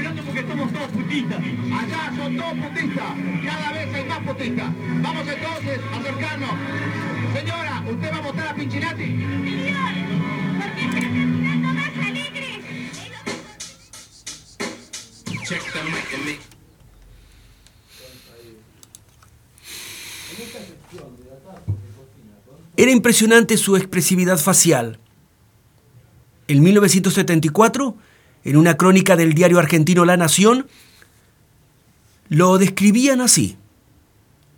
El 0.03 0.25
porque 0.25 0.43
somos 0.43 0.73
todos 0.73 0.89
putistas. 0.89 1.39
Allá 1.39 2.13
son 2.17 2.37
todos 2.37 2.55
putistas. 2.55 3.11
Cada 3.45 3.73
vez 3.73 3.95
hay 3.95 4.05
más 4.05 4.19
putistas. 4.21 4.69
Vamos 5.03 5.29
entonces 5.29 5.81
a 5.93 5.97
acercarnos. 5.97 6.51
Señora, 7.35 7.85
¿usted 7.89 8.13
va 8.13 8.17
a 8.17 8.21
votar 8.21 8.49
a 8.49 8.55
Pinchinati? 8.55 9.83
check 15.45 15.63
the 15.73 15.83
mic 15.91 16.09
and 16.15 16.39
Era 22.77 22.91
impresionante 22.91 23.57
su 23.57 23.77
expresividad 23.77 24.39
facial. 24.39 24.99
En 26.49 26.63
1974, 26.63 27.97
en 28.45 28.57
una 28.57 28.77
crónica 28.77 29.17
del 29.17 29.35
diario 29.35 29.59
argentino 29.59 30.05
La 30.05 30.17
Nación, 30.17 30.67
lo 32.29 32.59
describían 32.59 33.21
así. 33.21 33.57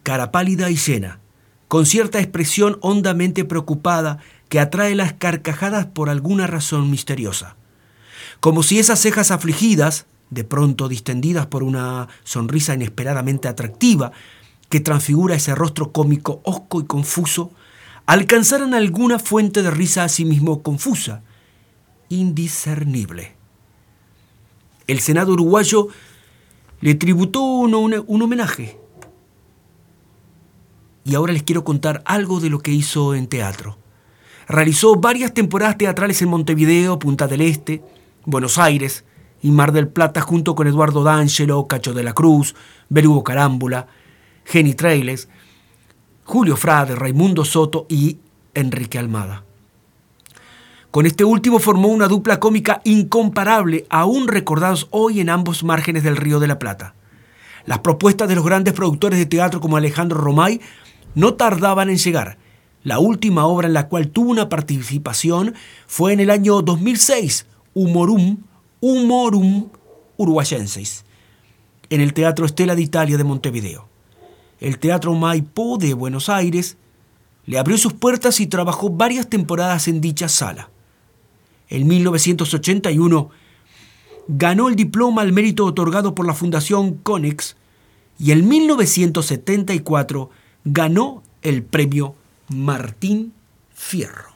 Cara 0.02 0.30
pálida 0.30 0.70
y 0.70 0.76
llena, 0.76 1.18
con 1.68 1.86
cierta 1.86 2.20
expresión 2.20 2.78
hondamente 2.80 3.44
preocupada 3.44 4.18
que 4.48 4.60
atrae 4.60 4.94
las 4.94 5.14
carcajadas 5.14 5.86
por 5.86 6.08
alguna 6.08 6.46
razón 6.46 6.90
misteriosa. 6.90 7.56
Como 8.40 8.62
si 8.62 8.78
esas 8.78 9.00
cejas 9.00 9.30
afligidas, 9.30 10.06
de 10.30 10.44
pronto 10.44 10.88
distendidas 10.88 11.46
por 11.46 11.62
una 11.62 12.08
sonrisa 12.24 12.74
inesperadamente 12.74 13.48
atractiva, 13.48 14.12
que 14.68 14.80
transfigura 14.80 15.34
ese 15.34 15.54
rostro 15.54 15.92
cómico 15.92 16.40
hosco 16.44 16.80
y 16.80 16.84
confuso, 16.84 17.50
alcanzaran 18.06 18.74
alguna 18.74 19.18
fuente 19.18 19.62
de 19.62 19.70
risa 19.70 20.04
a 20.04 20.08
sí 20.08 20.24
mismo 20.24 20.62
confusa, 20.62 21.22
indiscernible. 22.08 23.33
El 24.86 25.00
Senado 25.00 25.32
uruguayo 25.32 25.88
le 26.80 26.94
tributó 26.94 27.42
un, 27.42 27.74
un- 27.74 28.22
homenaje. 28.22 28.78
Y 31.04 31.14
ahora 31.14 31.32
les 31.32 31.42
quiero 31.42 31.64
contar 31.64 32.02
algo 32.06 32.40
de 32.40 32.50
lo 32.50 32.60
que 32.60 32.70
hizo 32.72 33.14
en 33.14 33.26
teatro. 33.26 33.78
Realizó 34.48 34.96
varias 34.96 35.32
temporadas 35.34 35.78
teatrales 35.78 36.20
en 36.22 36.28
Montevideo, 36.28 36.98
Punta 36.98 37.26
del 37.26 37.40
Este, 37.42 37.82
Buenos 38.26 38.58
Aires 38.58 39.04
y 39.42 39.50
Mar 39.50 39.72
del 39.72 39.88
Plata 39.88 40.20
junto 40.20 40.54
con 40.54 40.66
Eduardo 40.66 41.02
D'Angelo, 41.02 41.66
Cacho 41.66 41.92
de 41.92 42.02
la 42.04 42.12
Cruz, 42.14 42.54
Berugo 42.88 43.22
Carámbula, 43.24 43.86
Jenny 44.44 44.74
Trailes, 44.74 45.28
Julio 46.24 46.56
Frade, 46.56 46.94
Raimundo 46.94 47.44
Soto 47.44 47.86
y 47.88 48.18
Enrique 48.54 48.98
Almada. 48.98 49.44
Con 50.94 51.06
este 51.06 51.24
último 51.24 51.58
formó 51.58 51.88
una 51.88 52.06
dupla 52.06 52.38
cómica 52.38 52.80
incomparable, 52.84 53.84
aún 53.90 54.28
recordados 54.28 54.86
hoy 54.92 55.18
en 55.18 55.28
ambos 55.28 55.64
márgenes 55.64 56.04
del 56.04 56.16
Río 56.16 56.38
de 56.38 56.46
la 56.46 56.60
Plata. 56.60 56.94
Las 57.66 57.80
propuestas 57.80 58.28
de 58.28 58.36
los 58.36 58.44
grandes 58.44 58.74
productores 58.74 59.18
de 59.18 59.26
teatro 59.26 59.60
como 59.60 59.76
Alejandro 59.76 60.20
Romay 60.20 60.60
no 61.16 61.34
tardaban 61.34 61.90
en 61.90 61.98
llegar. 61.98 62.38
La 62.84 63.00
última 63.00 63.44
obra 63.44 63.66
en 63.66 63.72
la 63.72 63.88
cual 63.88 64.10
tuvo 64.10 64.30
una 64.30 64.48
participación 64.48 65.54
fue 65.88 66.12
en 66.12 66.20
el 66.20 66.30
año 66.30 66.62
2006, 66.62 67.48
Humorum, 67.74 68.44
Humorum 68.78 69.70
Uruguayenses, 70.16 71.04
en 71.90 72.02
el 72.02 72.14
Teatro 72.14 72.46
Estela 72.46 72.76
de 72.76 72.82
Italia 72.82 73.16
de 73.16 73.24
Montevideo. 73.24 73.88
El 74.60 74.78
Teatro 74.78 75.12
Maipó 75.14 75.76
de 75.76 75.92
Buenos 75.92 76.28
Aires 76.28 76.76
le 77.46 77.58
abrió 77.58 77.78
sus 77.78 77.94
puertas 77.94 78.38
y 78.38 78.46
trabajó 78.46 78.90
varias 78.90 79.28
temporadas 79.28 79.88
en 79.88 80.00
dicha 80.00 80.28
sala. 80.28 80.70
En 81.68 81.86
1981 81.86 83.30
ganó 84.28 84.68
el 84.68 84.76
diploma 84.76 85.22
al 85.22 85.32
mérito 85.32 85.64
otorgado 85.64 86.14
por 86.14 86.26
la 86.26 86.34
Fundación 86.34 86.94
Conex 86.94 87.56
y 88.18 88.32
en 88.32 88.48
1974 88.48 90.30
ganó 90.64 91.22
el 91.42 91.62
premio 91.62 92.14
Martín 92.48 93.32
Fierro. 93.74 94.32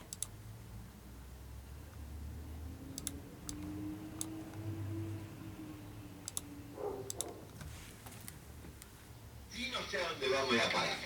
Y 9.56 9.70
no 9.70 9.78
sé 9.90 9.98
a 9.98 10.08
dónde 10.10 10.28
vamos 10.28 10.54
a 10.66 10.72
parar. 10.72 10.96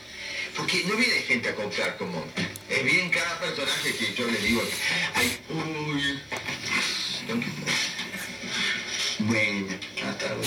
Porque 0.57 0.85
no 0.89 0.97
viene 0.97 1.15
gente 1.27 1.49
a 1.49 1.55
comprar 1.55 1.97
como... 1.97 2.23
Es 2.73 2.85
bien 2.85 3.11
cada 3.11 3.39
personaje 3.39 3.95
que 3.95 4.15
yo 4.15 4.27
le 4.27 4.39
digo... 4.39 4.63
Ay, 5.15 5.39
uy... 5.51 6.19
Bueno, 9.19 9.67
hasta 10.09 10.29
luego. 10.29 10.43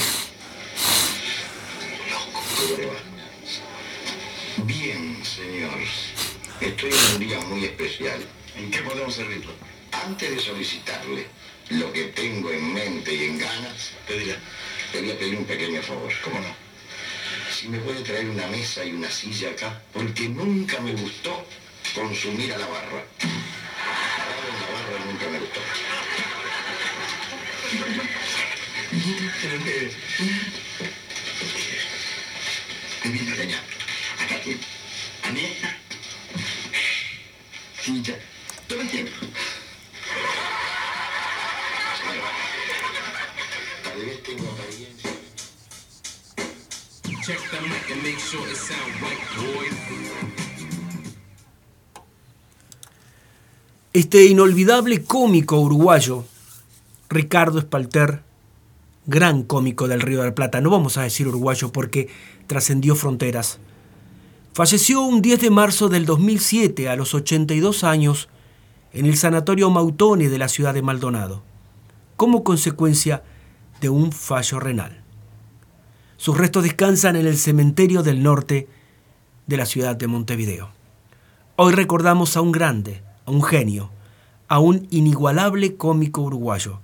Loco, 2.10 2.44
¿cómo 2.58 2.78
le 2.78 2.86
va? 2.88 2.96
Bien, 4.66 5.24
señor. 5.24 5.78
Estoy 6.60 6.90
en 6.90 7.14
un 7.14 7.20
día 7.20 7.40
muy 7.42 7.66
especial. 7.66 8.26
¿En 8.58 8.72
qué 8.72 8.80
podemos 8.80 9.14
servirlo? 9.14 9.52
Antes 9.92 10.32
de 10.32 10.40
solicitarle 10.40 11.28
lo 11.70 11.94
que 11.94 12.06
tengo 12.06 12.50
en 12.50 12.74
mente 12.74 13.14
y 13.14 13.26
en 13.26 13.38
ganas, 13.38 13.92
te 14.08 14.18
diré, 14.18 14.36
te 14.92 15.02
voy 15.02 15.12
a 15.12 15.20
pedir 15.20 15.38
un 15.38 15.46
pequeño 15.46 15.80
favor. 15.84 16.12
¿Cómo 16.24 16.40
no? 16.40 16.56
Si 17.54 17.68
me 17.68 17.78
puede 17.78 18.02
traer 18.02 18.28
una 18.30 18.48
mesa 18.48 18.84
y 18.84 18.94
una 18.94 19.12
silla 19.12 19.52
acá, 19.52 19.80
porque 19.94 20.28
nunca 20.28 20.80
me 20.82 20.94
gustó 20.94 21.46
consumir 21.94 22.54
a 22.54 22.58
la 22.58 22.68
barra. 22.68 23.04
Parar 23.20 24.44
en 24.50 24.62
la 24.62 24.68
barra 24.74 25.06
nunca 25.06 25.28
me 25.28 25.40
gustó. 25.40 25.60
Bebida 33.04 33.36
leña. 33.36 33.60
Acá 34.20 34.40
tiene. 34.44 34.62
Aneta. 35.24 35.78
Silla. 37.82 38.16
Todo 38.68 38.82
el 38.82 38.90
tiempo. 38.90 39.12
Tal 43.84 44.06
vez 44.06 44.24
tengo 44.24 44.52
apariencia. 44.52 45.12
Check 47.26 47.40
the 47.52 47.62
mic 47.62 47.92
and 47.92 48.04
make 48.04 48.20
sure 48.20 48.48
it 48.48 48.56
sound 48.56 49.02
right, 49.02 49.20
boy. 49.36 50.45
Este 53.96 54.26
inolvidable 54.26 55.06
cómico 55.06 55.58
uruguayo, 55.58 56.26
Ricardo 57.08 57.60
Espalter, 57.60 58.24
gran 59.06 59.44
cómico 59.44 59.88
del 59.88 60.02
Río 60.02 60.20
de 60.20 60.26
la 60.28 60.36
Plata, 60.36 60.60
no 60.60 60.70
vamos 60.70 60.98
a 60.98 61.04
decir 61.04 61.30
uruguayo 61.30 61.72
porque 61.72 62.10
trascendió 62.46 62.98
fronteras, 62.98 63.58
falleció 64.52 65.02
un 65.02 65.22
10 65.22 65.40
de 65.40 65.50
marzo 65.50 65.88
del 65.88 66.06
2007 66.06 66.90
a 66.90 66.98
los 66.98 67.14
82 67.14 67.86
años 67.86 68.28
en 68.92 69.06
el 69.06 69.16
Sanatorio 69.16 69.70
Mautone 69.70 70.28
de 70.28 70.40
la 70.40 70.50
ciudad 70.50 70.74
de 70.74 70.82
Maldonado, 70.82 71.42
como 72.18 72.44
consecuencia 72.44 73.24
de 73.80 73.88
un 73.88 74.12
fallo 74.12 74.60
renal. 74.60 75.04
Sus 76.18 76.38
restos 76.38 76.64
descansan 76.64 77.16
en 77.16 77.28
el 77.28 77.38
cementerio 77.38 78.04
del 78.04 78.24
norte 78.24 78.68
de 79.48 79.56
la 79.56 79.66
ciudad 79.66 79.96
de 79.96 80.08
Montevideo. 80.08 80.72
Hoy 81.56 81.72
recordamos 81.72 82.36
a 82.36 82.42
un 82.42 82.52
grande, 82.52 83.02
a 83.26 83.32
un 83.32 83.44
genio, 83.44 83.90
a 84.48 84.60
un 84.60 84.88
inigualable 84.92 85.76
cómico 85.76 86.22
uruguayo, 86.22 86.80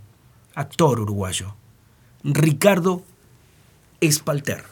actor 0.55 0.99
uruguayo, 0.99 1.55
Ricardo 2.23 3.03
Espalter. 3.99 4.63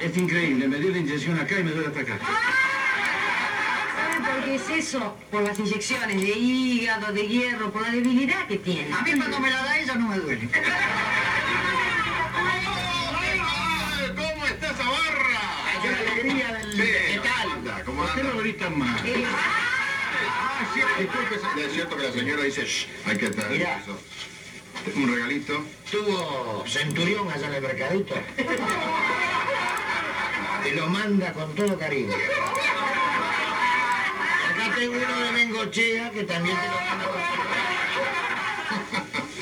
Es 0.00 0.16
increíble, 0.16 0.66
me 0.66 0.78
dio 0.78 0.90
la 0.90 0.98
inyección 0.98 1.38
acá 1.38 1.60
y 1.60 1.62
me 1.62 1.70
duele 1.70 1.86
hasta 1.86 2.00
acá. 2.00 2.18
¿Saben 4.42 4.42
por 4.42 4.44
qué 4.44 4.54
es 4.54 4.68
eso? 4.86 5.16
Por 5.30 5.42
las 5.42 5.58
inyecciones 5.58 6.20
de 6.20 6.28
hígado, 6.28 7.12
de 7.12 7.28
hierro, 7.28 7.70
por 7.70 7.82
la 7.82 7.90
debilidad 7.90 8.46
que 8.46 8.56
tiene. 8.58 8.92
A 8.92 9.02
mí 9.02 9.12
cuando 9.16 9.40
me 9.40 9.50
la 9.50 9.62
da 9.62 9.78
ella 9.78 9.94
no 9.94 10.08
me 10.08 10.18
duele. 10.18 10.48
¿Cómo 14.16 14.46
está 14.46 14.70
esa 14.70 14.84
barra? 14.84 15.40
Qué 15.82 15.88
alegría 15.88 16.52
del... 16.54 16.76
¿Qué 16.76 17.20
tal? 17.22 17.84
¿Cómo 17.84 18.02
¿Por 18.02 18.14
qué 18.14 18.22
no 18.22 18.36
gritan 18.38 18.78
más? 18.78 19.00
Ah, 19.00 20.66
es 21.56 21.72
cierto 21.72 21.96
que 21.96 22.02
la 22.04 22.12
señora 22.12 22.42
dice, 22.42 22.64
Shh, 22.64 22.88
hay 23.06 23.16
que 23.16 23.26
estar. 23.26 23.48
Mirá. 23.50 23.82
Un 24.96 25.14
regalito. 25.14 25.64
Tuvo 25.90 26.64
centurión 26.66 27.30
allá 27.30 27.46
en 27.46 27.54
el 27.54 27.62
mercadito. 27.62 28.14
Te 30.64 30.72
lo 30.72 30.86
manda 30.88 31.32
con 31.32 31.54
todo 31.54 31.78
cariño. 31.78 32.14
Uno 34.88 35.20
de 35.24 35.32
Bengochea 35.32 36.10
que 36.10 36.24
también 36.24 36.56
te 36.56 36.66
lo 36.66 36.74
manda 36.74 37.04
con 37.04 37.14
todo 37.14 37.22
cariño. 37.52 38.02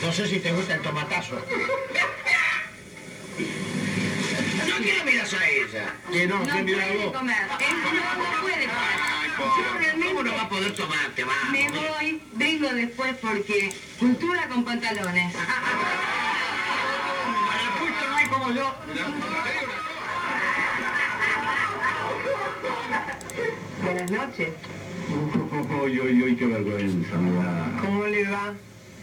No 0.07 0.13
sé 0.13 0.29
si 0.29 0.39
te 0.41 0.53
gusta 0.53 0.75
el 0.75 0.83
tomatazo. 0.83 1.37
¿No 4.69 4.77
qué 4.85 5.03
miras 5.05 5.33
a 5.35 5.49
ella? 5.49 5.95
Que 6.13 6.27
no, 6.27 6.39
No 6.41 6.55
que 6.57 6.63
mira 6.63 6.85
puede 6.87 7.05
vos. 7.07 7.17
comer. 7.17 7.37
Él 7.59 7.77
no, 7.83 7.91
no 8.23 8.29
puede 8.43 8.67
comer. 8.67 9.01
¿Cómo 10.07 10.23
no 10.23 10.35
va 10.35 10.43
a 10.43 10.49
poder 10.49 10.75
tomarte, 10.75 11.25
vamos? 11.25 11.51
Me 11.51 11.69
voy, 11.71 12.23
vengo 12.35 12.69
después 12.69 13.15
porque 13.23 13.73
cultura 13.99 14.47
con 14.49 14.63
pantalones. 14.65 15.35
Para 17.49 17.71
justo 17.79 18.07
no 18.11 18.17
hay 18.17 18.27
como 18.27 18.51
yo. 18.53 18.75
Buenas 23.83 24.11
noches. 24.11 24.49
Uy, 25.83 26.01
uy, 26.01 26.23
uy, 26.23 26.37
qué 26.37 26.47
vergüenza 26.47 27.17
me 27.19 27.33
da. 27.33 27.79
¿Cómo 27.85 28.07
le 28.07 28.25
va? 28.29 28.55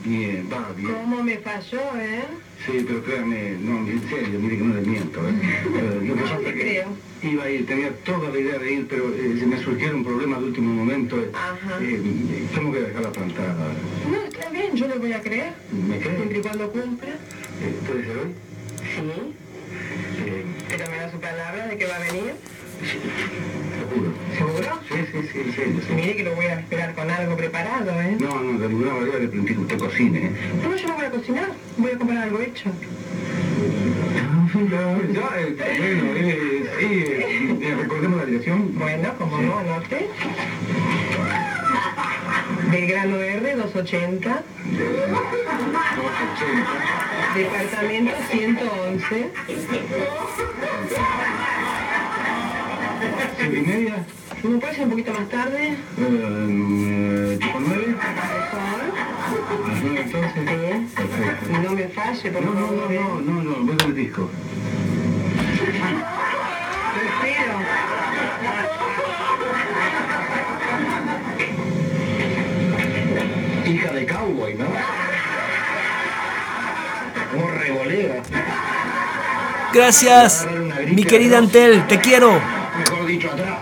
Bien, 0.06 0.48
va 0.52 0.72
bien. 0.76 0.94
¿Cómo 0.94 1.24
me 1.24 1.38
falló, 1.40 1.80
eh? 2.00 2.24
Sí, 2.66 2.84
pero 2.88 3.04
créanme, 3.04 3.58
no, 3.60 3.80
en 3.88 4.02
serio, 4.10 4.40
mire 4.40 4.58
que 4.58 4.64
no 4.64 4.76
le 4.76 4.82
miento. 4.82 5.20
¿eh? 5.28 5.34
Eh, 5.78 6.00
lo 6.08 6.16
que 6.16 6.22
pasa 6.22 6.36
es 6.40 6.46
que 6.46 6.54
creo. 6.54 6.88
Iba 7.24 7.44
a 7.44 7.50
ir, 7.50 7.66
tenía 7.66 7.92
toda 8.06 8.30
la 8.30 8.40
idea 8.40 8.58
de 8.60 8.74
ir, 8.74 8.88
pero 8.88 9.10
eh, 9.14 9.36
se 9.40 9.46
me 9.48 9.58
surgieron 9.62 10.04
problemas 10.04 10.40
de 10.40 10.46
último 10.46 10.74
momento. 10.74 11.18
eh, 11.20 11.32
Ajá. 11.34 11.78
eh, 11.82 12.46
tengo 12.54 12.72
que 12.72 12.80
dejarla 12.82 13.12
plantada. 13.12 13.68
No, 14.10 14.24
está 14.24 14.50
bien, 14.50 14.76
yo 14.76 14.88
le 14.88 14.98
voy 15.00 15.14
a 15.14 15.22
creer. 15.22 15.54
¿Me 15.90 15.98
cree? 16.00 16.16
Siempre 16.16 16.38
y 16.38 16.42
cuando 16.42 16.72
cumpla. 16.72 17.10
Eh, 17.10 17.76
¿Puede 17.88 18.06
ser 18.06 18.18
hoy? 18.18 18.32
Sí. 18.96 19.34
Eh, 20.26 20.46
Pero 20.70 20.90
me 20.92 20.98
da 20.98 21.12
su 21.12 21.20
palabra 21.20 21.68
de 21.68 21.78
que 21.78 21.86
va 21.86 21.96
a 21.96 22.00
venir. 22.00 22.34
seguro. 22.80 23.77
¿Seguro? 24.38 24.80
Sí, 24.88 24.96
sí, 25.12 25.30
sí, 25.34 25.52
serio. 25.52 25.82
sí. 25.88 25.94
Mire 25.94 26.16
que 26.16 26.24
lo 26.24 26.36
voy 26.36 26.46
a 26.46 26.60
esperar 26.60 26.94
con 26.94 27.10
algo 27.10 27.36
preparado, 27.36 27.92
¿eh? 28.02 28.18
No, 28.20 28.40
no, 28.40 28.60
de 28.60 28.68
ninguna 28.70 28.94
manera 28.94 29.18
le 29.20 29.28
planteé 29.30 29.56
que 29.56 29.62
usted 29.62 29.80
cocine. 29.80 30.26
¿eh? 30.28 30.32
No, 30.64 30.76
yo 30.76 30.88
no 30.88 30.96
voy 30.96 31.06
a 31.06 31.10
cocinar. 31.12 31.50
Voy 31.78 31.92
a 31.92 31.98
comprar 31.98 32.18
algo 32.20 32.40
hecho. 32.42 32.72
Ya, 34.54 34.98
ya, 35.12 35.40
eh, 35.40 35.56
bueno, 35.78 36.14
eh, 36.16 36.72
sí, 36.80 36.86
eh, 36.86 37.58
eh, 37.62 37.76
recordemos 37.82 38.18
la 38.18 38.26
dirección. 38.26 38.78
Bueno, 38.78 39.14
como 39.18 39.38
no, 39.40 39.58
anote. 39.60 40.08
Belgrano 42.72 43.18
Verde, 43.18 43.56
280. 43.56 44.44
Departamento 47.36 48.12
111. 48.30 49.32
¿Cinco 53.38 53.56
y 53.56 53.62
media? 53.62 54.06
¿Me 54.44 54.58
puede 54.60 54.74
ser 54.76 54.84
un 54.86 54.90
poquito 54.92 55.14
más 55.14 55.28
tarde? 55.30 55.78
Eh, 55.98 57.38
¿Tipo 57.42 57.60
nueve? 57.60 57.96
¿A 58.00 58.14
las 59.68 59.84
nueve 59.84 60.02
entonces? 60.06 60.94
Perfecto. 60.96 61.60
No 61.64 61.72
me 61.74 61.88
falle, 61.90 62.32
por 62.32 62.42
No, 62.46 62.52
no, 62.54 62.68
favor. 62.68 62.92
no, 62.92 63.20
no, 63.22 63.44
no, 63.44 63.58
no, 63.58 63.66
ves 63.74 63.86
el 63.86 63.96
disco. 63.96 64.30
Te 66.94 67.28
espero. 67.28 67.54
Hija 73.66 73.92
de 73.92 74.06
cowboy, 74.06 74.54
¿no? 74.56 74.66
Como 77.32 77.48
revolera. 77.52 78.16
Gracias, 79.74 80.48
mi 80.88 81.04
querida 81.04 81.38
Antel, 81.40 81.86
te 81.88 82.00
quiero. 82.00 82.40
Mejor 82.78 83.06
dicho, 83.06 83.32
atrás. 83.32 83.60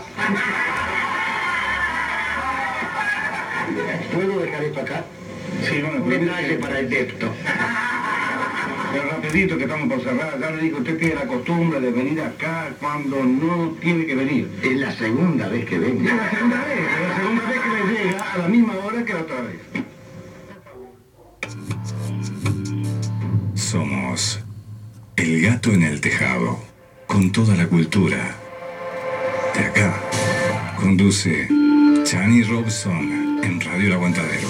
¿Puedo 4.14 4.40
dejar 4.40 4.64
esto 4.64 4.80
acá? 4.82 5.04
Sí, 5.68 5.82
bueno, 5.82 6.04
un 6.04 6.10
detalle 6.10 6.56
para 6.56 6.80
el 6.80 6.90
depto. 6.90 7.32
Pero 8.92 9.10
rapidito 9.10 9.58
que 9.58 9.64
estamos 9.64 9.90
por 9.90 10.04
cerrar, 10.04 10.40
ya 10.40 10.52
le 10.52 10.62
digo, 10.62 10.78
usted 10.78 10.98
tiene 10.98 11.16
la 11.16 11.26
costumbre 11.26 11.80
de 11.82 11.92
venir 11.92 12.22
acá 12.22 12.70
cuando 12.80 13.24
no 13.24 13.76
tiene 13.82 14.06
que 14.06 14.16
venir. 14.16 14.50
Es 14.64 14.78
la 14.78 14.92
segunda 14.92 15.48
vez 15.50 15.66
que 15.66 15.80
vengo. 15.80 16.08
Es 16.08 16.16
la 16.16 16.30
segunda 16.30 16.64
vez, 16.64 16.80
es 16.80 17.10
la 17.10 17.16
segunda 17.18 17.46
vez 17.46 17.60
que 17.60 17.70
me 17.70 17.92
llega 17.92 18.34
a 18.34 18.38
la 18.38 18.48
misma 18.48 18.74
hora 18.84 19.04
que 19.04 19.14
la 19.14 19.20
otra 19.20 19.42
vez. 19.42 19.60
Somos 23.56 24.40
El 25.16 25.42
Gato 25.42 25.72
en 25.72 25.84
el 25.84 26.00
Tejado, 26.00 26.60
con 27.08 27.32
toda 27.32 27.56
la 27.56 27.68
cultura. 27.68 28.45
De 29.56 29.64
acá, 29.64 30.02
conduce 30.78 31.48
Chani 32.04 32.44
Robson 32.44 33.40
en 33.42 33.62
Radio 33.62 33.88
El 33.88 33.94
Aguantadero. 33.94 34.50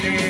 Qué 0.00 0.27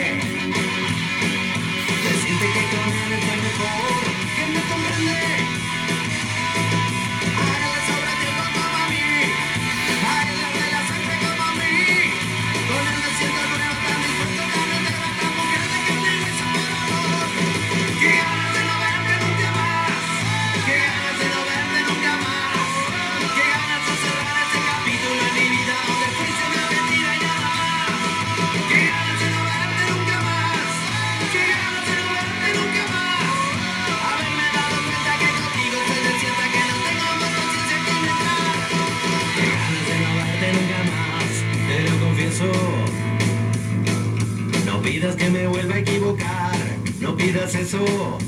no 47.19 47.25
pidas 47.25 47.55
eso. 47.55 48.28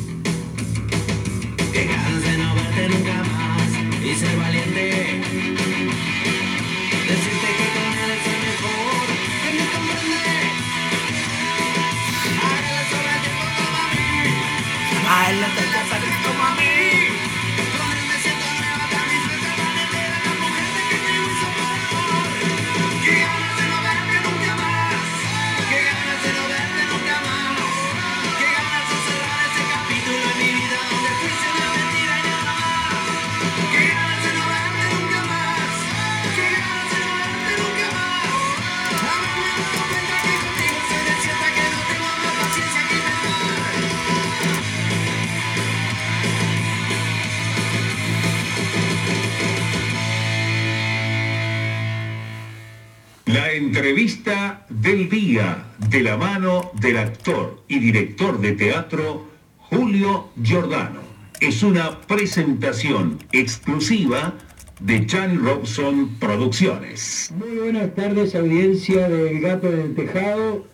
Entrevista 53.81 54.67
del 54.69 55.09
día 55.09 55.65
de 55.89 56.03
la 56.03 56.19
mano 56.19 56.71
del 56.83 56.99
actor 56.99 57.63
y 57.67 57.79
director 57.79 58.39
de 58.39 58.53
teatro 58.53 59.27
Julio 59.57 60.29
Giordano. 60.43 61.01
Es 61.41 61.63
una 61.63 61.99
presentación 62.03 63.19
exclusiva 63.33 64.35
de 64.81 65.07
Chan 65.07 65.43
Robson 65.43 66.11
Producciones. 66.21 67.33
Muy 67.35 67.57
buenas 67.57 67.95
tardes, 67.95 68.35
audiencia 68.35 69.09
del 69.09 69.41
Gato 69.41 69.73
en 69.73 69.81
el 69.81 69.95
Tejado. 69.95 70.67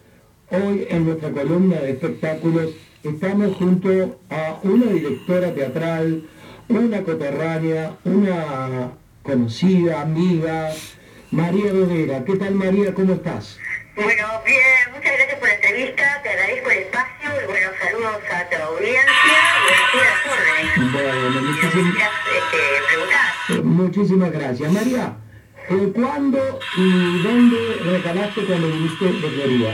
Hoy 0.51 0.89
en 0.91 1.05
nuestra 1.05 1.31
columna 1.31 1.77
de 1.77 1.93
espectáculos 1.93 2.71
estamos 3.05 3.55
junto 3.55 4.19
a 4.31 4.59
una 4.65 4.87
directora 4.87 5.55
teatral, 5.55 6.25
una 6.69 7.03
coterránea, 7.03 7.99
una 8.05 8.91
conocida, 9.23 10.03
amiga, 10.03 10.73
María 11.31 11.73
Rodera. 11.73 12.25
¿Qué 12.25 12.37
tal 12.37 12.55
María? 12.55 12.95
¿Cómo 12.95 13.15
estás? 13.15 13.59
Bueno, 13.97 14.27
bien, 14.45 14.95
muchas 14.95 15.13
gracias 15.17 15.39
por 15.39 15.49
la 15.49 15.55
entrevista, 15.55 16.21
te 16.23 16.29
agradezco 16.29 16.71
el 16.71 16.79
espacio 16.79 17.31
y 17.43 17.47
bueno, 17.47 17.69
saludos 17.83 18.17
a 18.31 18.49
tu 18.51 18.57
audiencia 18.63 19.03
y 19.25 19.99
a 19.99 20.05
las. 20.05 20.93
Bueno, 20.93 21.41
muchísimas, 21.41 21.95
Quieras 21.95 22.13
este, 22.37 22.59
preguntar. 22.89 23.65
muchísimas 23.65 24.33
gracias. 24.33 24.73
María, 24.73 25.17
eh, 25.71 25.93
¿cuándo 25.95 26.61
y 26.77 27.23
dónde 27.23 27.57
recalaste 27.85 28.45
cuando 28.45 28.69
viniste 28.69 29.05
de 29.07 29.31
Florida? 29.31 29.73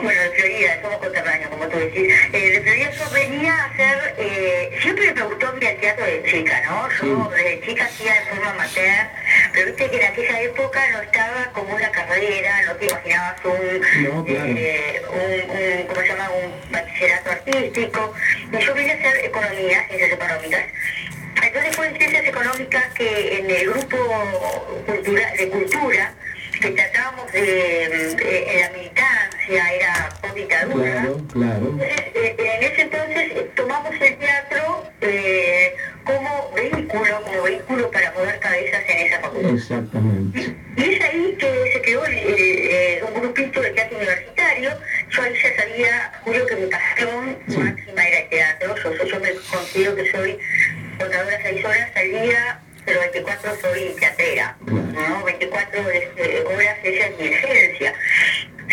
Bueno, 0.00 0.20
de 0.22 0.30
Florida, 0.30 0.78
somos 0.82 0.98
conterráneos, 0.98 1.50
como 1.50 1.68
tú 1.68 1.78
decís. 1.78 2.12
Eh, 2.32 2.50
de 2.50 2.60
Florida 2.62 2.90
yo 2.90 3.10
venía 3.10 3.54
a 3.54 3.64
hacer, 3.66 4.14
eh, 4.18 4.78
siempre 4.80 5.12
me 5.12 5.22
gustó 5.22 5.48
al 5.48 5.60
teatro 5.60 6.04
de 6.06 6.22
chica, 6.24 6.62
¿no? 6.64 6.88
Yo 7.06 7.30
desde 7.30 7.60
chica 7.60 7.84
hacía 7.84 8.14
de 8.14 8.20
forma 8.26 8.50
amateur, 8.50 9.06
pero 9.52 9.66
viste 9.66 9.90
que 9.90 9.96
en 9.96 10.04
aquella 10.04 10.40
época 10.42 10.80
no 10.92 11.02
estaba 11.02 11.52
como 11.52 11.74
una 11.74 11.90
carrera, 11.90 12.62
no 12.66 12.74
te 12.76 12.86
imaginabas 12.86 13.44
un, 13.44 13.80
No, 14.04 14.24
claro. 14.24 14.44
eh, 14.56 15.02
un, 15.12 15.50
un, 15.50 15.86
¿cómo 15.86 16.00
se 16.00 16.08
llama? 16.08 16.30
Un 16.30 16.72
bachillerato 16.72 17.30
artístico. 17.30 18.14
Y 18.52 18.64
yo 18.64 18.74
vine 18.74 18.92
a 18.92 18.94
hacer 18.94 19.24
economía, 19.24 19.86
ciencias 19.88 20.12
económicas. 20.12 20.64
Entonces 21.42 21.76
fue 21.76 21.86
en 21.88 21.96
ciencias 21.96 22.24
económicas 22.26 22.84
que 22.94 23.38
en 23.38 23.50
el 23.50 23.70
grupo 23.70 23.96
cultura, 24.86 25.32
de 25.36 25.48
cultura, 25.48 26.12
que 26.60 26.70
tratábamos 26.70 27.32
de, 27.32 27.40
de- 27.40 28.52
en 28.58 28.61
Claro, 30.68 31.20
claro. 31.32 31.78
Eh, 31.80 32.36
en 32.38 32.62
ese 32.64 32.82
entonces 32.82 33.32
eh, 33.32 33.50
tomamos 33.56 33.92
el 34.00 34.16
teatro 34.16 34.84
eh, 35.00 35.74
como 36.04 36.52
vehículo, 36.54 37.22
como 37.24 37.42
vehículo 37.42 37.90
para 37.90 38.12
mover 38.12 38.38
cabezas 38.38 38.82
en 38.88 39.06
esa 39.06 39.20
facultad. 39.20 39.50
Exactamente. 39.54 40.56
Y 40.76 40.82
es 40.94 41.00
ahí 41.02 41.36
que 41.38 41.70
se 41.72 41.82
creó 41.82 42.04
el- 42.06 42.14
el- 42.18 42.34
eh, 42.38 43.04
un 43.06 43.20
grupito 43.20 43.60
de 43.60 43.70
teatro 43.70 43.96
universitario. 43.98 44.70
Yo 45.10 45.22
ahí 45.22 45.34
ya 45.42 45.56
sabía, 45.62 46.12
Julio, 46.24 46.46
que 46.46 46.56
mi 46.56 46.66
pasión 46.66 47.38
máxima 47.48 48.04
era 48.08 48.18
el 48.20 48.28
teatro. 48.28 48.74
Yo, 48.82 48.92
yo, 48.94 49.04
yo 49.06 49.20
me 49.20 49.32
considero 49.50 49.94
que 49.96 50.10
soy 50.10 50.38
contadora 50.98 51.38
seis 51.42 51.64
horas 51.64 51.90
al 51.96 52.08
día, 52.10 52.60
pero 52.84 53.00
24 53.00 53.56
soy 53.60 53.94
teatrera. 53.98 54.56
¿no? 54.66 55.24
24 55.24 55.90
este, 55.90 56.42
horas 56.44 56.76
esa 56.82 57.06
es 57.06 57.18
mi 57.18 57.26
esencia. 57.28 57.94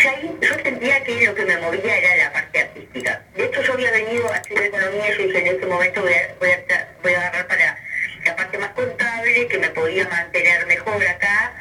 Y 0.02 0.06
ahí 0.06 0.36
yo 0.40 0.54
sentía 0.62 1.04
que 1.04 1.26
lo 1.26 1.34
que 1.34 1.44
me 1.44 1.58
movía 1.58 1.98
era 1.98 2.16
la 2.24 2.32
parte 2.32 2.60
artística. 2.60 3.22
De 3.36 3.44
hecho, 3.44 3.60
yo 3.62 3.72
había 3.74 3.90
venido 3.90 4.30
economía, 4.48 5.10
yo 5.18 5.26
dije, 5.26 5.38
en 5.40 5.46
este 5.48 5.66
momento 5.66 6.00
voy 6.00 6.12
a, 6.14 6.34
voy, 6.40 6.48
a, 6.50 6.88
voy 7.02 7.12
a 7.12 7.18
agarrar 7.20 7.46
para 7.48 7.78
la 8.24 8.36
parte 8.36 8.58
más 8.58 8.70
contable, 8.70 9.46
que 9.46 9.58
me 9.58 9.68
podía 9.70 10.08
mantener 10.08 10.66
mejor 10.66 11.06
acá, 11.06 11.52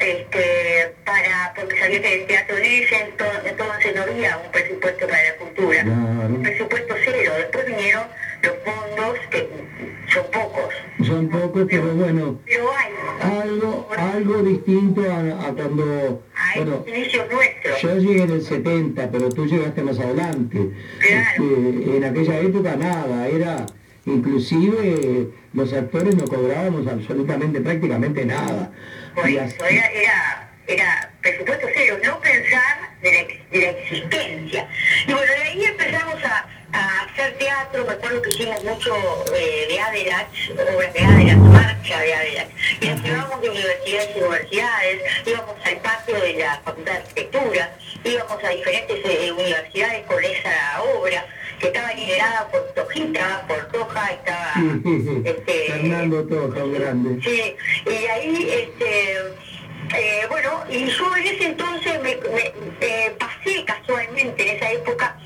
este, 0.00 0.94
para, 1.04 1.52
porque 1.56 1.78
sabía 1.78 2.00
que 2.02 2.20
el 2.22 2.26
teatro 2.26 2.56
en 2.58 2.64
ese 2.64 2.96
entonces, 3.02 3.40
entonces 3.50 3.94
no 3.96 4.02
había 4.02 4.38
un 4.38 4.50
presupuesto 4.52 5.06
para 5.08 5.24
la 5.24 5.34
cultura, 5.36 5.82
un 5.84 6.42
presupuesto 6.42 6.94
cero, 7.04 7.32
después 7.36 7.66
vinieron 7.66 8.04
los 8.42 8.54
fondos, 8.64 9.18
que 9.30 9.48
son 10.12 10.24
pocos, 10.30 10.74
Son 11.06 11.28
pocos, 11.28 11.66
pero 11.68 11.86
bueno, 11.94 12.40
pero 12.46 12.70
hay, 12.72 13.40
algo, 13.42 13.88
algo 13.96 14.42
distinto 14.42 15.02
a, 15.10 15.48
a 15.48 15.52
cuando... 15.52 16.22
hay 16.34 16.62
Bueno, 16.64 16.84
inicios 16.86 17.26
nuestros. 17.30 17.80
yo 17.82 17.96
llegué 17.98 18.22
en 18.22 18.30
el 18.30 18.42
70, 18.42 19.10
pero 19.10 19.28
tú 19.30 19.46
llegaste 19.46 19.82
más 19.82 19.98
adelante. 19.98 20.58
Este, 21.00 21.96
en 21.96 22.04
aquella 22.04 22.38
época 22.40 22.76
nada, 22.76 23.26
era... 23.28 23.66
Inclusive 24.06 25.28
los 25.52 25.67
actores 25.78 26.14
no 26.16 26.24
cobrábamos 26.26 26.86
absolutamente, 26.86 27.60
prácticamente 27.60 28.24
nada 28.24 28.70
eso 29.16 29.40
así- 29.40 29.56
era, 29.76 29.90
era, 29.90 30.50
era 30.66 31.10
presupuesto 31.22 31.66
cero, 31.74 31.98
no 32.04 32.20
pensar 32.20 32.76
de 33.02 33.12
la, 33.12 33.20
ex- 33.20 33.50
de 33.50 33.60
la 33.60 33.70
existencia. 33.70 34.68
Y 35.06 35.12
bueno, 35.12 35.26
de 35.32 35.42
ahí 35.42 35.64
empezamos 35.64 36.22
a, 36.24 36.46
a 36.72 37.02
hacer 37.04 37.32
teatro, 37.38 37.84
me 37.86 37.92
acuerdo 37.92 38.20
que 38.22 38.30
hicimos 38.30 38.62
mucho 38.64 38.94
eh, 39.34 39.66
de 39.68 39.80
Adelach, 39.80 40.28
obras 40.74 40.92
de 40.92 41.00
Adelach, 41.00 41.36
marcha 41.38 42.00
de 42.00 42.14
Adelach. 42.14 42.48
Y 42.80 42.86
nos 42.88 43.02
llevábamos 43.02 43.40
de 43.42 43.50
universidades 43.50 44.10
y 44.16 44.20
universidades, 44.20 45.00
íbamos 45.26 45.54
al 45.64 45.76
patio 45.78 46.20
de 46.20 46.32
la 46.34 46.60
Facultad 46.64 46.92
de 46.92 46.98
Arquitectura, 46.98 47.76
íbamos 48.04 48.44
a 48.44 48.48
diferentes 48.50 48.96
eh, 49.04 49.32
universidades 49.32 50.06
con 50.06 50.22
esa 50.24 50.82
obra 50.82 51.24
que 51.58 51.66
estaba 51.68 51.92
liderada 51.92 52.46
por 52.52 52.60
Tojita, 52.72 53.44
por 53.48 53.66
Toja, 53.72 54.12
estaba 54.12 54.52
este, 55.24 55.72
Fernando 55.72 56.24
Toja, 56.88 56.94
un 56.94 57.20
grande. 57.20 57.20
Sí, 57.22 57.56
y 57.90 58.06
ahí, 58.06 58.50
este, 58.50 59.12
eh, 59.96 60.26
bueno, 60.28 60.64
y 60.70 60.86
yo 60.86 61.16
en 61.16 61.26
ese 61.26 61.44
entonces 61.46 62.02
me, 62.02 62.16
me, 62.16 62.52
eh, 62.80 63.12
pasé 63.18 63.64
casualmente 63.64 64.48
en 64.50 64.56
esa 64.56 64.70
época 64.72 65.16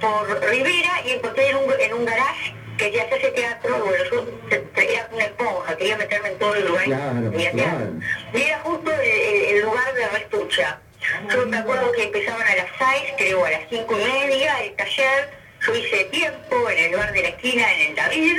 por 0.00 0.28
Rivera 0.50 1.02
y 1.06 1.10
encontré 1.12 1.50
en 1.50 1.56
un, 1.56 1.64
en 1.80 1.94
un 1.94 2.04
garage 2.04 2.54
que 2.76 2.92
ya 2.92 3.08
se 3.08 3.14
hace 3.16 3.28
teatro, 3.32 3.76
bueno, 3.84 4.04
yo 4.10 4.22
te- 4.48 4.58
te- 4.58 4.92
era 4.94 5.08
una 5.12 5.24
esponja, 5.24 5.76
quería 5.76 5.96
meterme 5.96 6.28
en 6.28 6.38
todo 6.38 6.54
el 6.54 6.66
lugar 6.66 6.84
Claro, 6.84 7.32
y 7.32 7.46
hacía- 7.46 7.50
claro. 7.52 7.90
y 8.34 8.40
era 8.42 8.58
justo 8.60 8.92
el, 8.92 9.00
el- 9.00 9.44
el 9.56 9.62
lugar 9.62 9.94
de 9.94 10.08
restucha. 10.08 10.80
Yo 11.32 11.46
me 11.46 11.56
acuerdo 11.58 11.90
que 11.92 12.04
empezaban 12.04 12.42
a 12.46 12.54
las 12.56 12.66
6, 12.78 13.12
creo 13.16 13.44
a 13.44 13.50
las 13.50 13.62
5 13.70 13.98
y 13.98 14.04
media, 14.04 14.62
el 14.62 14.74
taller, 14.76 15.30
yo 15.66 15.74
hice 15.74 16.04
tiempo 16.04 16.70
en 16.70 16.78
el 16.78 16.96
bar 16.96 17.12
de 17.12 17.22
la 17.22 17.28
esquina, 17.28 17.72
en 17.74 17.88
el 17.90 17.94
David, 17.96 18.38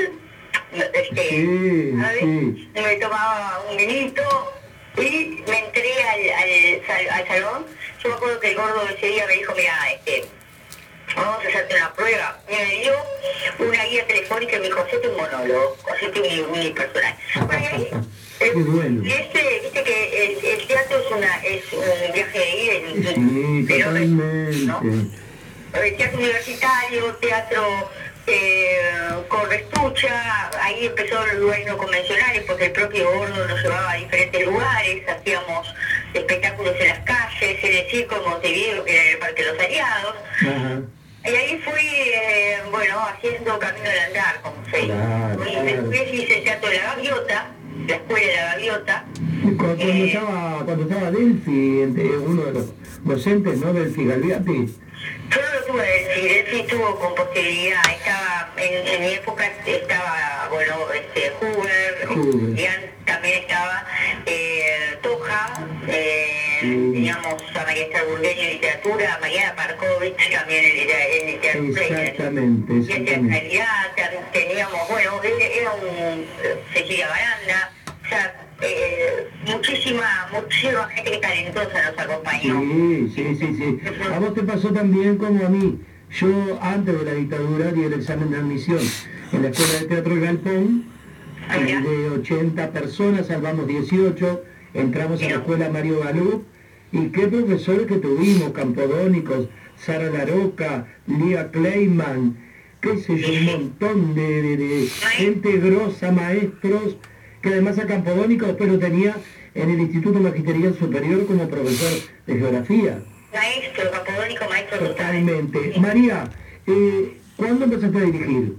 este, 0.94 1.30
Sí, 1.30 1.94
¿sabes? 2.02 2.20
sí. 2.22 2.70
me 2.76 2.96
tomaba 2.98 3.62
un 3.70 3.76
vinito 3.78 4.54
y 4.98 5.44
me 5.48 5.60
entré 5.60 6.04
al, 6.04 6.30
al, 6.30 6.86
sal- 6.88 7.10
al 7.12 7.28
salón. 7.28 7.66
Yo 8.04 8.10
me 8.10 8.16
acuerdo 8.16 8.40
que 8.40 8.52
el 8.52 8.56
gordo 8.56 8.88
ese 8.96 9.08
día 9.08 9.26
me 9.28 9.34
dijo, 9.34 9.54
mira, 9.56 9.74
este, 9.92 10.26
vamos 11.16 11.44
a 11.44 11.48
hacerte 11.48 11.76
una 11.76 11.94
prueba. 11.94 12.40
Y 12.50 12.56
me 12.56 12.82
dio 12.82 12.94
una 13.60 13.84
guía 13.86 14.06
telefónica 14.06 14.56
y 14.58 14.60
me 14.60 14.66
dijo, 14.66 14.80
hacete 14.82 15.08
un 15.08 15.18
monólogo, 15.18 15.78
hacete 15.96 16.20
un 16.44 16.52
mini 16.52 16.70
personal. 16.72 17.16
Bueno, 17.48 17.64
y 17.64 17.66
ahí, 17.76 17.90
Qué 18.40 18.52
bueno. 18.54 19.04
y 19.06 19.12
este, 19.12 19.60
viste 19.64 19.84
que 19.84 20.26
el, 20.40 20.46
el 20.46 20.68
teatro 20.68 20.98
es, 20.98 21.12
una, 21.12 21.36
es 21.44 21.74
un 21.74 22.14
viaje 22.14 22.40
de 22.40 22.50
ida 22.64 22.74
y 22.74 22.94
de 23.02 23.14
Sí, 23.68 23.84
totalmente. 23.84 25.12
eh, 25.74 25.92
teatro 25.98 26.18
universitario, 26.20 27.16
teatro 27.16 27.90
eh, 28.28 28.80
con 29.28 29.50
restucha, 29.50 30.50
ahí 30.64 30.86
empezó 30.86 31.26
los 31.28 31.36
lugares 31.36 31.68
no 31.68 31.78
convencionales 31.78 32.44
porque 32.44 32.66
el 32.68 32.72
propio 32.72 33.12
Gordo 33.12 33.46
nos 33.48 33.62
llevaba 33.62 33.92
a 33.92 33.96
diferentes 33.98 34.46
lugares, 34.46 35.10
hacíamos 35.10 35.74
espectáculos 36.14 36.76
en 36.80 36.88
las 36.88 37.00
calles, 37.00 37.64
en 37.64 37.76
el 37.78 37.92
circo 37.92 38.16
en 38.16 38.30
Montevideo, 38.30 38.86
que 38.86 38.96
era 38.96 39.10
el 39.12 39.18
Parque 39.18 39.44
de 39.44 39.52
los 39.54 39.60
Aliados, 39.62 40.16
Ajá. 40.42 40.82
y 41.26 41.28
ahí 41.30 41.58
fui, 41.66 41.88
eh, 42.14 42.58
bueno, 42.72 43.00
haciendo 43.00 43.60
camino 43.60 43.90
al 43.90 44.00
andar, 44.00 44.42
como 44.42 44.56
se 44.72 44.78
dice. 44.78 44.88
Claro, 44.94 45.44
Y 45.44 45.52
claro. 45.52 45.66
después 45.66 46.14
hice 46.14 46.38
el 46.38 46.44
teatro 46.46 46.70
de 46.70 46.78
la 46.78 46.84
gaviota, 46.96 47.48
la 47.88 47.96
escuela 47.96 48.28
de 48.28 48.36
la 48.36 48.46
gaviota, 48.54 49.06
Cu- 49.42 49.58
Cuando, 49.58 49.84
estaba, 49.84 50.66
cuando 50.66 50.84
estaba 50.84 51.12
Delphi, 51.12 51.82
entre 51.82 52.04
uno 52.18 52.44
de 52.44 52.52
los 52.54 52.66
docentes, 53.04 53.48
¿no? 53.60 53.73
Delphi 53.73 54.06
Galviati. 54.06 54.76
Yo 55.31 55.41
no 55.41 55.60
lo 55.60 55.65
tuve 55.65 55.84
decir, 55.84 56.31
él 56.31 56.45
sí 56.52 56.64
tuvo 56.69 56.99
con 56.99 57.15
posterioridad, 57.15 57.81
estaba, 57.98 58.53
en, 58.57 58.88
en 58.88 59.02
mi 59.02 59.14
época 59.14 59.45
estaba, 59.65 60.48
bueno, 60.52 60.76
este, 60.94 61.31
Hoover, 61.40 62.07
Hoover. 62.10 62.90
También 63.06 63.40
estaba, 63.40 63.86
eh, 64.26 64.98
Toja, 65.02 65.68
eh, 65.88 66.60
teníamos 66.61 67.41
a 67.56 67.64
María 67.64 67.84
Esther 67.84 68.06
Burgueño 68.06 68.41
en 68.41 68.49
literatura, 68.49 69.15
a 69.15 69.19
Mariana 69.19 69.56
Parkovich 69.56 70.15
también 70.31 70.65
en, 70.65 70.76
litera- 70.76 71.07
en 71.07 71.26
literatura. 71.27 71.88
en- 71.88 71.98
Exactamente, 71.98 72.73
y 72.73 72.76
en 72.76 72.81
exactamente. 73.07 73.60
tam- 73.95 74.31
teníamos, 74.31 74.90
bueno, 74.90 75.22
era 75.23 75.72
un 75.72 76.26
eh, 76.44 76.56
Cecilia 76.73 77.07
Baranda, 77.07 77.72
muchísima, 80.41 80.88
gente 80.90 81.18
talentosa 81.22 81.91
nos 81.91 81.99
acompañó. 81.99 82.61
Sí, 82.61 83.11
sí, 83.16 83.36
sí, 83.40 83.56
sí. 83.57 83.80
A 84.14 84.20
vos 84.20 84.34
te 84.34 84.44
pasó 84.44 84.70
también 84.70 85.18
como 85.18 85.45
a 85.45 85.49
mí. 85.49 85.80
Yo, 86.11 86.60
antes 86.61 86.98
de 86.98 87.06
la 87.06 87.14
dictadura, 87.14 87.72
di 87.72 87.84
el 87.84 87.94
examen 87.94 88.32
de 88.32 88.38
admisión 88.38 88.80
en 89.32 89.44
la 89.44 89.49
Escuela 89.49 89.74
de 89.80 89.86
Teatro 89.86 90.16
de 90.16 90.22
Galpón. 90.22 90.84
De 91.49 92.10
80 92.10 92.72
personas 92.72 93.28
salvamos 93.28 93.68
18. 93.68 94.44
Entramos 94.76 95.22
a 95.22 95.26
la 95.26 95.32
Escuela 95.36 95.70
Mario 95.70 95.99
Galú. 96.03 96.44
¿Y 96.91 97.07
qué 97.10 97.28
profesores 97.28 97.86
que 97.88 97.98
tuvimos? 97.98 98.52
Campodónicos, 98.52 99.48
Sara 99.78 100.10
Laroca, 100.10 100.88
Lía 101.07 101.52
Kleiman, 101.52 102.36
qué 102.82 102.98
sé 102.98 103.18
yo, 103.20 103.28
un 103.32 103.45
montón 103.45 104.16
de, 104.16 104.41
de- 104.41 104.57
de 104.57 104.88
gente 104.88 105.57
grosa, 105.57 106.11
maestros, 106.11 106.98
que 107.44 107.49
además 107.49 107.78
a 107.78 107.86
Campodónico 107.86 108.48
después 108.48 108.72
lo 108.72 108.80
tenía 108.80 109.16
en 109.56 109.70
el 109.70 109.80
Instituto 109.82 110.20
Magisterial 110.20 110.76
Superior 110.78 111.26
como 111.26 111.48
profesor 111.50 111.92
de 112.28 112.36
geografía. 112.38 113.00
Maestro, 113.34 113.92
capodónico, 113.92 114.46
maestro 114.50 114.78
total. 114.80 114.96
Totalmente. 114.96 115.74
María, 115.80 116.24
eh, 116.68 117.18
¿cuándo 117.38 117.66
empezaste 117.66 117.98
a 117.98 118.02
dirigir? 118.02 118.54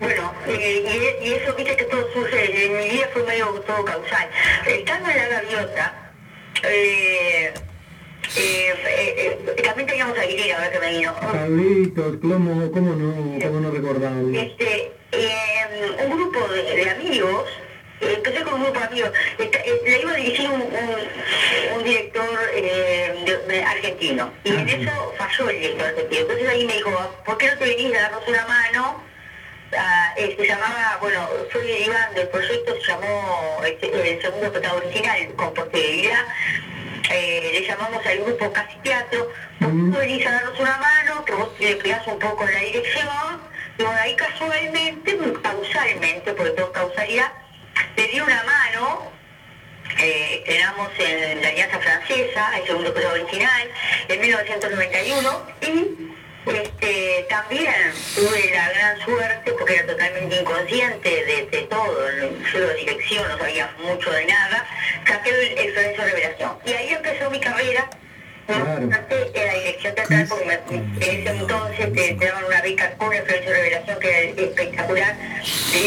Bueno, 0.00 0.32
eh, 0.48 1.18
y, 1.22 1.28
y 1.28 1.32
eso, 1.34 1.54
viste 1.56 1.76
que 1.76 1.84
todo 1.84 2.06
surge, 2.12 2.66
en 2.66 2.72
mi 2.76 2.90
vida 2.90 3.08
fue 3.12 3.24
medio 3.24 3.46
todo 3.66 3.84
causal. 3.84 4.28
Estando 4.66 5.08
en 5.10 5.16
la 5.16 5.28
gaviota, 5.28 6.12
eh, 6.64 7.54
eh, 8.36 8.74
eh, 8.86 9.38
eh, 9.56 9.62
también 9.62 9.86
teníamos 9.88 10.18
a 10.18 10.22
Aguilera, 10.22 10.58
a 10.58 10.60
ver 10.62 10.72
que 10.72 10.78
me 10.80 10.98
vino. 10.98 11.14
Carlitos, 11.32 12.16
¿cómo, 12.20 12.70
cómo 12.72 12.94
no, 12.94 13.38
cómo 13.40 13.60
no 13.60 13.70
recordarlo? 13.70 14.38
Este, 14.38 14.92
eh, 15.12 16.06
un 16.06 16.16
grupo 16.16 16.48
de, 16.48 16.62
de 16.62 16.90
amigos, 16.90 17.44
empecé 18.00 18.42
con 18.42 18.54
un 18.54 18.62
grupo 18.64 18.80
de 18.80 18.86
amigos, 18.86 19.10
le 19.38 20.00
iba 20.00 20.12
a 20.12 20.16
dirigir 20.16 20.48
un, 20.50 20.62
un- 20.62 21.76
un 21.78 21.84
director 21.84 22.28
eh, 22.54 23.14
de- 23.24 23.38
de 23.54 23.62
argentino, 23.64 24.32
y 24.44 24.50
en 24.50 24.68
eso 24.68 25.14
falló 25.18 25.48
el 25.50 25.60
director 25.60 25.86
argentino. 25.88 26.20
Entonces 26.22 26.48
ahí 26.48 26.64
me 26.66 26.72
dijo, 26.74 26.90
¿por 27.24 27.38
qué 27.38 27.46
no 27.48 27.58
te 27.58 27.64
venís 27.66 27.96
a 27.96 28.02
darnos 28.02 28.28
una 28.28 28.46
mano? 28.46 29.02
Ah, 29.76 30.12
eh, 30.16 30.36
se 30.38 30.46
llamaba, 30.46 30.98
bueno, 31.00 31.28
soy 31.52 31.68
Iván 31.72 32.14
del 32.14 32.28
proyecto, 32.28 32.74
se 32.80 32.86
llamó 32.92 33.60
este, 33.66 33.86
el 34.12 34.22
segundo 34.22 34.52
protagonista 34.52 34.86
original 35.12 35.34
con 35.36 35.54
posterioridad. 35.54 36.24
Eh, 37.10 37.50
le 37.52 37.66
llamamos 37.66 38.04
al 38.06 38.18
grupo 38.18 38.52
Casi 38.52 38.76
Teatro, 38.78 39.30
¿por 39.60 39.68
qué 39.68 39.74
no 39.74 39.98
venís 39.98 40.26
a 40.26 40.30
darnos 40.32 40.58
una 40.60 40.76
mano? 40.78 41.24
Que 41.24 41.32
vos 41.32 41.48
le 41.58 41.76
pegás 41.76 42.06
un 42.06 42.18
poco 42.18 42.44
la 42.44 42.60
dirección. 42.60 43.08
Y 43.78 43.82
bueno, 43.82 43.98
ahí 44.00 44.14
casualmente, 44.14 45.18
causalmente, 45.42 46.32
porque 46.34 46.50
todo 46.52 46.70
causalidad, 46.72 47.32
le 47.96 48.06
di 48.08 48.20
una 48.20 48.42
mano 48.44 49.12
eh, 49.98 50.36
estrenamos 50.38 50.90
en 50.98 51.42
la 51.42 51.48
Alianza 51.48 51.78
Francesa, 51.78 52.58
el 52.58 52.66
segundo 52.66 52.92
programa 52.92 53.22
original, 53.22 53.70
en 54.08 54.20
1991, 54.20 55.46
y 55.60 56.14
este, 56.52 57.26
también 57.28 57.92
tuve 58.14 58.50
la 58.52 58.68
gran 58.70 59.00
suerte, 59.00 59.52
porque 59.52 59.74
era 59.76 59.86
totalmente 59.86 60.36
inconsciente 60.36 61.08
de, 61.08 61.46
de 61.46 61.62
todo, 61.62 62.10
yo 62.52 62.60
de 62.60 62.74
dirección, 62.74 63.28
no 63.28 63.38
sabía 63.38 63.70
mucho 63.78 64.10
de 64.10 64.26
nada, 64.26 64.66
saqué 65.06 65.30
el, 65.30 65.58
el 65.58 65.96
Revelación. 65.96 66.58
Y 66.66 66.72
ahí 66.72 66.88
empezó 66.90 67.30
mi 67.30 67.40
carrera, 67.40 67.88
obstante, 68.48 69.30
en 69.34 69.46
la 69.46 69.54
dirección 69.54 69.94
teatral, 69.94 70.26
porque 70.28 70.44
me- 70.44 70.54
en 70.76 70.96
ese 71.00 71.30
entonces 71.30 71.92
te, 71.92 72.14
te 72.14 72.26
daban 72.26 72.44
una 72.44 72.60
beca 72.62 72.90
con 72.96 73.08
Florencio 73.08 73.50
Revelación, 73.52 73.98
que 74.00 74.08
era 74.10 74.42
espectacular, 74.42 75.16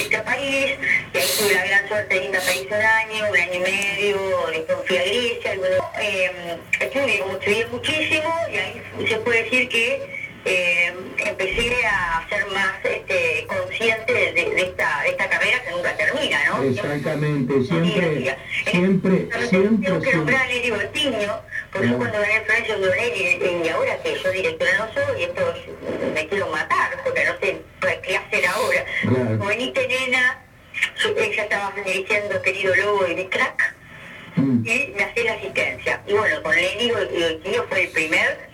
de 0.09 0.15
a 0.17 0.23
París, 0.23 0.75
y 1.13 1.17
ahí 1.17 1.27
tuve 1.39 1.53
la 1.53 1.65
gran 1.65 1.88
suerte 1.88 2.15
de 2.15 2.25
irme 2.25 2.38
a 2.38 2.41
París 2.41 2.67
un 2.67 2.73
año, 2.81 3.29
un 3.29 3.38
año 3.38 3.53
y 3.53 3.59
medio, 3.59 4.17
después 4.51 4.77
fui 4.85 4.97
a 4.97 5.01
Grecia, 5.03 5.55
y 5.55 5.57
bueno, 5.57 5.91
eh, 6.01 6.31
estudié, 6.79 7.19
como 7.19 7.34
estudié 7.38 7.67
muchísimo, 7.67 8.34
y 8.51 8.57
ahí 8.57 8.81
se 9.07 9.17
puede 9.17 9.43
decir 9.43 9.69
que 9.69 10.16
eh, 10.48 10.94
empecé 11.18 11.86
a 11.86 12.26
ser 12.30 12.45
más 12.48 12.74
este, 12.84 13.45
consciente 13.48 14.14
de, 14.14 14.32
de 14.32 14.61
esta, 14.61 15.02
de 15.03 15.10
esta 15.10 15.30
carrera 15.30 15.61
que 15.64 15.72
nunca 15.72 15.98
termina, 15.98 16.40
¿no? 16.45 16.64
Exactamente, 16.64 17.64
siempre, 17.65 18.38
siempre, 18.65 19.30
siempre, 19.49 19.88
Tengo 19.90 20.02
que 20.02 20.15
nombrar 20.15 20.41
a 20.41 20.48
Nelly 20.48 20.72
Bertiño, 20.72 21.41
porque 21.72 21.90
yo 21.90 21.98
cuando 21.98 22.19
gané 22.19 22.38
el 22.38 22.44
Florencio 22.45 22.80
Donelli 22.80 23.64
y 23.65 23.69
ahora 23.69 23.98
que 24.02 24.15
yo 24.15 24.32
directora 24.32 24.72
no 24.78 24.94
soy, 24.94 25.24
esto 25.24 25.53
me 26.14 26.28
quiero 26.28 26.48
matar, 26.48 26.91
porque 27.03 27.26
no 27.26 27.32
sé 27.41 27.61
qué 28.03 28.18
hacer 28.18 28.48
ahora. 28.48 28.86
Claro. 29.02 29.45
Venite 29.45 29.88
nena, 29.88 30.41
ella 31.18 31.44
estaba 31.44 31.74
dirigiendo 31.86 32.41
Querido 32.41 32.76
Lobo 32.76 33.07
y 33.07 33.15
Big 33.15 33.30
Crack, 33.30 33.76
y 34.38 34.94
me 34.95 35.24
la 35.24 35.34
asistencia. 35.34 36.02
Y 36.07 36.14
bueno, 36.14 36.41
con 36.41 36.56
Lenny 36.56 36.91
Bertiño 36.91 37.65
fue 37.68 37.84
el 37.84 37.90
primer, 37.90 38.47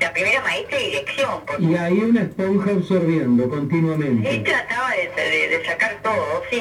la 0.00 0.12
primera 0.12 0.40
maestra 0.42 0.78
de 0.78 0.84
dirección, 0.84 1.30
porque 1.46 1.62
Y 1.64 1.74
ahí 1.74 1.98
una 2.00 2.22
esponja 2.22 2.70
absorbiendo 2.70 3.44
él 3.44 3.48
continuamente. 3.50 4.38
trataba 4.40 4.90
de, 4.90 5.22
de- 5.22 5.58
de 5.58 5.64
sacar 5.64 6.00
todo, 6.02 6.42
sí. 6.50 6.60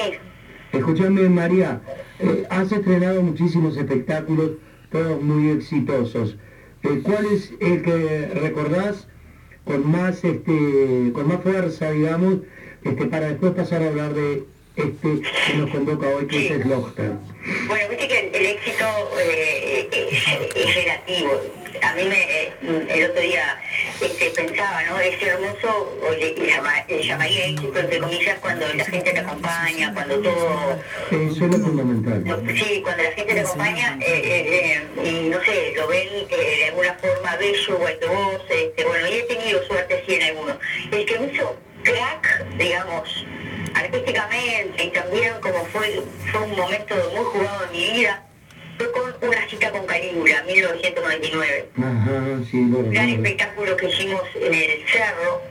Escúchame, 0.72 1.30
María, 1.30 1.82
eh, 2.20 2.46
has 2.50 2.72
estrenado 2.72 3.22
muchísimos 3.22 3.78
espectáculos, 3.78 4.52
todos 4.92 5.22
muy 5.22 5.50
exitosos. 5.52 6.38
Eh, 6.84 7.02
¿Cuál 7.04 7.26
es 7.28 7.52
el 7.62 7.82
que 7.82 8.32
recordás 8.36 9.08
con 9.64 9.90
más, 9.90 10.24
este, 10.24 11.12
con 11.14 11.28
más 11.28 11.42
fuerza, 11.42 11.92
digamos, 11.92 12.36
este, 12.84 13.06
para 13.06 13.28
después 13.30 13.54
pasar 13.54 13.82
a 13.84 13.88
hablar 13.88 14.14
de 14.14 14.44
este 14.76 15.22
que 15.48 15.54
nos 15.58 15.70
convoca 15.72 16.08
hoy, 16.08 16.28
que 16.28 16.48
es 16.48 16.62
Slochter? 16.62 17.12
Bueno, 17.68 17.90
viste 17.90 18.08
que 18.08 18.20
el, 18.20 18.36
el 18.36 18.46
éxito 18.46 18.86
eh, 19.20 19.88
es, 19.92 20.56
es 20.56 20.76
relativo. 20.76 21.42
A 21.82 21.94
mí 21.94 22.04
me, 22.06 22.22
eh, 22.24 22.54
el 22.90 23.10
otro 23.12 23.22
día 23.22 23.60
este, 24.02 24.30
pensaba, 24.32 24.82
¿no? 24.84 25.00
Es 25.00 25.22
hermoso, 25.22 26.00
o 26.02 26.12
le, 26.12 26.34
le 26.34 26.48
llama- 26.48 26.86
le 26.88 27.04
llamaría 27.04 27.46
éxito, 27.48 27.78
entre 27.78 28.00
comillas, 28.00 28.40
cuando 28.40 28.66
la 28.74 28.86
gente 28.86 29.12
te 29.12 29.20
acompaña, 29.20 29.94
cuando 29.94 30.20
todo... 30.22 30.80
Eso 31.12 31.46
es 31.46 31.52
lo 31.52 31.58
fundamental. 31.66 32.44
Sí, 32.56 32.82
cuando 32.82 33.04
la 33.04 33.12
gente 33.12 33.34
te 33.34 33.40
acompaña 33.42 34.00
eh, 34.02 34.22
eh, 34.24 34.82
eh, 35.04 35.08
y, 35.10 35.30
no 35.30 35.44
sé, 35.44 35.74
lo 35.76 35.88
ven 35.88 36.08
eh, 36.30 36.56
de 36.60 36.66
alguna 36.70 36.94
forma 36.96 37.36
bello, 37.36 37.80
que 38.00 38.08
vos, 38.08 38.42
este, 38.50 38.86
bueno, 38.86 39.08
y 39.10 39.14
he 39.14 39.24
tenido 39.24 39.64
suerte 39.68 40.04
sí 40.08 40.16
en 40.16 40.24
algunos. 40.24 40.58
El 40.92 41.06
que 41.06 41.20
me 41.20 41.34
hizo 41.34 41.56
crack, 41.84 42.46
digamos, 42.58 43.26
artísticamente 43.76 44.84
y 44.84 44.90
también 44.90 45.34
como 45.42 45.66
fue, 45.66 46.02
fue 46.32 46.42
un 46.42 46.56
momento 46.56 46.96
muy 47.16 47.26
jugado 47.26 47.66
en 47.66 47.72
mi 47.72 47.92
vida, 47.92 48.24
fue 48.78 48.92
con 48.92 49.30
una 49.30 49.48
cita 49.50 49.72
con 49.72 49.86
Calígula, 49.86 50.44
1999 50.44 51.70
Ajá, 51.78 52.40
sí, 52.50 52.66
gran 52.92 53.10
espectáculo 53.10 53.78
que 53.78 53.88
hicimos 53.88 54.22
en 54.36 54.54
el 54.54 54.88
cerro. 54.88 55.42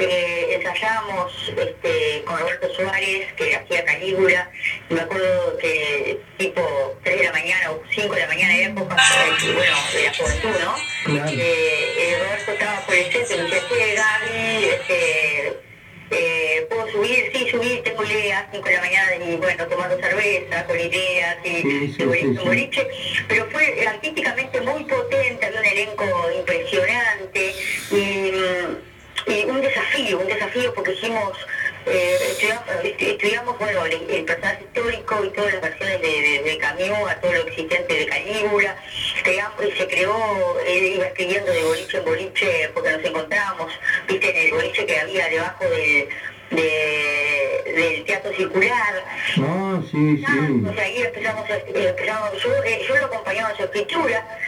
Eh, 0.00 0.54
ensayamos 0.54 1.52
este, 1.56 2.22
con 2.24 2.38
Roberto 2.38 2.72
Suárez, 2.72 3.32
que 3.32 3.56
hacía 3.56 3.84
Calígula. 3.84 4.48
y 4.88 4.94
Me 4.94 5.00
acuerdo 5.00 5.58
que 5.58 6.20
tipo 6.36 6.62
3 7.02 7.18
de 7.18 7.24
la 7.24 7.32
mañana 7.32 7.70
o 7.72 7.82
5 7.90 8.14
de 8.14 8.20
la 8.20 8.26
mañana, 8.28 8.54
era 8.54 8.66
época 8.70 8.96
bueno, 9.42 9.76
de 9.92 10.04
la 10.04 10.14
juventud, 10.14 10.60
¿no? 10.64 10.74
Claro. 11.04 11.30
Eh, 11.32 11.94
eh, 11.98 12.18
Roberto 12.22 12.52
estaba 12.52 12.80
por 12.86 12.94
el 12.94 13.10
set 13.10 13.26
y 13.28 13.36
me 13.38 13.42
decía, 13.42 13.60
"Che, 13.68 13.94
Gaby, 13.96 14.64
este, 14.66 15.58
eh, 16.10 16.66
¿puedo 16.68 16.88
subir? 16.90 17.30
Sí, 17.34 17.48
subir, 17.50 17.82
tengo 17.82 18.04
ideas, 18.04 18.46
5 18.52 18.66
de 18.68 18.74
la 18.74 18.80
mañana 18.80 19.16
y 19.16 19.36
bueno, 19.36 19.66
tomando 19.66 19.96
cerveza, 19.98 20.66
con 20.66 20.78
ideas 20.78 21.36
y 21.44 21.48
Sí, 21.62 21.94
sí, 21.96 22.04
boliche 22.04 22.80
sí, 22.90 23.18
pero 23.28 23.46
fue 23.50 23.86
artísticamente 23.86 24.60
muy 24.62 24.84
potente, 24.84 25.46
había 25.46 25.60
un 25.60 25.66
elenco 25.66 26.04
impresionante 26.38 27.54
y, 27.90 28.32
mm, 28.32 29.30
y 29.30 29.44
un 29.44 29.60
desafío, 29.60 30.18
un 30.20 30.26
desafío 30.26 30.74
porque 30.74 30.92
hicimos, 30.92 31.32
eh, 31.90 32.18
estudiamos, 32.30 32.64
estudiamos, 32.98 33.58
bueno, 33.58 33.86
el, 33.86 34.10
el 34.10 34.24
personaje 34.24 34.64
histórico 34.64 35.24
y 35.24 35.30
todas 35.30 35.52
las 35.54 35.62
versiones 35.62 36.00
de, 36.02 36.08
de, 36.08 36.42
de 36.42 36.58
Camus, 36.58 37.10
a 37.10 37.20
todo 37.20 37.32
lo 37.32 37.40
existente 37.48 37.94
de 37.94 38.06
Calígula, 38.06 38.76
creamos, 39.22 39.64
y 39.66 39.76
se 39.78 39.86
creó, 39.88 40.56
él 40.66 40.84
iba 40.96 41.06
escribiendo 41.06 41.50
de 41.52 41.62
boliche 41.64 41.98
en 41.98 42.04
boliche 42.04 42.70
porque 42.74 42.90
nos 42.92 43.04
encontramos, 43.04 43.72
viste, 44.08 44.30
en 44.30 44.46
el 44.46 44.52
boliche 44.54 44.86
que 44.86 44.98
había 45.00 45.28
debajo 45.28 45.64
del, 45.64 46.08
de- 46.50 47.72
del 47.76 48.04
teatro 48.04 48.32
circular, 48.34 49.04
Ah, 49.40 49.80
sí, 49.90 50.16
sí. 50.16 50.24
o 50.68 50.74
sea, 50.74 50.84
ahí 50.84 51.02
empezamos, 51.02 51.48
a- 51.50 51.56
eh, 51.56 51.64
empezamos 51.88 52.42
yo, 52.42 52.64
eh, 52.64 52.80
yo 52.88 52.96
lo 52.96 53.06
acompañaba 53.06 53.50
en 53.50 53.56
su 53.56 53.62
escritura, 53.64 54.38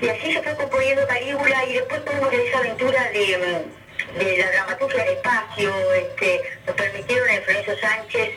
y 0.00 0.08
así 0.08 0.32
se 0.32 0.42
fue 0.42 0.54
componiendo 0.56 1.06
Calígula, 1.06 1.64
y 1.66 1.74
después 1.74 2.04
tuvimos 2.04 2.32
esa 2.32 2.58
aventura 2.58 3.10
de, 3.10 3.38
mm, 3.38 3.79
de 4.18 4.36
la 4.38 4.50
dramaturgia 4.50 5.04
del 5.04 5.14
espacio, 5.14 5.74
este, 5.92 6.40
nos 6.66 6.76
permitieron 6.76 7.28
en 7.30 7.42
Florencio 7.42 7.78
Sánchez 7.78 8.30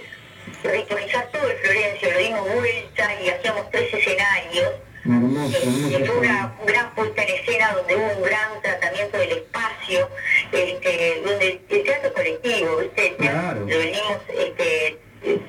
ritualizar 0.64 1.28
todo 1.32 1.50
el 1.50 1.58
Florencio, 1.58 2.12
lo 2.12 2.18
dimos 2.20 2.54
vuelta 2.54 3.22
y 3.22 3.30
hacíamos 3.30 3.70
tres 3.72 3.94
escenarios, 3.94 4.74
Hermoso, 5.06 5.58
fue 6.06 6.18
una 6.18 6.56
gran 6.66 6.96
puesta 6.96 7.24
en 7.24 7.30
escena 7.36 7.74
donde 7.74 7.96
hubo 7.98 8.06
un 8.18 8.24
gran 8.24 8.62
tratamiento 8.62 9.18
del 9.18 9.32
espacio, 9.32 10.10
este, 10.52 11.22
donde 11.26 11.62
el 11.70 11.84
teatro 11.84 12.14
colectivo, 12.14 12.78
¿viste? 12.78 13.08
El 13.08 13.16
teatro 13.18 13.42
Claro. 13.42 13.60
lo 13.60 13.78
venimos, 13.78 14.18
este, 14.30 14.98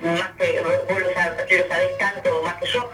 más 0.03 0.31
que 0.33 0.61
vos 0.61 1.01
lo 1.01 1.15
sabés, 1.15 1.61
lo 1.61 1.69
sabés 1.69 1.99
tanto 1.99 2.43
más 2.43 2.55
que 2.57 2.67
yo, 2.67 2.91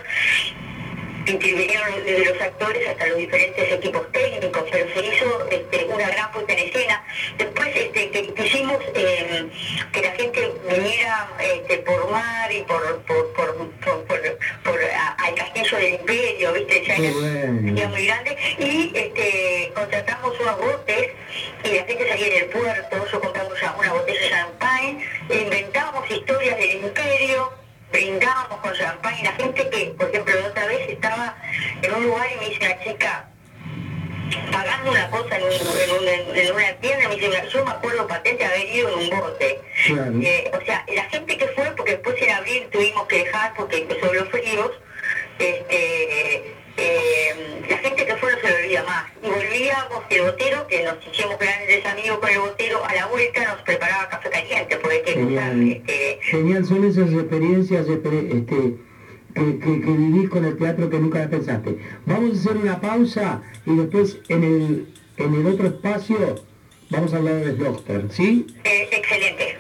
intervinieron 1.31 2.05
desde 2.05 2.25
los 2.33 2.41
actores 2.43 2.89
hasta 2.89 3.07
los 3.07 3.19
diferentes 3.19 3.73
equipos 3.73 4.11
técnicos, 4.13 4.65
pero 4.71 4.87
se 4.95 5.07
hizo 5.07 5.49
este, 5.51 5.85
una 5.87 6.09
gran 6.09 6.33
puesta 6.33 6.53
en 6.53 6.59
escena. 6.69 7.05
Después 7.39 7.69
este, 7.75 8.11
que 8.11 8.35
quisimos 8.35 8.79
eh, 8.95 9.49
que 9.93 10.03
la 10.03 10.11
gente 10.13 10.53
viniera 10.69 11.29
este, 11.41 11.79
por 11.79 12.11
mar 12.11 12.53
y 12.53 12.63
por, 12.63 13.03
por, 13.03 13.33
por, 13.35 13.55
por, 13.57 14.05
por- 14.05 14.39
por, 14.65 14.81
a- 14.83 15.13
al 15.25 15.35
castillo 15.35 15.77
del 15.79 15.95
imperio, 15.95 16.53
¿viste? 16.53 16.85
Ya 16.87 16.95
era 16.97 17.13
bueno. 17.13 17.89
muy 17.91 18.07
grande 18.07 18.37
y 18.59 18.93
este, 18.95 19.73
contratamos 19.75 20.39
unos 20.41 20.59
botes 20.59 21.09
y 21.65 21.69
la 21.69 21.85
gente 21.85 22.09
salía 22.09 22.27
en 22.27 22.45
el 22.45 22.47
puerto, 22.51 23.07
yo 23.11 23.21
compramos 23.21 23.53
una- 23.79 23.93
botella 23.93 24.21
de 24.21 24.29
champagne, 24.31 25.05
inventamos 25.31 26.11
historias 26.11 26.57
del 26.57 26.71
imperio, 26.85 27.53
brindábamos 27.93 28.59
con 28.61 28.73
champagne 28.75 29.21
y 29.21 29.25
la 29.25 29.33
gente 29.33 29.69
que, 29.71 29.87
por 29.99 30.09
ejemplo, 30.09 30.35
la 30.41 30.47
otra 30.49 30.67
vez 30.67 30.89
estaba 30.89 31.37
en 31.83 31.95
un 31.95 32.05
lugar 32.05 32.27
y 32.35 32.39
me 32.41 32.49
dice 32.51 32.67
una 32.67 32.85
chica 32.85 33.27
pagando 34.53 34.91
una 34.93 35.11
cosa 35.11 35.37
en, 35.37 35.43
un- 35.45 36.09
en 36.09 36.37
en 36.37 36.55
una 36.55 36.73
tienda, 36.75 37.09
me 37.09 37.15
dice, 37.17 37.29
"Mira, 37.29 37.45
yo 37.47 37.65
me 37.65 37.71
acuerdo 37.73 38.07
patente 38.07 38.45
haber 38.45 38.69
ido 38.69 38.89
en 38.91 38.99
un 39.11 39.21
bote. 39.21 39.61
Claro. 39.87 40.13
Eh, 40.23 40.51
o 40.55 40.65
sea, 40.65 40.85
la 40.95 41.03
gente 41.05 41.37
que 41.37 41.49
fue, 41.49 41.65
porque 41.77 41.93
después 41.93 42.21
en 42.23 42.31
abril 42.31 42.69
tuvimos 42.71 43.07
que 43.09 43.25
dejar 43.25 43.55
porque 43.55 43.79
empezó 43.79 44.13
los 44.13 44.29
fríos, 44.29 44.71
este, 45.39 46.55
eh, 46.81 47.61
la 47.69 47.77
gente 47.79 48.07
que 48.07 48.17
fue 48.17 48.33
no 48.33 48.39
se 48.41 48.55
olvida 48.55 48.85
más. 48.85 49.05
Y 49.23 49.29
volvíamos 49.29 50.03
el 50.11 50.23
botero, 50.23 50.67
que 50.67 50.83
nos 50.85 50.95
hicimos 51.13 51.39
grandes 51.39 51.85
amigos 51.87 52.19
con 52.19 52.31
el 52.31 52.39
botero, 52.41 52.85
a 52.85 52.95
la 52.95 53.07
vuelta 53.07 53.45
nos 53.45 53.63
preparaba 53.63 54.09
café 54.09 54.31
caliente, 54.31 54.77
porque 54.77 54.97
hay 54.97 55.03
que 55.05 55.13
cruzar, 55.15 55.53
Genial. 55.53 55.73
este, 55.73 56.19
Genial, 56.23 56.65
son 56.65 56.85
esas 56.85 57.13
experiencias 57.13 57.87
exper- 57.87 58.39
este, 58.39 58.77
que, 59.35 59.59
que- 59.61 59.81
que 59.81 59.91
vivís 59.93 60.29
con 60.31 60.45
el 60.45 60.57
teatro 60.57 60.91
que 60.91 60.99
nunca 60.99 61.29
pensaste. 61.29 61.79
Vamos 62.07 62.37
a 62.37 62.41
hacer 62.41 62.57
una 62.57 62.81
pausa 62.81 63.43
y 63.67 63.77
después 63.77 64.19
en 64.29 64.43
el, 64.45 64.95
en 65.19 65.35
el 65.35 65.47
otro 65.47 65.67
espacio 65.69 66.43
vamos 66.91 67.13
a 67.15 67.19
hablar 67.19 67.37
de 67.45 67.55
Slochter, 67.57 68.05
¿sí? 68.11 68.47
eh, 68.65 68.89
excelente. 68.91 69.59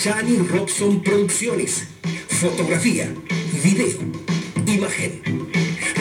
Chani 0.00 0.38
Robson 0.48 1.02
Producciones. 1.02 1.88
Fotografía, 2.28 3.08
video, 3.62 3.98
imagen. 4.66 5.22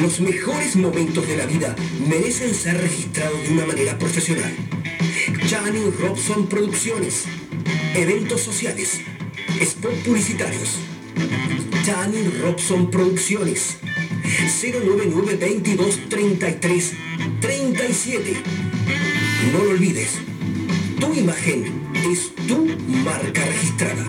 Los 0.01 0.19
mejores 0.19 0.75
momentos 0.75 1.27
de 1.27 1.37
la 1.37 1.45
vida 1.45 1.75
merecen 2.07 2.53
ser 2.53 2.79
registrados 2.79 3.41
de 3.43 3.53
una 3.53 3.65
manera 3.65 3.97
profesional. 3.97 4.53
Chani 5.47 5.89
Robson 5.99 6.47
Producciones. 6.47 7.25
Eventos 7.95 8.41
sociales. 8.41 9.01
Spot 9.59 9.93
publicitarios. 10.03 10.75
Chani 11.85 12.23
Robson 12.41 12.91
Producciones. 12.91 13.77
099 14.61 15.35
22 15.35 16.09
33 16.09 16.93
37. 17.41 18.33
No 19.53 19.63
lo 19.63 19.71
olvides. 19.71 20.11
Tu 20.99 21.13
imagen 21.13 21.81
es 22.11 22.35
tu 22.47 22.65
marca 23.03 23.45
registrada. 23.45 24.05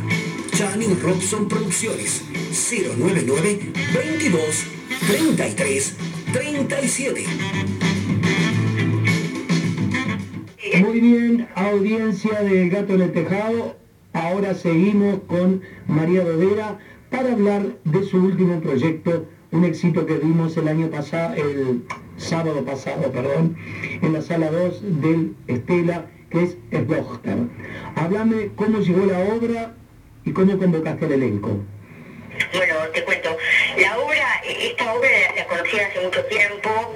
Channing 0.59 1.01
Robson 1.01 1.47
Producciones 1.47 2.25
099 2.51 3.61
22 3.95 4.67
33 5.07 5.97
37. 6.33 7.25
Muy 10.81 11.01
bien, 11.01 11.49
audiencia 11.55 12.43
del 12.43 12.71
Gato 12.71 12.95
en 12.95 13.03
el 13.03 13.13
Tejado. 13.13 13.77
Ahora 14.13 14.55
seguimos 14.55 15.21
con 15.29 15.63
María 15.87 16.25
Dodera 16.25 16.81
para 17.09 17.35
hablar 17.35 17.77
de 17.85 18.03
su 18.03 18.17
último 18.17 18.61
proyecto, 18.61 19.27
un 19.53 19.65
éxito 19.65 20.07
que 20.07 20.15
vimos 20.15 20.57
el 20.57 20.67
año 20.67 20.91
pasado, 20.91 21.37
el 21.37 21.85
sábado 22.17 22.65
pasado, 22.65 23.13
perdón, 23.13 23.55
en 24.03 24.13
la 24.13 24.23
sala 24.23 24.51
2 24.51 25.01
del 25.01 25.37
Estela, 25.47 26.07
que 26.31 26.43
es 26.43 26.57
Slochter. 26.73 27.47
Háblame 27.95 28.51
cómo 28.57 28.81
llegó 28.81 29.07
la 29.07 29.21
obra 29.21 29.77
y 30.25 30.33
cómo 30.33 30.59
convocaste 30.59 31.05
el 31.07 31.13
elenco. 31.13 31.59
Bueno, 32.53 32.75
te 32.95 33.03
cuento. 33.03 33.37
La 33.79 33.99
obra, 33.99 34.41
esta 34.45 34.93
obra 34.95 35.09
la, 35.37 35.45
conocí 35.47 35.79
hace 35.81 36.01
mucho 36.01 36.25
tiempo. 36.27 36.95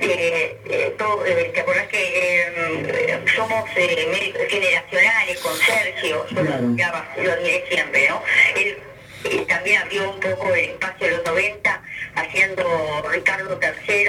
Eh, 0.00 0.56
eh, 0.66 0.94
todo, 0.98 1.24
eh, 1.24 1.50
¿Te 1.54 1.60
acordás 1.60 1.86
que 1.88 1.98
eh, 2.46 3.18
somos 3.34 3.64
eh, 3.76 4.34
generacionales 4.50 5.38
con 5.40 5.54
Sergio? 5.56 6.26
Claro. 6.28 6.74
Ya 6.76 7.14
lo 7.16 7.36
diré 7.36 7.64
siempre, 7.70 8.08
¿no? 8.10 8.22
Él 8.56 8.76
eh, 9.24 9.44
también 9.48 9.80
abrió 9.82 10.10
un 10.10 10.20
poco 10.20 10.52
el 10.54 10.64
espacio 10.70 11.06
de 11.06 11.12
los 11.16 11.24
90 11.24 11.82
haciendo 12.16 13.02
Ricardo 13.10 13.58
III 13.62 14.08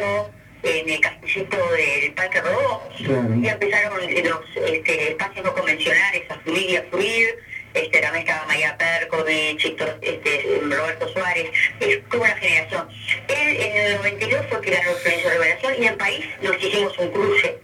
en 0.63 0.89
el 0.89 0.99
castillito 0.99 1.57
del 1.71 2.11
Parque 2.13 2.41
Rodó. 2.41 2.89
Claro. 2.97 3.35
Y 3.41 3.47
empezaron 3.47 3.99
los 4.01 4.67
este, 4.67 5.11
espacios 5.11 5.45
no 5.45 5.53
convencionales 5.53 6.23
a 6.29 6.35
fluir 6.39 6.69
y 6.71 6.75
a 6.75 6.83
fluir. 6.83 7.35
Este, 7.73 8.01
también 8.01 8.27
estaba 8.27 8.45
Maya 8.45 8.77
Perkovich, 8.77 9.65
Héctor- 9.65 9.97
este, 10.03 10.59
Roberto 10.61 11.09
Suárez, 11.09 11.49
es 11.79 12.07
toda 12.07 12.25
una 12.25 12.35
generación. 12.35 12.87
Él 13.27 13.57
en 13.61 13.77
el 13.77 13.95
92 13.95 14.45
fue 14.47 14.61
que 14.61 14.69
ganó 14.71 14.91
el 14.91 14.97
premio 15.01 15.23
de 15.23 15.29
revelación 15.31 15.73
y 15.81 15.87
en 15.87 15.97
País 15.97 16.23
nos 16.43 16.55
hicimos 16.63 16.95
un 16.99 17.09
cruce. 17.11 17.57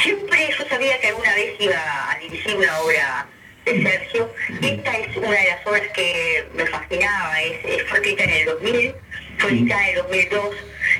Siempre 0.00 0.50
yo 0.56 0.68
sabía 0.68 1.00
que 1.00 1.08
alguna 1.08 1.34
vez 1.34 1.54
iba 1.58 2.12
a 2.12 2.16
dirigir 2.20 2.54
una 2.56 2.78
obra 2.78 3.26
de 3.64 3.82
Sergio. 3.82 4.32
Esta 4.62 4.96
es 4.98 5.16
una 5.16 5.30
de 5.32 5.44
las 5.48 5.66
obras 5.66 5.88
que 5.94 6.46
me 6.54 6.66
fascinaba, 6.66 7.42
es, 7.42 7.64
es- 7.64 7.82
fue 7.88 7.98
escrita 7.98 8.22
en 8.22 8.30
el 8.30 8.44
2000, 8.46 8.94
fue 9.38 9.50
editada 9.50 9.82
en 9.82 9.88
el 9.96 10.02
2002, 10.02 10.56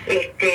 este, 0.09 0.49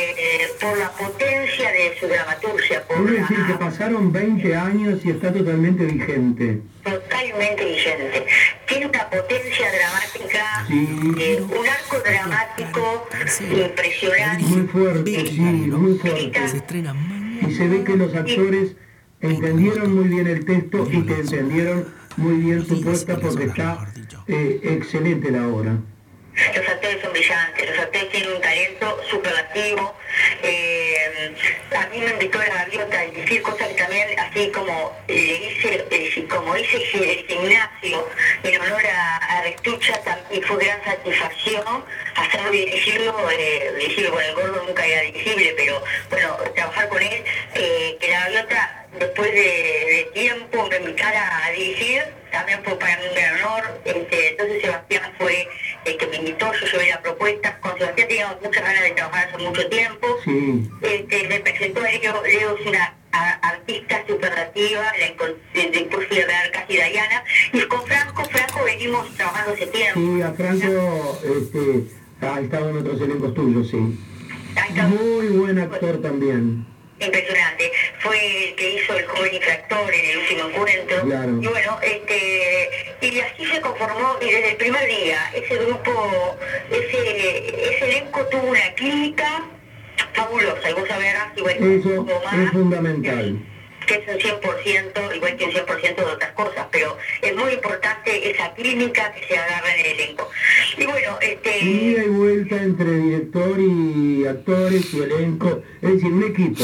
eh, 0.43 0.49
por 0.59 0.77
la 0.77 0.91
potencia 0.91 1.71
de 1.71 1.97
su 1.97 2.07
dramaturgia, 2.07 2.83
por 2.87 2.97
Quiero 2.97 3.13
la 3.13 3.21
decir 3.21 3.37
que 3.47 3.53
pasaron 3.85 4.11
20 4.11 4.55
años 4.55 5.05
y 5.05 5.11
está 5.11 5.31
totalmente 5.31 5.85
vigente. 5.85 6.61
totalmente 6.83 7.65
vigente. 7.65 8.25
Tiene 8.67 8.87
una 8.87 9.09
potencia 9.11 9.67
dramática, 9.71 10.65
eh, 10.71 11.39
un 11.41 11.67
arco 11.67 11.99
dramático 12.03 13.07
impresionante. 13.41 14.43
Muy 14.43 14.67
fuerte, 14.67 15.27
sí, 15.27 15.39
muy 15.39 15.99
fuerte. 15.99 16.47
Se 16.47 16.57
estrena 16.57 16.95
Y 17.47 17.53
se 17.53 17.67
ve 17.67 17.83
que 17.83 17.95
los 17.95 18.15
actores 18.15 18.75
entendieron 19.21 19.95
muy 19.95 20.07
bien 20.07 20.27
el 20.27 20.45
texto 20.45 20.87
y 20.91 21.05
que 21.05 21.13
entendieron 21.13 21.85
muy 22.17 22.37
bien 22.37 22.65
su 22.65 22.81
puesta 22.81 23.19
porque 23.19 23.43
está 23.45 23.87
eh, 24.27 24.61
excelente 24.63 25.29
la 25.29 25.47
obra. 25.47 25.77
Los 26.55 26.67
actores 26.67 27.01
son 27.03 27.13
brillantes, 27.13 27.69
los 27.69 27.79
actores 27.79 28.09
tienen 28.09 28.24
así 34.45 34.51
como 34.51 34.95
le 35.07 35.15
hice, 35.15 35.85
eh, 35.89 36.27
como 36.29 36.55
hice 36.57 36.77
el 36.77 37.25
gimnasio 37.27 38.07
en 38.43 38.61
honor 38.61 38.85
a, 38.85 39.17
a 39.17 39.41
Restucha, 39.43 39.99
también 40.03 40.43
fue 40.43 40.63
gran 40.63 40.83
satisfacción 40.83 41.85
hacerlo 42.15 42.51
dirigirlo, 42.51 43.29
eh, 43.31 43.73
dirigirlo 43.79 44.11
con 44.11 44.23
el 44.23 44.35
gordo 44.35 44.63
nunca 44.67 44.85
era 44.85 45.01
dirigible, 45.01 45.53
pero 45.57 45.83
bueno, 46.09 46.37
trabajar 46.55 46.89
con 46.89 47.01
él, 47.01 47.23
eh, 47.55 47.97
que 47.99 48.09
la 48.09 48.19
gaviota 48.21 48.85
después 48.99 49.31
de, 49.31 49.39
de 49.41 50.09
tiempo 50.13 50.67
me 50.69 50.77
invitara 50.77 51.45
a 51.45 51.51
dirigir, 51.51 52.03
también 52.31 52.63
fue 52.63 52.77
para 52.77 52.97
mí 52.97 53.03
un 53.07 53.15
gran 53.15 53.35
honor. 53.43 53.81
Este, 53.85 54.29
entonces 54.29 54.61
Sebastián 54.61 55.13
fue 55.17 55.47
el 55.85 55.97
que 55.97 56.07
me 56.07 56.17
invitó, 56.17 56.51
yo 56.53 56.65
llevé 56.71 56.89
la 56.89 57.01
propuesta. 57.01 57.59
Con 57.59 57.77
Sebastián 57.77 58.07
teníamos 58.07 58.41
muchas 58.41 58.63
ganas 58.63 58.81
de 58.81 58.91
trabajar 58.91 59.29
hace 59.33 59.43
mucho 59.43 59.67
tiempo. 59.69 60.07
Sí. 60.23 60.69
Este, 60.81 61.27
me 61.27 61.39
presentó 61.39 61.79
a 61.81 61.83
Leo, 61.91 62.23
Leo 62.23 62.57
es 62.57 62.65
una 62.67 62.93
a- 63.11 63.33
artista 63.49 64.03
superlativa, 64.07 64.83
la 64.99 65.05
a 66.35 66.41
ver 66.43 66.51
casi 66.51 66.73
Diana. 66.73 67.23
Y 67.53 67.61
con 67.61 67.85
Franco, 67.85 68.23
Franco 68.25 68.63
venimos 68.65 69.09
trabajando 69.15 69.53
hace 69.53 69.67
tiempo. 69.67 69.99
Sí, 69.99 70.21
a 70.21 70.31
Franco 70.33 71.19
este, 71.23 71.83
ha 72.25 72.39
estado 72.41 72.69
en 72.69 72.77
otros 72.77 73.01
elencos 73.01 73.33
tuyos, 73.33 73.69
sí. 73.69 73.77
Muy 74.87 75.27
buen 75.27 75.59
actor 75.59 76.01
también. 76.01 76.65
Impresionante. 76.99 77.71
Fue 77.99 78.49
el 78.49 78.55
que 78.55 78.75
hizo 78.75 78.93
el 78.93 79.05
joven 79.05 79.33
infractor 79.33 79.93
en 79.93 80.05
el 80.05 80.17
último 80.17 80.49
encuentro. 80.49 81.01
Claro. 81.03 81.39
Y 81.41 81.47
bueno, 81.47 81.79
este, 81.81 82.69
y 83.01 83.19
así 83.19 83.45
se 83.45 83.61
conformó, 83.61 84.17
y 84.21 84.25
desde 84.31 84.51
el 84.51 84.57
primer 84.57 84.87
día, 84.87 85.19
ese 85.33 85.55
grupo, 85.57 86.37
ese, 86.71 87.75
ese 87.75 87.85
elenco 87.85 88.25
tuvo 88.27 88.49
una 88.49 88.73
clínica 88.75 89.43
fabulosa, 90.13 90.69
y 90.69 90.73
vos 90.73 90.87
sabrás, 90.87 91.33
como 91.35 92.21
más, 92.23 92.33
es 92.33 92.51
fundamental. 92.51 93.39
Que 93.85 93.95
es 93.95 94.07
un 94.07 94.19
100%, 94.19 95.15
igual 95.15 95.37
que 95.37 95.45
un 95.45 95.51
100% 95.51 95.95
de 95.95 96.03
otras 96.03 96.31
cosas, 96.31 96.67
pero 96.71 96.97
es 97.21 97.35
muy 97.35 97.53
importante 97.53 98.31
esa 98.31 98.53
clínica 98.53 99.11
que 99.13 99.27
se 99.27 99.37
agarra 99.37 99.73
en 99.75 99.85
el 99.85 99.99
elenco. 99.99 100.29
Y 100.77 100.85
bueno, 100.85 101.17
este... 101.21 101.59
Ida 101.59 102.03
y 102.03 102.09
vuelta 102.09 102.61
entre 102.61 102.97
director 102.97 103.59
y 103.59 104.25
actores 104.25 104.93
y 104.93 105.01
elenco, 105.01 105.61
es 105.81 105.93
decir, 105.93 106.11
un 106.11 106.23
equipo. 106.23 106.63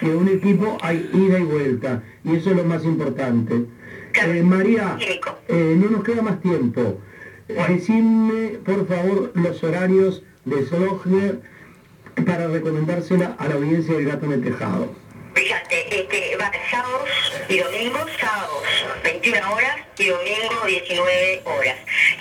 En 0.00 0.16
un 0.16 0.28
equipo 0.28 0.78
hay 0.82 1.10
ida 1.12 1.38
y 1.38 1.44
vuelta, 1.44 2.02
y 2.24 2.36
eso 2.36 2.50
es 2.50 2.56
lo 2.56 2.64
más 2.64 2.84
importante. 2.84 3.64
Eh, 4.14 4.42
María, 4.42 4.96
eh, 5.48 5.76
no 5.78 5.90
nos 5.90 6.04
queda 6.04 6.22
más 6.22 6.40
tiempo. 6.40 7.00
Decime, 7.48 8.58
por 8.64 8.86
favor, 8.86 9.32
los 9.34 9.62
horarios 9.64 10.22
de 10.44 10.66
Slogner 10.66 11.40
para 12.26 12.48
recomendársela 12.48 13.36
a 13.38 13.48
la 13.48 13.54
audiencia 13.54 13.94
del 13.94 14.06
Gato 14.06 14.26
en 14.26 14.32
el 14.32 14.42
Tejado. 14.42 14.92
Fíjate, 15.38 16.00
este, 16.00 16.36
va 16.36 16.50
sábados 16.68 17.08
y 17.48 17.58
domingos, 17.58 18.10
sábados 18.18 18.64
21 19.04 19.54
horas 19.54 19.76
y 19.96 20.06
domingo 20.06 20.66
19 20.66 21.42
horas. 21.44 21.76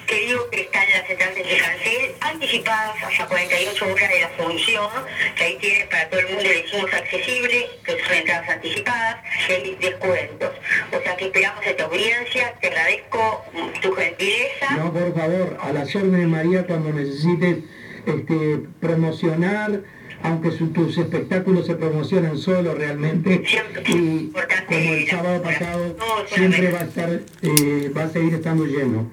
Te 0.06 0.14
digo 0.14 0.48
que 0.52 0.62
están 0.62 0.84
las 0.92 1.10
entradas 1.10 1.34
de 1.34 1.58
cancel 1.58 2.12
anticipadas 2.22 2.96
hasta 3.04 3.26
48 3.26 3.86
horas 3.92 4.10
de 4.12 4.20
la 4.22 4.30
función, 4.30 4.90
que 5.36 5.44
ahí 5.44 5.58
tienes 5.60 5.88
para 5.88 6.08
todo 6.10 6.20
el 6.20 6.28
mundo, 6.28 6.44
le 6.44 6.60
hicimos 6.60 6.94
accesible, 6.94 7.68
que 7.84 8.04
son 8.04 8.14
entradas 8.14 8.50
anticipadas 8.50 9.18
y 9.50 9.52
hay 9.52 9.76
descuentos. 9.82 10.52
O 10.92 11.02
sea 11.02 11.18
que 11.18 11.26
esperamos 11.26 11.66
a 11.66 11.76
tu 11.76 11.84
audiencia, 11.86 12.54
te 12.62 12.68
agradezco 12.68 13.46
tu 13.82 13.94
gentileza. 13.94 14.76
No, 14.78 14.94
por 14.94 15.16
favor, 15.16 15.58
a 15.60 15.74
las 15.74 15.96
órdenes 15.96 16.28
María 16.28 16.68
cuando 16.68 16.94
necesites 16.94 17.64
este, 18.06 18.60
promocionar, 18.80 19.82
aunque 20.24 20.52
su- 20.52 20.68
tus 20.70 20.98
espectáculos 20.98 21.66
se 21.66 21.76
promocionan 21.76 22.38
solo 22.38 22.74
realmente, 22.76 23.44
y 23.88 24.32
como 24.68 24.94
el 24.94 25.08
sábado 25.08 25.42
pasado, 25.42 25.96
siempre 26.34 26.72
va 26.72 26.80
a 26.80 26.84
estar, 26.84 27.22
eh, 27.42 27.92
va 27.96 28.04
a 28.04 28.10
seguir 28.10 28.34
estando 28.36 28.66
lleno. 28.66 29.12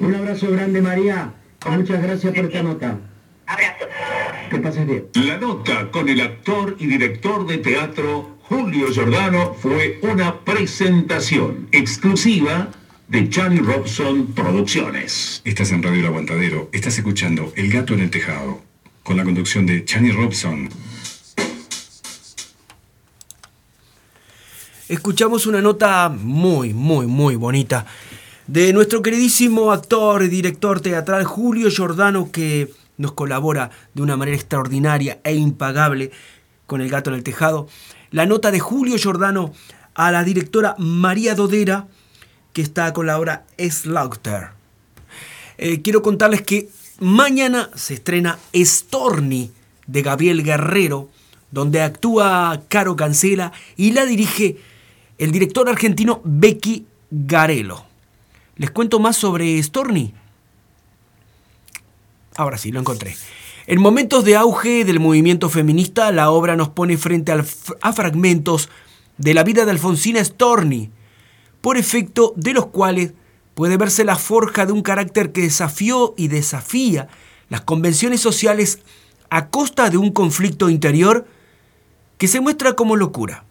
Un 0.00 0.14
abrazo 0.14 0.50
grande 0.50 0.80
María, 0.80 1.32
y 1.66 1.70
muchas 1.70 2.02
gracias 2.02 2.34
por 2.34 2.44
esta 2.44 2.62
nota. 2.62 2.98
Abrazo. 3.46 3.84
Que 4.50 4.58
pases 4.58 4.86
bien. 4.86 5.04
La 5.14 5.38
nota 5.38 5.90
con 5.90 6.08
el 6.08 6.20
actor 6.20 6.76
y 6.78 6.86
director 6.86 7.46
de 7.46 7.58
teatro 7.58 8.38
Julio 8.42 8.88
Giordano 8.92 9.54
fue 9.54 9.98
una 10.02 10.40
presentación 10.40 11.68
exclusiva 11.72 12.68
de 13.08 13.28
Johnny 13.34 13.58
Robson 13.58 14.28
Producciones. 14.34 15.40
Estás 15.44 15.72
en 15.72 15.82
Radio 15.82 16.00
El 16.00 16.06
Aguantadero, 16.06 16.68
estás 16.72 16.96
escuchando 16.98 17.52
El 17.56 17.70
Gato 17.70 17.94
en 17.94 18.00
el 18.00 18.10
Tejado, 18.10 18.60
con 19.04 19.18
la 19.18 19.24
conducción 19.24 19.66
de 19.66 19.84
Chani 19.84 20.10
Robson. 20.10 20.68
Escuchamos 24.88 25.46
una 25.46 25.60
nota 25.60 26.08
muy, 26.08 26.72
muy, 26.72 27.06
muy 27.06 27.36
bonita 27.36 27.86
de 28.46 28.72
nuestro 28.72 29.02
queridísimo 29.02 29.72
actor 29.72 30.22
y 30.22 30.28
director 30.28 30.80
teatral 30.80 31.24
Julio 31.24 31.70
Giordano 31.70 32.30
que 32.32 32.72
nos 32.96 33.12
colabora 33.12 33.70
de 33.92 34.02
una 34.02 34.16
manera 34.16 34.36
extraordinaria 34.36 35.20
e 35.22 35.34
impagable 35.34 36.10
con 36.66 36.80
El 36.80 36.88
Gato 36.88 37.10
en 37.10 37.16
el 37.16 37.22
Tejado. 37.22 37.68
La 38.10 38.26
nota 38.26 38.50
de 38.50 38.60
Julio 38.60 38.96
Giordano 38.96 39.52
a 39.94 40.10
la 40.12 40.24
directora 40.24 40.76
María 40.78 41.34
Dodera 41.34 41.88
que 42.54 42.62
está 42.62 42.92
con 42.94 43.06
la 43.06 43.18
obra 43.18 43.44
Slaughter. 43.58 44.50
Eh, 45.58 45.82
quiero 45.82 46.02
contarles 46.02 46.42
que 46.42 46.68
mañana 47.04 47.68
se 47.74 47.94
estrena 47.94 48.38
Storni 48.54 49.50
de 49.86 50.00
Gabriel 50.00 50.42
Guerrero, 50.42 51.10
donde 51.50 51.82
actúa 51.82 52.62
Caro 52.68 52.96
Cancela 52.96 53.52
y 53.76 53.92
la 53.92 54.06
dirige 54.06 54.56
el 55.18 55.30
director 55.30 55.68
argentino 55.68 56.22
Becky 56.24 56.86
Garelo. 57.10 57.84
¿Les 58.56 58.70
cuento 58.70 59.00
más 59.00 59.18
sobre 59.18 59.62
Storni? 59.62 60.14
Ahora 62.36 62.56
sí, 62.56 62.72
lo 62.72 62.80
encontré. 62.80 63.14
En 63.66 63.82
momentos 63.82 64.24
de 64.24 64.36
auge 64.36 64.86
del 64.86 64.98
movimiento 64.98 65.50
feminista, 65.50 66.10
la 66.10 66.30
obra 66.30 66.56
nos 66.56 66.70
pone 66.70 66.96
frente 66.96 67.32
a 67.32 67.92
fragmentos 67.92 68.70
de 69.18 69.34
la 69.34 69.44
vida 69.44 69.66
de 69.66 69.72
Alfonsina 69.72 70.24
Storni, 70.24 70.88
por 71.60 71.76
efecto 71.76 72.32
de 72.36 72.54
los 72.54 72.66
cuales 72.66 73.12
puede 73.54 73.76
verse 73.76 74.04
la 74.04 74.16
forja 74.16 74.66
de 74.66 74.72
un 74.72 74.82
carácter 74.82 75.32
que 75.32 75.42
desafió 75.42 76.14
y 76.16 76.28
desafía 76.28 77.08
las 77.48 77.62
convenciones 77.62 78.20
sociales 78.20 78.80
a 79.30 79.48
costa 79.48 79.90
de 79.90 79.96
un 79.96 80.12
conflicto 80.12 80.68
interior 80.70 81.26
que 82.18 82.28
se 82.28 82.40
muestra 82.40 82.74
como 82.74 82.96
locura. 82.96 83.44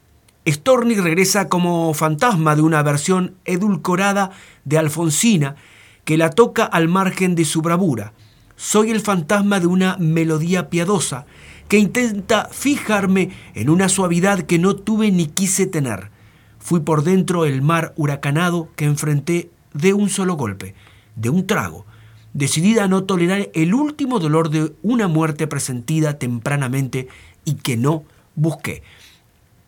Storni 0.48 0.96
regresa 0.96 1.48
como 1.48 1.94
fantasma 1.94 2.56
de 2.56 2.62
una 2.62 2.84
versión 2.84 3.36
edulcorada 3.46 4.32
de 4.66 4.78
Alfonsina 4.78 5.56
que 6.04 6.18
la 6.18 6.30
toca 6.30 6.66
al 6.66 6.90
margen 6.90 7.36
de 7.36 7.46
su 7.46 7.62
bravura. 7.62 8.14
Soy 8.58 8.92
el 8.92 9.00
fantasma 9.00 9.60
de 9.60 9.68
una 9.68 9.98
melodía 9.98 10.70
piadosa 10.70 11.26
que 11.70 11.78
intenta 11.78 12.50
fijarme 12.52 13.32
en 13.56 13.70
una 13.70 13.88
suavidad 13.90 14.42
que 14.42 14.60
no 14.60 14.76
tuve 14.76 15.12
ni 15.12 15.28
quise 15.28 15.66
tener. 15.66 16.12
Fui 16.60 16.82
por 16.82 17.04
dentro 17.04 17.46
el 17.46 17.62
mar 17.62 17.94
huracanado 17.96 18.70
que 18.76 18.86
enfrenté 18.86 19.50
de 19.74 19.94
un 19.94 20.10
solo 20.10 20.36
golpe, 20.36 20.76
de 21.16 21.30
un 21.30 21.48
trago, 21.48 21.86
decidida 22.34 22.86
a 22.86 22.88
no 22.88 23.04
tolerar 23.04 23.50
el 23.54 23.74
último 23.74 24.20
dolor 24.20 24.50
de 24.50 24.74
una 24.82 25.08
muerte 25.08 25.48
presentida 25.48 26.18
tempranamente 26.18 27.08
y 27.46 27.56
que 27.56 27.78
no 27.78 28.04
busqué. 28.36 28.84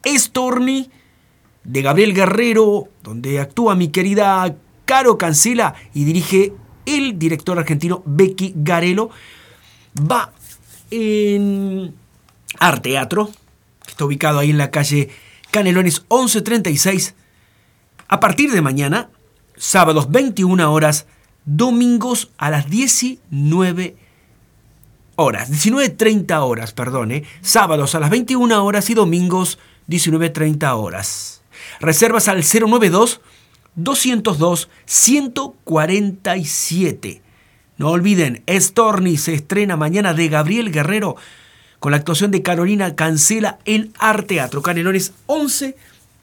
Storni 0.06 0.90
de 1.64 1.82
Gabriel 1.82 2.14
Guerrero, 2.14 2.90
donde 3.04 3.40
actúa 3.40 3.76
mi 3.76 3.90
querida 3.90 4.56
Caro 4.86 5.18
Cancela 5.18 5.76
y 5.94 6.04
dirige 6.04 6.54
el 6.86 7.18
director 7.18 7.58
argentino 7.58 8.04
Becky 8.06 8.54
Garelo, 8.56 9.10
va 10.00 10.32
en 10.92 11.96
Arteatro, 12.60 13.32
que 13.84 13.92
está 13.92 14.06
ubicado 14.06 14.40
ahí 14.40 14.52
en 14.52 14.58
la 14.60 14.72
calle 14.72 15.10
Canelones 15.52 16.02
1136, 16.12 17.16
a 18.08 18.20
partir 18.20 18.52
de 18.52 18.62
mañana, 18.62 19.10
sábados 19.58 20.12
21 20.12 20.72
horas, 20.72 21.08
domingos 21.46 22.32
a 22.38 22.50
las 22.50 22.70
19 22.70 23.96
horas, 25.16 25.52
19.30 25.52 26.42
horas, 26.42 26.74
perdone, 26.74 27.24
sábados 27.42 27.96
a 27.96 28.00
las 28.00 28.10
21 28.10 28.66
horas 28.66 28.90
y 28.90 28.94
domingos 28.94 29.60
19.30 29.88 30.76
horas. 30.76 31.42
Reservas 31.80 32.28
al 32.28 32.44
092 32.44 33.22
202 33.76 34.70
147. 34.86 37.22
No 37.78 37.90
olviden, 37.90 38.42
Storni 38.50 39.18
se 39.18 39.34
estrena 39.34 39.76
mañana 39.76 40.14
de 40.14 40.30
Gabriel 40.30 40.72
Guerrero 40.72 41.18
con 41.80 41.92
la 41.92 41.98
actuación 41.98 42.32
de 42.32 42.42
Carolina 42.42 42.96
Cancela 42.96 43.60
en 43.66 43.92
Arteatro 44.00 44.62
Canelones 44.62 45.12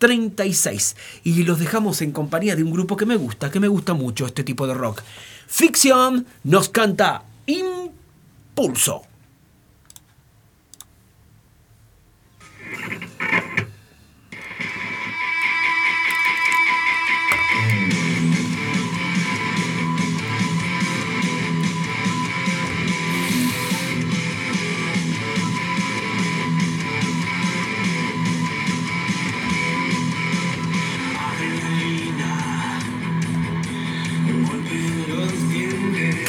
1136. 0.02 0.96
Y 1.24 1.42
los 1.44 1.58
dejamos 1.58 2.02
en 2.02 2.12
compañía 2.12 2.56
de 2.56 2.62
un 2.62 2.72
grupo 2.72 2.96
que 2.96 3.06
me 3.06 3.16
gusta, 3.16 3.50
que 3.50 3.60
me 3.60 3.68
gusta 3.68 3.94
mucho 3.94 4.26
este 4.26 4.44
tipo 4.44 4.66
de 4.66 4.74
rock. 4.74 5.02
Ficción 5.46 6.26
nos 6.44 6.68
canta 6.68 7.24
Impulso. 7.46 9.11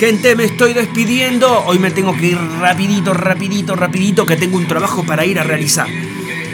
Gente, 0.05 0.35
me 0.35 0.43
estoy 0.43 0.73
despidiendo. 0.73 1.63
Hoy 1.65 1.79
me 1.79 1.89
tengo 1.89 2.13
que 2.13 2.25
ir 2.25 2.37
rapidito, 2.59 3.13
rapidito, 3.13 3.73
rapidito, 3.73 4.25
que 4.25 4.35
tengo 4.35 4.57
un 4.57 4.67
trabajo 4.67 5.05
para 5.05 5.25
ir 5.25 5.39
a 5.39 5.43
realizar. 5.43 5.87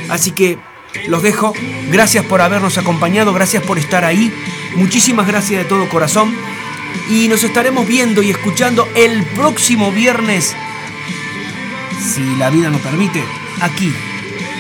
Así 0.08 0.34
que 0.34 0.60
los 1.08 1.24
dejo. 1.24 1.56
Gracias 1.90 2.24
por 2.26 2.42
habernos 2.42 2.78
acompañado, 2.78 3.34
gracias 3.34 3.64
por 3.64 3.80
estar 3.80 4.06
ahí. 4.06 4.32
Muchísimas 4.76 5.26
gracias 5.26 5.64
de 5.64 5.68
todo 5.68 5.90
corazón. 5.90 6.32
Y 7.10 7.28
nos 7.28 7.44
estaremos 7.44 7.88
viendo 7.88 8.22
y 8.22 8.30
escuchando 8.30 8.88
el 8.94 9.24
próximo 9.24 9.92
viernes, 9.92 10.56
si 12.14 12.36
la 12.36 12.52
vida 12.52 12.70
nos 12.70 12.82
permite, 12.82 13.24
aquí, 13.62 13.92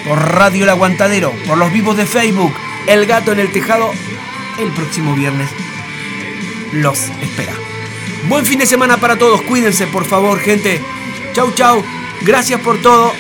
por 0.03 0.18
Radio 0.18 0.64
El 0.64 0.70
Aguantadero, 0.72 1.32
por 1.45 1.60
los 1.60 1.72
vivos 1.72 1.95
de 1.95 2.07
Facebook, 2.07 2.56
El 2.88 3.06
Gato 3.06 3.34
en 3.34 3.40
el 3.40 3.52
Tejado, 3.52 3.91
el 4.60 4.72
próximo 4.72 5.14
viernes. 5.14 5.52
Los 6.74 6.98
espera. 7.22 7.69
Buen 8.28 8.46
fin 8.46 8.60
de 8.60 8.66
semana 8.66 8.98
para 8.98 9.18
todos. 9.18 9.41
Cuídense, 9.41 9.88
por 9.88 10.06
favor, 10.06 10.40
gente. 10.40 10.82
Chau, 11.34 11.52
chau. 11.54 11.84
Gracias 12.22 12.60
por 12.62 12.82
todo. 12.82 13.14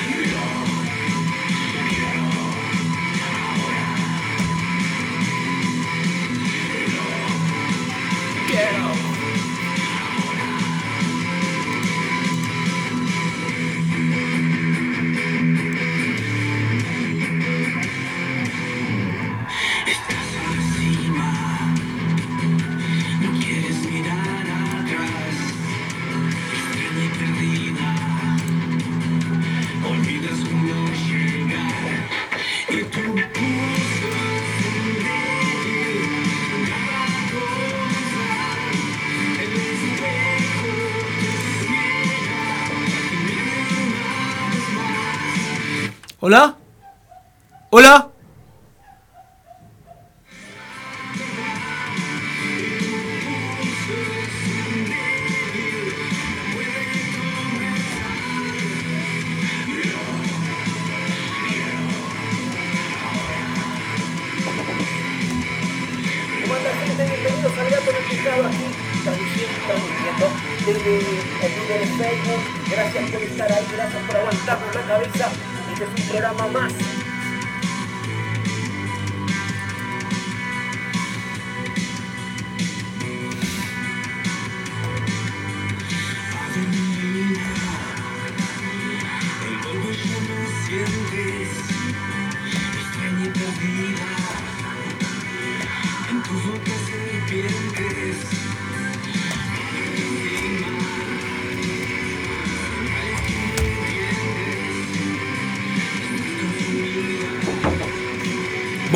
¿Hola? 47.79 47.95
¿Cómo 47.95 48.08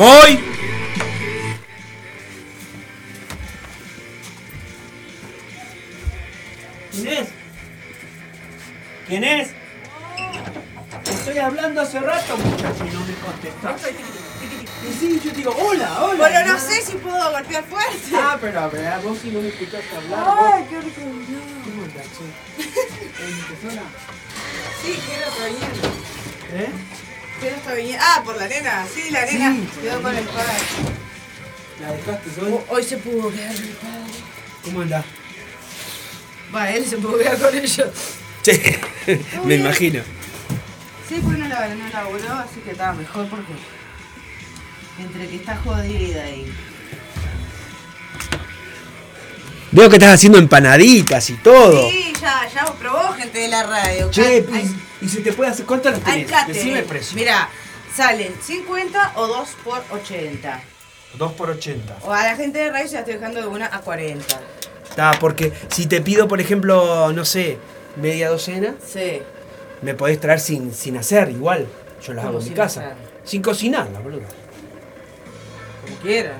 Voy. 0.04 0.43
Pudo 33.04 33.30
quedar 33.30 33.54
el 33.54 33.68
padre. 33.68 34.12
¿Cómo 34.64 34.80
andás? 34.80 35.04
Va, 36.54 36.70
él 36.70 36.86
se 36.86 36.96
pudo 36.96 37.18
quedar 37.18 37.38
con 37.38 37.54
ellos. 37.54 37.88
Sí, 38.42 38.60
me 39.44 39.56
imagino. 39.56 40.02
Sí, 41.08 41.20
pues 41.22 41.38
no 41.38 41.46
la, 41.46 41.68
no 41.74 41.88
laburó, 41.92 42.32
así 42.34 42.60
que 42.64 42.70
estaba 42.70 42.94
mejor 42.94 43.28
porque 43.28 43.52
entre 44.98 45.28
que 45.28 45.36
está 45.36 45.56
jodida 45.56 46.28
y... 46.30 46.50
Veo 49.72 49.90
que 49.90 49.96
estás 49.96 50.14
haciendo 50.14 50.38
empanaditas 50.38 51.28
y 51.30 51.34
todo. 51.34 51.90
Sí, 51.90 52.12
ya, 52.20 52.48
ya 52.48 52.64
probó 52.74 53.12
gente 53.14 53.40
de 53.40 53.48
la 53.48 53.64
radio. 53.64 54.10
Che, 54.10 54.46
Hay- 54.52 54.76
y, 55.00 55.08
se 55.08 55.20
te 55.20 55.32
puede 55.32 55.50
hacer. 55.50 55.66
¿Cuánto 55.66 55.90
las 55.90 56.00
tenés? 56.00 56.30
Decime 56.46 56.78
el 56.78 56.84
precio. 56.84 57.16
Mira, 57.16 57.48
salen 57.94 58.32
50 58.40 59.12
o 59.16 59.26
2 59.26 59.48
por 59.64 59.84
80. 59.90 60.62
2 61.18 61.32
por 61.32 61.50
80. 61.50 61.96
O 62.02 62.12
a 62.12 62.24
la 62.24 62.36
gente 62.36 62.58
de 62.58 62.70
radio 62.70 62.86
se 62.88 62.94
la 62.94 63.00
estoy 63.00 63.14
dejando 63.14 63.40
de 63.40 63.46
una 63.46 63.66
a 63.66 63.80
40. 63.80 64.24
Está, 64.88 65.12
porque 65.20 65.52
si 65.68 65.86
te 65.86 66.00
pido, 66.00 66.28
por 66.28 66.40
ejemplo, 66.40 67.12
no 67.12 67.24
sé, 67.24 67.58
media 67.96 68.28
docena, 68.28 68.74
Sí. 68.84 69.22
me 69.82 69.94
podés 69.94 70.20
traer 70.20 70.40
sin, 70.40 70.72
sin 70.72 70.96
hacer 70.96 71.30
igual. 71.30 71.66
Yo 72.06 72.12
las 72.14 72.24
¿Cómo 72.24 72.28
hago 72.28 72.38
en 72.38 72.44
mi 72.44 72.48
sin 72.48 72.56
casa. 72.56 72.80
hacer? 72.80 72.94
Sin 73.24 73.42
cocinarla, 73.42 73.98
boludo. 74.00 74.22
Como 75.84 75.96
quiera. 75.98 76.32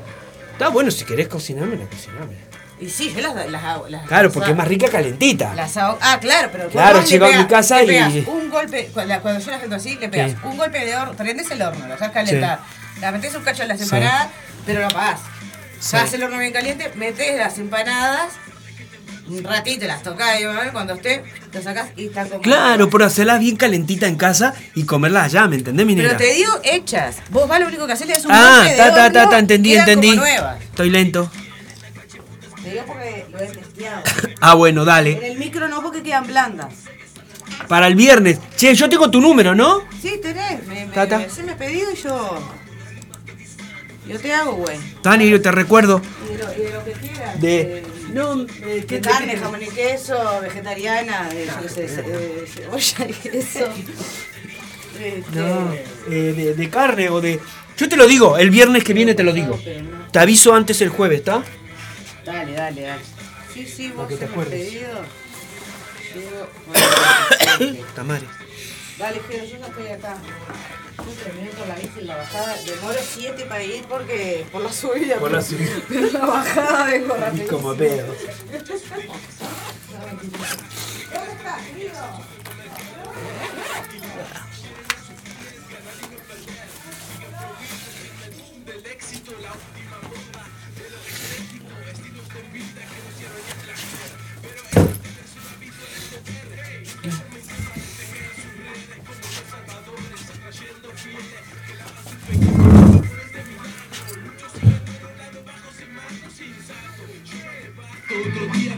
Está 0.53 0.69
bueno, 0.69 0.91
si 0.91 1.05
querés 1.05 1.29
cocinarme, 1.29 1.77
la 1.77 1.87
cociname. 1.87 2.37
Y 2.81 2.89
sí, 2.89 3.13
yo 3.15 3.21
las, 3.23 3.51
las 3.51 3.65
hago. 3.65 3.89
Las, 3.89 4.07
Claro, 4.07 4.25
las 4.25 4.33
porque 4.35 4.51
es 4.51 4.57
más 4.57 4.69
rica 4.69 4.89
calentita. 4.89 5.55
Las 5.55 5.77
hago. 5.77 5.97
Ah, 6.01 6.19
claro, 6.21 6.49
pero 6.53 6.69
Claro, 6.69 6.97
vos 7.01 7.05
le 7.05 7.11
llego 7.11 7.27
a 7.27 7.31
mi 7.39 7.47
casa 7.47 7.83
le 7.83 7.99
y- 7.99 8.25
Un 8.29 8.51
golpe, 8.51 8.91
cuando 8.93 9.21
cuando 9.23 9.41
yo 9.41 9.51
la 9.51 9.59
gente 9.59 9.75
así, 9.77 9.97
le 9.97 10.09
pegas 10.09 10.33
Sí. 10.33 10.37
un 10.45 10.57
golpe 10.57 10.85
de 10.85 10.97
horno, 10.97 11.15
prendes 11.15 11.51
el 11.51 11.63
horno, 11.63 11.87
lo 11.87 11.93
dejas 11.95 12.11
calentar, 12.11 12.61
la 13.05 13.13
metes 13.13 13.35
un 13.35 13.43
cacho 13.43 13.63
en 13.63 13.69
las 13.69 13.79
Sí. 13.79 13.85
empanadas, 13.85 14.29
pero 14.65 14.81
lo 14.81 14.87
apagás. 14.87 15.21
Sí. 15.79 15.91
Sacás 15.91 16.15
el 16.15 16.23
horno 16.23 16.39
bien 16.39 16.53
caliente, 16.53 16.91
metes 16.95 17.37
las 17.37 17.59
empanadas, 17.59 18.33
un 19.29 19.45
ratito 19.45 19.87
las 19.87 20.03
tocás 20.03 20.41
y 20.41 20.45
¿vale? 20.47 20.71
cuando 20.73 20.95
esté, 20.95 21.23
lo 21.53 21.63
sacás 21.63 21.89
y 21.97 22.07
están 22.07 22.29
como. 22.29 22.41
Claro, 22.41 22.89
pero 22.89 23.05
hacerlas 23.05 23.41
bien 23.41 23.57
calentita 23.57 24.07
en 24.07 24.17
casa 24.17 24.55
y 24.75 24.85
comerlas 24.85 25.25
allá, 25.25 25.47
¿me 25.49 25.57
entendés, 25.57 25.85
mi 25.87 25.95
Pero 25.97 26.17
te 26.17 26.33
digo 26.33 26.53
hechas. 26.63 27.17
Vos 27.31 27.47
vas 27.49 27.61
lo 27.61 27.67
único 27.67 27.87
que 27.87 27.93
haces 27.93 28.09
es 28.09 28.25
un 28.25 28.33
Ah, 28.33 28.65
ta, 28.77 28.95
ta, 28.95 29.13
ta, 29.13 29.29
ta, 29.29 29.39
entendí, 29.39 29.75
entendí. 29.77 30.19
Estoy 30.71 30.89
lento. 30.91 31.31
Te 32.63 32.71
digo 32.71 32.85
porque 32.87 33.27
lo 33.31 33.39
he 33.41 33.47
testeado. 33.49 34.03
Ah, 34.41 34.55
bueno, 34.55 34.81
En 34.83 34.87
dale. 34.87 35.27
el 35.33 35.39
micro 35.39 35.69
no 35.69 35.83
porque 35.83 36.03
quedan 36.03 36.27
blandas. 36.27 36.73
Para 37.69 37.87
el 37.87 37.95
viernes. 37.95 38.39
Che, 38.57 38.75
yo 38.75 38.89
tengo 38.89 39.11
tu 39.11 39.21
número, 39.21 39.55
¿no? 39.55 39.83
Sí, 40.03 40.19
tenés. 40.23 40.67
Me, 40.67 40.87
me, 40.87 40.93
Tata. 40.93 41.19
me, 41.19 41.25
haceme 41.27 41.55
pedido 41.57 41.91
y 41.93 41.97
yo. 41.97 42.39
Yo 44.07 44.19
te 44.21 44.33
hago, 44.33 44.53
güey. 44.53 44.79
Tani, 45.03 45.29
yo 45.31 45.41
te 45.41 45.51
recuerdo. 45.51 46.03
Y 46.29 46.37
de 46.37 46.39
lo, 46.45 46.53
y 46.53 46.57
de 46.59 46.71
lo 46.73 46.85
que 46.85 46.93
quieras. 46.93 47.41
De. 47.41 47.83
No, 48.13 48.37
De 48.45 48.85
¿qué- 48.87 49.01
carne, 49.01 49.37
jamón 49.37 49.63
y 49.63 49.67
queso, 49.69 50.41
vegetariana, 50.41 51.29
ce- 51.69 51.83
de 51.83 52.47
cebolla 52.47 53.07
y 53.09 53.13
queso. 53.29 53.69
Este, 54.95 55.25
No, 55.41 55.73
eh, 56.09 56.33
de, 56.37 56.55
de 56.55 56.71
carne 56.71 57.09
o 57.09 57.21
de. 57.21 57.41
Yo 57.77 57.89
te 57.89 57.97
lo 57.97 58.07
digo, 58.07 58.39
el 58.39 58.51
viernes 58.51 58.85
que 58.85 58.95
viene 58.95 59.15
te 59.17 59.25
lo 59.25 59.33
digo. 59.33 59.59
Te 60.13 60.19
aviso 60.21 60.55
antes 60.55 60.81
el 60.83 60.91
jueves, 60.91 61.19
¿está? 61.19 61.43
Dale, 62.25 62.53
dale, 62.53 62.83
dale. 62.83 63.03
Sí, 63.53 63.67
sí, 63.67 63.91
vos 63.91 64.07
que 64.07 64.15
te 64.17 64.27
acuerdes. 64.27 64.53
pedido. 64.71 65.03
Yo- 66.15 66.49
bueno, 66.69 67.83
Puta 67.89 68.05
madre. 68.05 68.27
Dale, 68.99 69.21
Jero, 69.29 69.45
yo 69.47 69.59
ya 69.59 69.67
estoy 69.67 69.89
acá. 69.89 70.17
Yo 70.97 71.05
terminé 71.25 71.51
con 71.51 71.69
la 71.69 71.75
bici 71.75 72.01
y 72.01 72.05
la 72.05 72.17
bajada. 72.17 72.57
Demoro 72.63 72.99
7 73.01 73.45
para 73.47 73.63
ir 73.63 73.85
porque 73.87 74.47
por 74.53 74.63
la 74.63 74.73
subida. 74.73 75.17
Por 75.19 75.33
la 75.33 75.43
subida. 75.43 75.73
Pero 75.89 76.11
la 76.11 76.27
bajada 76.27 76.85
vengo 76.87 77.15
rápido. 77.15 77.49
Como 77.49 77.75
pedo. 77.75 78.07
Otro 81.15 81.51
día 81.77 81.93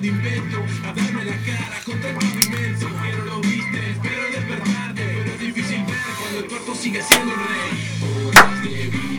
invento, 0.09 0.59
a 0.85 0.93
darme 0.93 1.24
la 1.24 1.37
cara 1.39 1.81
contra 1.85 2.11
el 2.11 2.16
pavimento. 2.16 2.89
Quiero 3.03 3.24
lo 3.24 3.41
viste, 3.41 3.91
espero 3.91 4.23
despertarte, 4.33 5.03
pero 5.05 5.33
es 5.33 5.41
difícil 5.41 5.85
ver 5.85 5.97
cuando 6.20 6.39
el 6.39 6.47
cuerpo 6.47 6.74
sigue 6.74 7.03
siendo 7.03 7.33
el 7.33 7.39
rey. 7.39 9.16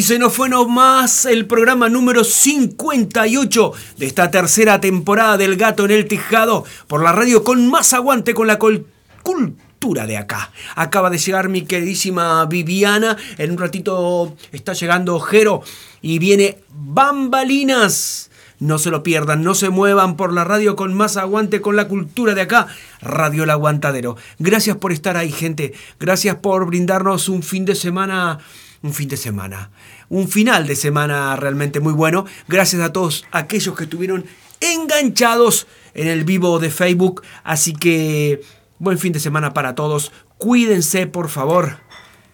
Y 0.00 0.02
se 0.02 0.18
nos 0.18 0.32
fue 0.32 0.48
nomás 0.48 1.26
el 1.26 1.44
programa 1.44 1.90
número 1.90 2.24
58 2.24 3.72
de 3.98 4.06
esta 4.06 4.30
tercera 4.30 4.80
temporada 4.80 5.36
del 5.36 5.56
Gato 5.56 5.84
en 5.84 5.90
el 5.90 6.08
Tejado 6.08 6.64
por 6.86 7.02
la 7.02 7.12
radio 7.12 7.44
con 7.44 7.68
más 7.68 7.92
aguante 7.92 8.32
con 8.32 8.46
la 8.46 8.58
cultura 8.58 10.06
de 10.06 10.16
acá. 10.16 10.52
Acaba 10.74 11.10
de 11.10 11.18
llegar 11.18 11.50
mi 11.50 11.66
queridísima 11.66 12.46
Viviana. 12.46 13.18
En 13.36 13.50
un 13.50 13.58
ratito 13.58 14.38
está 14.52 14.72
llegando 14.72 15.20
Jero 15.20 15.60
y 16.00 16.18
viene 16.18 16.56
Bambalinas. 16.70 18.30
No 18.58 18.78
se 18.78 18.90
lo 18.90 19.02
pierdan, 19.02 19.42
no 19.42 19.54
se 19.54 19.68
muevan 19.68 20.16
por 20.16 20.32
la 20.32 20.44
radio 20.44 20.76
con 20.76 20.94
más 20.94 21.18
aguante 21.18 21.60
con 21.60 21.76
la 21.76 21.88
cultura 21.88 22.34
de 22.34 22.40
acá. 22.40 22.68
Radio 23.02 23.44
El 23.44 23.50
Aguantadero. 23.50 24.16
Gracias 24.38 24.78
por 24.78 24.92
estar 24.92 25.18
ahí, 25.18 25.30
gente. 25.30 25.74
Gracias 25.98 26.36
por 26.36 26.64
brindarnos 26.64 27.28
un 27.28 27.42
fin 27.42 27.66
de 27.66 27.74
semana 27.74 28.38
un 28.82 28.94
fin 28.94 29.08
de 29.08 29.16
semana, 29.16 29.70
un 30.08 30.28
final 30.28 30.66
de 30.66 30.76
semana 30.76 31.36
realmente 31.36 31.80
muy 31.80 31.92
bueno. 31.92 32.24
Gracias 32.48 32.82
a 32.82 32.92
todos 32.92 33.24
aquellos 33.30 33.76
que 33.76 33.84
estuvieron 33.84 34.24
enganchados 34.60 35.66
en 35.94 36.08
el 36.08 36.24
vivo 36.24 36.58
de 36.58 36.70
Facebook. 36.70 37.22
Así 37.44 37.72
que 37.72 38.40
buen 38.78 38.98
fin 38.98 39.12
de 39.12 39.20
semana 39.20 39.52
para 39.52 39.74
todos. 39.74 40.12
Cuídense, 40.38 41.06
por 41.06 41.28
favor. 41.28 41.78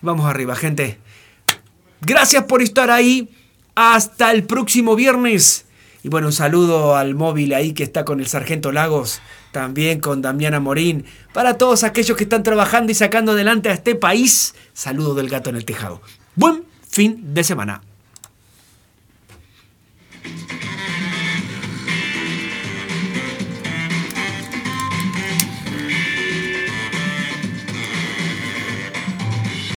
Vamos 0.00 0.26
arriba, 0.26 0.54
gente. 0.54 0.98
Gracias 2.00 2.44
por 2.44 2.62
estar 2.62 2.90
ahí. 2.90 3.30
Hasta 3.74 4.32
el 4.32 4.44
próximo 4.44 4.96
viernes. 4.96 5.66
Y 6.02 6.08
bueno, 6.08 6.28
un 6.28 6.32
saludo 6.32 6.96
al 6.96 7.14
móvil 7.16 7.52
ahí 7.52 7.72
que 7.72 7.82
está 7.82 8.04
con 8.04 8.20
el 8.20 8.28
Sargento 8.28 8.70
Lagos, 8.70 9.20
también 9.50 9.98
con 9.98 10.22
Damiana 10.22 10.60
Morín. 10.60 11.04
Para 11.34 11.58
todos 11.58 11.82
aquellos 11.82 12.16
que 12.16 12.22
están 12.22 12.44
trabajando 12.44 12.92
y 12.92 12.94
sacando 12.94 13.32
adelante 13.32 13.70
a 13.70 13.72
este 13.72 13.96
país, 13.96 14.54
saludo 14.72 15.16
del 15.16 15.28
gato 15.28 15.50
en 15.50 15.56
el 15.56 15.64
tejado. 15.64 16.00
Buen 16.36 16.64
fin 16.88 17.34
de 17.34 17.42
semana. 17.42 17.80